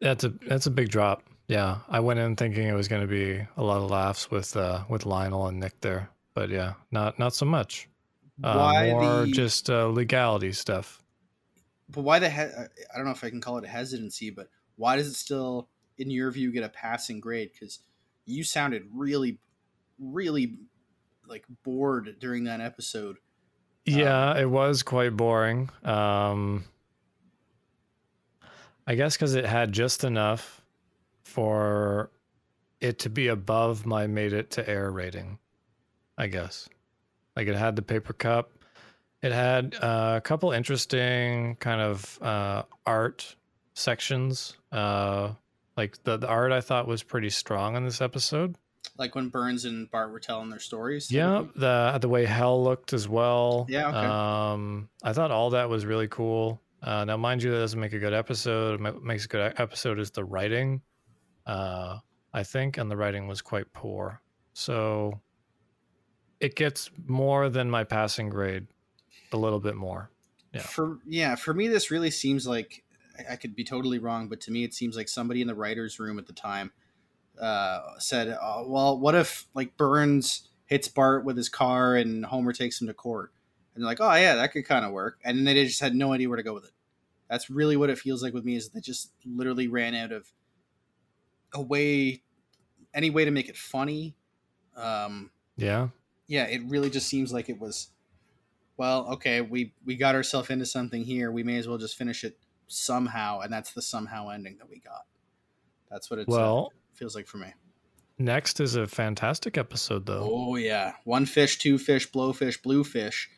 That's 0.00 0.24
a 0.24 0.30
that's 0.30 0.66
a 0.66 0.70
big 0.70 0.88
drop. 0.88 1.22
Yeah, 1.48 1.78
I 1.88 2.00
went 2.00 2.18
in 2.18 2.34
thinking 2.34 2.66
it 2.66 2.72
was 2.72 2.88
going 2.88 3.02
to 3.02 3.08
be 3.08 3.46
a 3.56 3.62
lot 3.62 3.82
of 3.82 3.90
laughs 3.90 4.30
with 4.30 4.56
uh, 4.56 4.84
with 4.88 5.04
Lionel 5.06 5.46
and 5.48 5.60
Nick 5.60 5.80
there, 5.82 6.10
but 6.34 6.48
yeah, 6.48 6.74
not 6.90 7.18
not 7.18 7.34
so 7.34 7.44
much. 7.44 7.88
Uh, 8.42 8.56
Why 8.56 8.90
more 8.90 9.26
the- 9.26 9.32
just 9.32 9.68
uh, 9.70 9.88
legality 9.88 10.52
stuff. 10.52 11.02
But 11.88 12.02
why 12.02 12.18
the 12.18 12.30
he- 12.30 12.40
I 12.40 12.96
don't 12.96 13.04
know 13.04 13.12
if 13.12 13.24
I 13.24 13.30
can 13.30 13.40
call 13.40 13.58
it 13.58 13.64
a 13.64 13.68
hesitancy, 13.68 14.30
but 14.30 14.48
why 14.76 14.96
does 14.96 15.06
it 15.06 15.14
still, 15.14 15.68
in 15.98 16.10
your 16.10 16.30
view, 16.30 16.52
get 16.52 16.64
a 16.64 16.68
passing 16.68 17.20
grade? 17.20 17.50
Because 17.52 17.80
you 18.24 18.44
sounded 18.44 18.88
really, 18.92 19.38
really 19.98 20.58
like 21.26 21.44
bored 21.62 22.16
during 22.20 22.44
that 22.44 22.60
episode. 22.60 23.16
Yeah, 23.84 24.36
it 24.36 24.50
was 24.50 24.82
quite 24.82 25.16
boring. 25.16 25.70
Um, 25.84 26.64
I 28.86 28.94
guess 28.94 29.16
because 29.16 29.34
it 29.34 29.46
had 29.46 29.72
just 29.72 30.04
enough 30.04 30.62
for 31.22 32.10
it 32.80 32.98
to 33.00 33.10
be 33.10 33.28
above 33.28 33.86
my 33.86 34.06
made 34.06 34.32
it 34.32 34.50
to 34.52 34.68
air 34.68 34.90
rating, 34.90 35.38
I 36.18 36.26
guess. 36.26 36.68
Like 37.36 37.48
it 37.48 37.56
had 37.56 37.76
the 37.76 37.82
paper 37.82 38.12
cup. 38.12 38.52
It 39.22 39.32
had 39.32 39.74
uh, 39.80 40.14
a 40.16 40.20
couple 40.20 40.52
interesting 40.52 41.56
kind 41.56 41.80
of 41.80 42.22
uh, 42.22 42.62
art 42.84 43.36
sections. 43.74 44.56
Uh, 44.70 45.32
like 45.76 46.02
the, 46.04 46.16
the 46.16 46.28
art 46.28 46.52
I 46.52 46.60
thought 46.60 46.86
was 46.86 47.02
pretty 47.02 47.30
strong 47.30 47.76
in 47.76 47.84
this 47.84 48.00
episode. 48.00 48.56
Like 48.98 49.14
when 49.14 49.28
Burns 49.28 49.64
and 49.64 49.90
Bart 49.90 50.10
were 50.10 50.20
telling 50.20 50.48
their 50.48 50.60
stories. 50.60 51.10
Yeah, 51.10 51.44
the 51.54 51.98
the 52.00 52.08
way 52.08 52.24
hell 52.24 52.62
looked 52.62 52.92
as 52.92 53.08
well. 53.08 53.66
Yeah, 53.68 53.88
okay. 53.88 53.98
Um, 53.98 54.88
I 55.02 55.12
thought 55.12 55.30
all 55.30 55.50
that 55.50 55.68
was 55.68 55.84
really 55.84 56.08
cool. 56.08 56.62
Uh, 56.82 57.04
now, 57.04 57.16
mind 57.16 57.42
you, 57.42 57.50
that 57.50 57.58
doesn't 57.58 57.80
make 57.80 57.92
a 57.92 57.98
good 57.98 58.14
episode. 58.14 58.80
What 58.80 59.02
makes 59.02 59.24
a 59.24 59.28
good 59.28 59.54
episode 59.58 59.98
is 59.98 60.10
the 60.12 60.24
writing. 60.24 60.82
Uh, 61.44 61.98
I 62.32 62.42
think, 62.42 62.78
and 62.78 62.90
the 62.90 62.96
writing 62.96 63.26
was 63.26 63.42
quite 63.42 63.72
poor. 63.72 64.20
So 64.52 65.20
it 66.40 66.54
gets 66.54 66.90
more 67.06 67.48
than 67.48 67.70
my 67.70 67.84
passing 67.84 68.28
grade, 68.28 68.66
a 69.32 69.36
little 69.36 69.60
bit 69.60 69.74
more. 69.76 70.10
Yeah. 70.52 70.62
For 70.62 70.98
yeah, 71.06 71.34
for 71.34 71.52
me, 71.54 71.68
this 71.68 71.90
really 71.90 72.10
seems 72.10 72.46
like 72.46 72.84
I- 73.28 73.36
could 73.36 73.54
be 73.56 73.64
totally 73.64 73.98
wrong, 73.98 74.28
but 74.28 74.40
to 74.42 74.50
me, 74.50 74.64
it 74.64 74.74
seems 74.74 74.96
like 74.96 75.08
somebody 75.08 75.40
in 75.40 75.46
the 75.48 75.54
writers' 75.54 75.98
room 75.98 76.18
at 76.18 76.26
the 76.26 76.32
time 76.32 76.72
uh, 77.40 77.98
said, 77.98 78.36
oh, 78.40 78.66
"Well, 78.68 78.98
what 78.98 79.14
if 79.14 79.46
like 79.54 79.76
Burns 79.76 80.48
hits 80.66 80.88
Bart 80.88 81.24
with 81.24 81.36
his 81.36 81.48
car 81.48 81.94
and 81.96 82.24
Homer 82.24 82.52
takes 82.52 82.80
him 82.80 82.86
to 82.86 82.94
court?" 82.94 83.32
And 83.74 83.82
they're 83.82 83.88
like, 83.90 84.00
"Oh 84.00 84.14
yeah, 84.14 84.36
that 84.36 84.52
could 84.52 84.64
kind 84.66 84.84
of 84.86 84.92
work," 84.92 85.18
and 85.24 85.36
then 85.38 85.44
they 85.44 85.64
just 85.66 85.80
had 85.80 85.94
no 85.94 86.12
idea 86.12 86.28
where 86.28 86.36
to 86.36 86.42
go 86.42 86.54
with 86.54 86.64
it. 86.64 86.72
That's 87.28 87.50
really 87.50 87.76
what 87.76 87.90
it 87.90 87.98
feels 87.98 88.22
like 88.22 88.32
with 88.32 88.44
me. 88.44 88.56
Is 88.56 88.70
they 88.70 88.80
just 88.80 89.12
literally 89.24 89.68
ran 89.68 89.94
out 89.94 90.12
of 90.12 90.32
a 91.52 91.60
way, 91.60 92.22
any 92.94 93.10
way 93.10 93.24
to 93.24 93.30
make 93.30 93.48
it 93.48 93.56
funny. 93.56 94.14
Um, 94.76 95.30
Yeah. 95.56 95.88
yeah, 96.26 96.44
it 96.44 96.62
really 96.66 96.90
just 96.90 97.08
seems 97.08 97.32
like 97.32 97.48
it 97.48 97.58
was. 97.58 97.88
Well, 98.76 99.06
okay, 99.14 99.40
we 99.40 99.72
we 99.84 99.96
got 99.96 100.14
ourselves 100.14 100.50
into 100.50 100.66
something 100.66 101.02
here. 101.04 101.30
We 101.30 101.42
may 101.42 101.56
as 101.56 101.66
well 101.66 101.78
just 101.78 101.96
finish 101.96 102.24
it 102.24 102.38
somehow, 102.66 103.40
and 103.40 103.52
that's 103.52 103.72
the 103.72 103.82
somehow 103.82 104.28
ending 104.28 104.58
that 104.58 104.68
we 104.68 104.80
got. 104.80 105.06
That's 105.90 106.10
what 106.10 106.18
it 106.18 106.28
Well- 106.28 106.72
feels 106.94 107.14
like 107.14 107.26
for 107.26 107.38
me. 107.38 107.52
Next 108.18 108.60
is 108.60 108.76
a 108.76 108.86
fantastic 108.86 109.58
episode, 109.58 110.06
though. 110.06 110.30
Oh 110.32 110.56
yeah, 110.56 110.94
one 111.04 111.26
fish, 111.26 111.58
two 111.58 111.76
fish, 111.78 112.10
blowfish, 112.10 112.62
bluefish. 112.62 113.28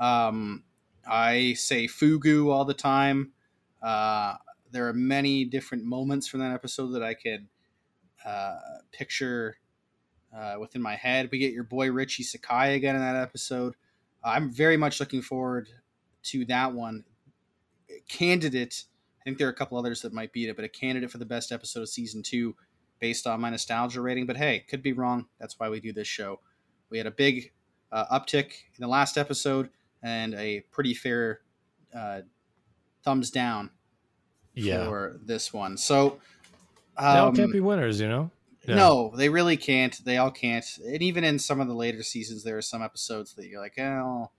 Um, 0.00 0.64
I 1.08 1.52
say 1.54 1.86
fugu 1.86 2.50
all 2.52 2.64
the 2.64 2.74
time. 2.74 3.32
Uh, 3.80 4.34
there 4.72 4.88
are 4.88 4.92
many 4.92 5.44
different 5.44 5.84
moments 5.84 6.26
from 6.26 6.40
that 6.40 6.52
episode 6.52 6.88
that 6.88 7.02
I 7.04 7.14
can 7.14 7.48
uh, 8.24 8.56
picture 8.90 9.58
uh, 10.36 10.56
within 10.58 10.82
my 10.82 10.96
head. 10.96 11.28
We 11.30 11.38
get 11.38 11.52
your 11.52 11.62
boy 11.62 11.92
Richie 11.92 12.24
Sakai 12.24 12.74
again 12.74 12.96
in 12.96 13.02
that 13.02 13.14
episode. 13.16 13.76
I'm 14.24 14.50
very 14.50 14.76
much 14.76 15.00
looking 15.00 15.22
forward 15.22 15.68
to 16.24 16.44
that 16.46 16.72
one. 16.72 17.04
Candidate, 18.08 18.84
I 19.20 19.24
think 19.24 19.38
there 19.38 19.46
are 19.46 19.50
a 19.50 19.54
couple 19.54 19.78
others 19.78 20.02
that 20.02 20.12
might 20.12 20.32
beat 20.32 20.48
it, 20.48 20.56
but 20.56 20.64
a 20.64 20.68
candidate 20.68 21.10
for 21.10 21.18
the 21.18 21.24
best 21.26 21.52
episode 21.52 21.82
of 21.82 21.88
season 21.88 22.22
two 22.22 22.56
based 23.00 23.26
on 23.26 23.40
my 23.40 23.50
nostalgia 23.50 24.00
rating. 24.00 24.26
But 24.26 24.36
hey, 24.36 24.64
could 24.68 24.82
be 24.82 24.92
wrong. 24.92 25.26
That's 25.38 25.58
why 25.58 25.68
we 25.68 25.80
do 25.80 25.92
this 25.92 26.08
show. 26.08 26.40
We 26.90 26.98
had 26.98 27.06
a 27.06 27.10
big 27.10 27.52
uh, 27.92 28.06
uptick 28.18 28.46
in 28.76 28.80
the 28.80 28.88
last 28.88 29.16
episode 29.18 29.68
and 30.02 30.34
a 30.34 30.60
pretty 30.70 30.94
fair 30.94 31.40
uh, 31.94 32.22
thumbs 33.02 33.30
down 33.30 33.70
Yeah. 34.54 34.84
for 34.86 35.20
this 35.22 35.52
one. 35.52 35.76
So, 35.76 36.20
um, 36.96 37.34
can't 37.34 37.52
be 37.52 37.60
winners, 37.60 38.00
you 38.00 38.08
know? 38.08 38.30
Yeah. 38.66 38.76
no, 38.76 39.12
they 39.16 39.28
really 39.28 39.56
can't. 39.56 39.98
They 40.04 40.16
all 40.16 40.30
can't. 40.30 40.64
And 40.84 41.02
even 41.02 41.24
in 41.24 41.38
some 41.38 41.60
of 41.60 41.68
the 41.68 41.74
later 41.74 42.02
seasons, 42.02 42.44
there 42.44 42.56
are 42.56 42.62
some 42.62 42.82
episodes 42.82 43.34
that 43.34 43.46
you're 43.46 43.60
like, 43.60 43.78
oh, 43.78 44.30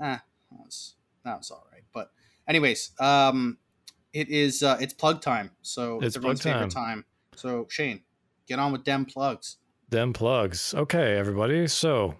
ah, 0.00 0.22
that 0.50 0.58
was, 0.64 0.94
that 1.24 1.38
was 1.38 1.50
all 1.50 1.66
right. 1.72 1.84
But, 1.92 2.10
anyways, 2.46 2.92
um, 3.00 3.58
it 4.12 4.28
is 4.28 4.62
uh, 4.62 4.78
it's 4.80 4.94
plug 4.94 5.20
time. 5.20 5.50
So 5.62 6.00
It's 6.02 6.16
everyone's 6.16 6.40
plug 6.42 6.54
favorite 6.54 6.70
time. 6.70 7.04
So 7.36 7.66
Shane, 7.70 8.02
get 8.46 8.58
on 8.58 8.72
with 8.72 8.84
them 8.84 9.04
plugs. 9.04 9.56
Them 9.88 10.12
plugs. 10.12 10.74
Okay, 10.74 11.16
everybody. 11.16 11.66
So 11.66 12.14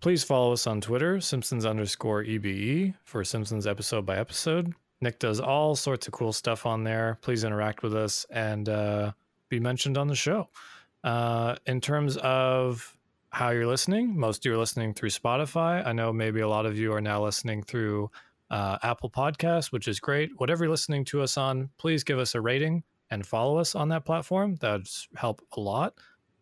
please 0.00 0.24
follow 0.24 0.52
us 0.52 0.66
on 0.66 0.80
Twitter, 0.80 1.20
Simpsons 1.20 1.64
underscore 1.64 2.24
EBE, 2.24 2.94
for 3.04 3.24
Simpsons 3.24 3.66
episode 3.66 4.04
by 4.04 4.16
episode. 4.16 4.74
Nick 5.00 5.18
does 5.18 5.40
all 5.40 5.76
sorts 5.76 6.06
of 6.06 6.12
cool 6.12 6.32
stuff 6.32 6.66
on 6.66 6.84
there. 6.84 7.18
Please 7.22 7.44
interact 7.44 7.82
with 7.82 7.94
us 7.94 8.24
and 8.30 8.68
uh, 8.68 9.12
be 9.48 9.60
mentioned 9.60 9.98
on 9.98 10.08
the 10.08 10.14
show. 10.14 10.48
Uh, 11.04 11.54
in 11.66 11.80
terms 11.82 12.16
of 12.16 12.96
how 13.28 13.50
you're 13.50 13.66
listening, 13.66 14.18
most 14.18 14.38
of 14.38 14.50
you 14.50 14.54
are 14.54 14.58
listening 14.58 14.94
through 14.94 15.10
Spotify. 15.10 15.86
I 15.86 15.92
know 15.92 16.12
maybe 16.12 16.40
a 16.40 16.48
lot 16.48 16.64
of 16.64 16.78
you 16.78 16.94
are 16.94 17.00
now 17.00 17.22
listening 17.22 17.62
through 17.62 18.10
uh, 18.50 18.78
Apple 18.82 19.10
Podcasts, 19.10 19.70
which 19.70 19.86
is 19.86 20.00
great. 20.00 20.30
Whatever 20.38 20.64
you're 20.64 20.70
listening 20.70 21.04
to 21.06 21.20
us 21.20 21.36
on, 21.36 21.68
please 21.76 22.04
give 22.04 22.18
us 22.18 22.34
a 22.34 22.40
rating 22.40 22.82
and 23.10 23.26
follow 23.26 23.58
us 23.58 23.74
on 23.74 23.88
that 23.90 24.06
platform. 24.06 24.56
That'd 24.56 24.88
help 25.14 25.42
a 25.56 25.60
lot. 25.60 25.94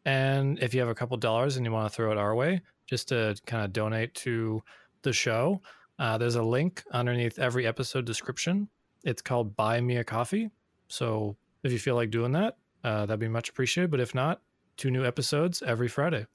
And 0.05 0.59
if 0.61 0.75
you 0.75 0.81
have 0.81 0.89
a 0.89 0.95
couple 0.95 1.17
dollars 1.17 1.57
and 1.57 1.67
you 1.67 1.73
want 1.73 1.91
to 1.91 1.97
throw 1.97 2.13
it 2.13 2.19
our 2.19 2.35
way, 2.35 2.61
just 2.87 3.09
to 3.09 3.37
kind 3.47 3.65
of 3.65 3.73
donate 3.73 4.15
to 4.17 4.63
the 5.03 5.13
show, 5.13 5.61
uh, 5.99 6.19
there's 6.19 6.37
a 6.37 6.43
link 6.43 6.85
underneath 6.93 7.39
every 7.39 7.67
episode 7.67 8.05
description. 8.05 8.69
It's 9.03 9.23
called 9.23 9.57
Buy 9.57 9.81
Me 9.81 9.97
a 9.97 10.05
Coffee. 10.05 10.51
So 10.89 11.37
if 11.65 11.73
you 11.73 11.79
feel 11.79 11.97
like 11.97 12.11
doing 12.11 12.33
that, 12.33 12.59
uh, 12.85 13.07
that'd 13.07 13.19
be 13.19 13.29
much 13.29 13.49
appreciated. 13.49 13.91
But 13.91 14.01
if 14.01 14.15
not, 14.15 14.41
two 14.77 14.91
new 14.91 15.05
episodes 15.05 15.63
every 15.63 15.89
Friday. 15.89 16.27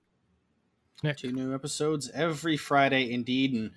Nick. 1.03 1.17
Two 1.17 1.31
new 1.31 1.53
episodes 1.53 2.09
every 2.13 2.57
Friday, 2.57 3.11
indeed. 3.11 3.53
And 3.53 3.71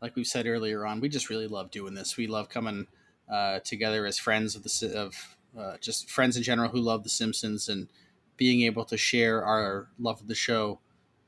like 0.00 0.14
we 0.14 0.24
said 0.24 0.46
earlier 0.46 0.86
on, 0.86 1.00
we 1.00 1.08
just 1.08 1.28
really 1.28 1.48
love 1.48 1.70
doing 1.70 1.94
this. 1.94 2.16
We 2.16 2.26
love 2.26 2.48
coming 2.48 2.86
uh, 3.30 3.60
together 3.60 4.06
as 4.06 4.18
friends 4.18 4.54
of 4.54 4.62
the 4.62 4.92
of 4.96 5.36
uh, 5.58 5.76
just 5.80 6.10
friends 6.10 6.36
in 6.36 6.42
general 6.42 6.70
who 6.70 6.80
love 6.80 7.02
The 7.02 7.10
Simpsons 7.10 7.68
and 7.68 7.88
being 8.36 8.62
able 8.62 8.84
to 8.86 8.96
share 8.96 9.44
our 9.44 9.88
love 9.98 10.20
of 10.20 10.28
the 10.28 10.34
show 10.34 10.80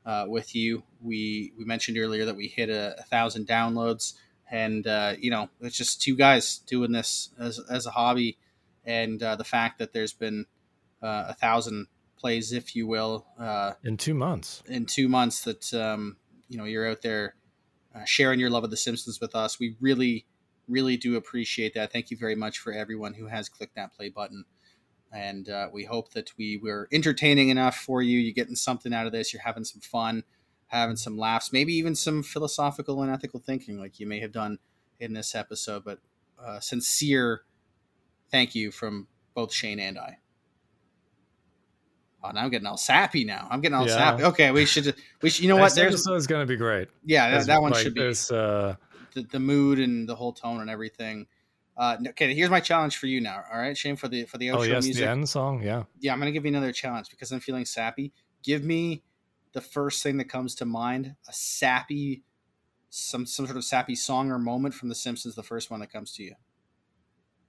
uh, 0.05 0.25
with 0.27 0.55
you. 0.55 0.83
We 1.01 1.53
we 1.57 1.65
mentioned 1.65 1.97
earlier 1.97 2.25
that 2.25 2.35
we 2.35 2.47
hit 2.47 2.69
a, 2.69 2.95
a 2.99 3.03
thousand 3.03 3.47
downloads, 3.47 4.13
and 4.49 4.85
uh, 4.87 5.15
you 5.19 5.31
know 5.31 5.49
it's 5.61 5.77
just 5.77 6.01
two 6.01 6.15
guys 6.15 6.59
doing 6.59 6.91
this 6.91 7.29
as 7.39 7.59
as 7.69 7.85
a 7.85 7.91
hobby, 7.91 8.37
and 8.85 9.21
uh, 9.21 9.35
the 9.35 9.43
fact 9.43 9.79
that 9.79 9.93
there's 9.93 10.13
been 10.13 10.45
uh, 11.01 11.25
a 11.29 11.33
thousand 11.33 11.87
plays, 12.25 12.51
if 12.51 12.75
you 12.75 12.87
will, 12.87 13.23
uh, 13.39 13.73
In 13.83 13.97
two 13.97 14.15
months. 14.15 14.63
in 14.65 14.87
two 14.87 15.07
months 15.07 15.43
that 15.43 15.71
um, 15.75 16.17
you 16.49 16.57
know 16.57 16.63
you're 16.63 16.89
out 16.89 17.03
there 17.03 17.35
uh, 17.93 18.03
sharing 18.03 18.39
your 18.39 18.49
love 18.49 18.63
of 18.63 18.71
the 18.71 18.77
Simpsons 18.77 19.21
with 19.21 19.35
us. 19.35 19.59
We 19.59 19.75
really, 19.79 20.25
really 20.67 20.97
do 20.97 21.17
appreciate 21.17 21.75
that. 21.75 21.93
Thank 21.93 22.09
you 22.09 22.17
very 22.17 22.33
much 22.35 22.57
for 22.57 22.73
everyone 22.73 23.13
who 23.13 23.27
has 23.27 23.47
clicked 23.47 23.75
that 23.75 23.93
play 23.93 24.09
button, 24.09 24.45
and 25.11 25.47
uh, 25.47 25.67
we 25.71 25.83
hope 25.83 26.13
that 26.13 26.31
we 26.35 26.57
were 26.57 26.87
entertaining 26.91 27.49
enough 27.49 27.75
for 27.75 28.01
you. 28.01 28.17
You're 28.17 28.33
getting 28.33 28.55
something 28.55 28.91
out 28.91 29.05
of 29.05 29.11
this. 29.11 29.31
You're 29.31 29.43
having 29.43 29.63
some 29.63 29.81
fun, 29.81 30.23
having 30.69 30.95
some 30.95 31.19
laughs, 31.19 31.53
maybe 31.53 31.73
even 31.73 31.93
some 31.93 32.23
philosophical 32.23 33.03
and 33.03 33.11
ethical 33.11 33.39
thinking, 33.39 33.79
like 33.79 33.99
you 33.99 34.07
may 34.07 34.19
have 34.21 34.31
done 34.31 34.57
in 34.99 35.13
this 35.13 35.35
episode. 35.35 35.83
But 35.85 35.99
uh, 36.43 36.59
sincere 36.59 37.43
thank 38.31 38.55
you 38.55 38.71
from 38.71 39.09
both 39.35 39.53
Shane 39.53 39.79
and 39.79 39.99
I. 39.99 40.17
Oh, 42.25 42.31
now 42.31 42.41
I'm 42.41 42.49
getting 42.49 42.67
all 42.67 42.77
sappy. 42.77 43.23
Now 43.23 43.47
I'm 43.49 43.61
getting 43.61 43.75
all 43.75 43.87
Yeah. 43.87 43.95
sappy. 43.95 44.23
Okay, 44.23 44.51
we 44.51 44.65
should. 44.65 44.95
We 45.21 45.29
should. 45.29 45.43
You 45.43 45.49
know 45.49 45.57
what? 45.57 45.75
There's 45.75 45.93
episode 45.93 46.15
is 46.15 46.27
going 46.27 46.41
to 46.41 46.51
be 46.51 46.57
great. 46.57 46.89
yeah, 47.03 47.29
that, 47.31 47.47
that 47.47 47.61
one 47.61 47.71
like, 47.71 47.83
should 47.83 47.93
be 47.93 48.01
This, 48.01 48.31
uh, 48.31 48.75
the, 49.13 49.23
the 49.23 49.39
mood 49.39 49.79
and 49.79 50.07
the 50.07 50.15
whole 50.15 50.33
tone 50.33 50.61
and 50.61 50.69
everything. 50.69 51.27
Uh, 51.77 51.97
okay, 52.09 52.33
here's 52.33 52.49
my 52.49 52.59
challenge 52.59 52.97
for 52.97 53.07
you 53.07 53.19
now. 53.19 53.43
All 53.51 53.59
right, 53.59 53.77
Shane, 53.77 53.95
for 53.95 54.07
the 54.07 54.25
for 54.25 54.37
the 54.37 54.47
outro 54.47 54.59
oh, 54.59 54.63
yes, 54.63 54.83
music. 54.83 55.03
the 55.03 55.09
end 55.09 55.27
song. 55.27 55.61
Yeah. 55.61 55.83
Yeah, 55.99 56.13
I'm 56.13 56.19
gonna 56.19 56.31
give 56.31 56.45
you 56.45 56.49
another 56.49 56.71
challenge 56.71 57.09
because 57.09 57.31
I'm 57.31 57.41
feeling 57.41 57.65
sappy. 57.65 58.13
Give 58.43 58.63
me 58.63 59.03
the 59.53 59.61
first 59.61 60.01
thing 60.01 60.17
that 60.17 60.29
comes 60.29 60.55
to 60.55 60.65
mind, 60.65 61.15
a 61.27 61.33
sappy, 61.33 62.23
some 62.89 63.25
some 63.25 63.45
sort 63.45 63.57
of 63.57 63.63
sappy 63.65 63.95
song 63.95 64.31
or 64.31 64.39
moment 64.39 64.73
from 64.73 64.89
The 64.89 64.95
Simpsons. 64.95 65.35
The 65.35 65.43
first 65.43 65.69
one 65.69 65.81
that 65.81 65.91
comes 65.91 66.13
to 66.13 66.23
you. 66.23 66.35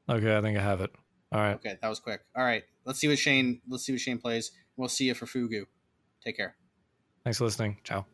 Okay, 0.08 0.36
I 0.36 0.40
think 0.40 0.58
I 0.58 0.62
have 0.62 0.80
it. 0.80 0.90
All 1.30 1.40
right. 1.40 1.54
Okay, 1.54 1.76
that 1.80 1.88
was 1.88 2.00
quick. 2.00 2.22
All 2.34 2.44
right, 2.44 2.64
let's 2.84 2.98
see 2.98 3.08
what 3.08 3.18
Shane. 3.18 3.60
Let's 3.68 3.84
see 3.84 3.92
what 3.92 4.00
Shane 4.00 4.18
plays. 4.18 4.50
We'll 4.76 4.88
see 4.88 5.06
you 5.06 5.14
for 5.14 5.26
Fugu. 5.26 5.64
Take 6.24 6.36
care. 6.36 6.56
Thanks 7.24 7.38
for 7.38 7.44
listening. 7.44 7.78
Ciao. 7.84 8.06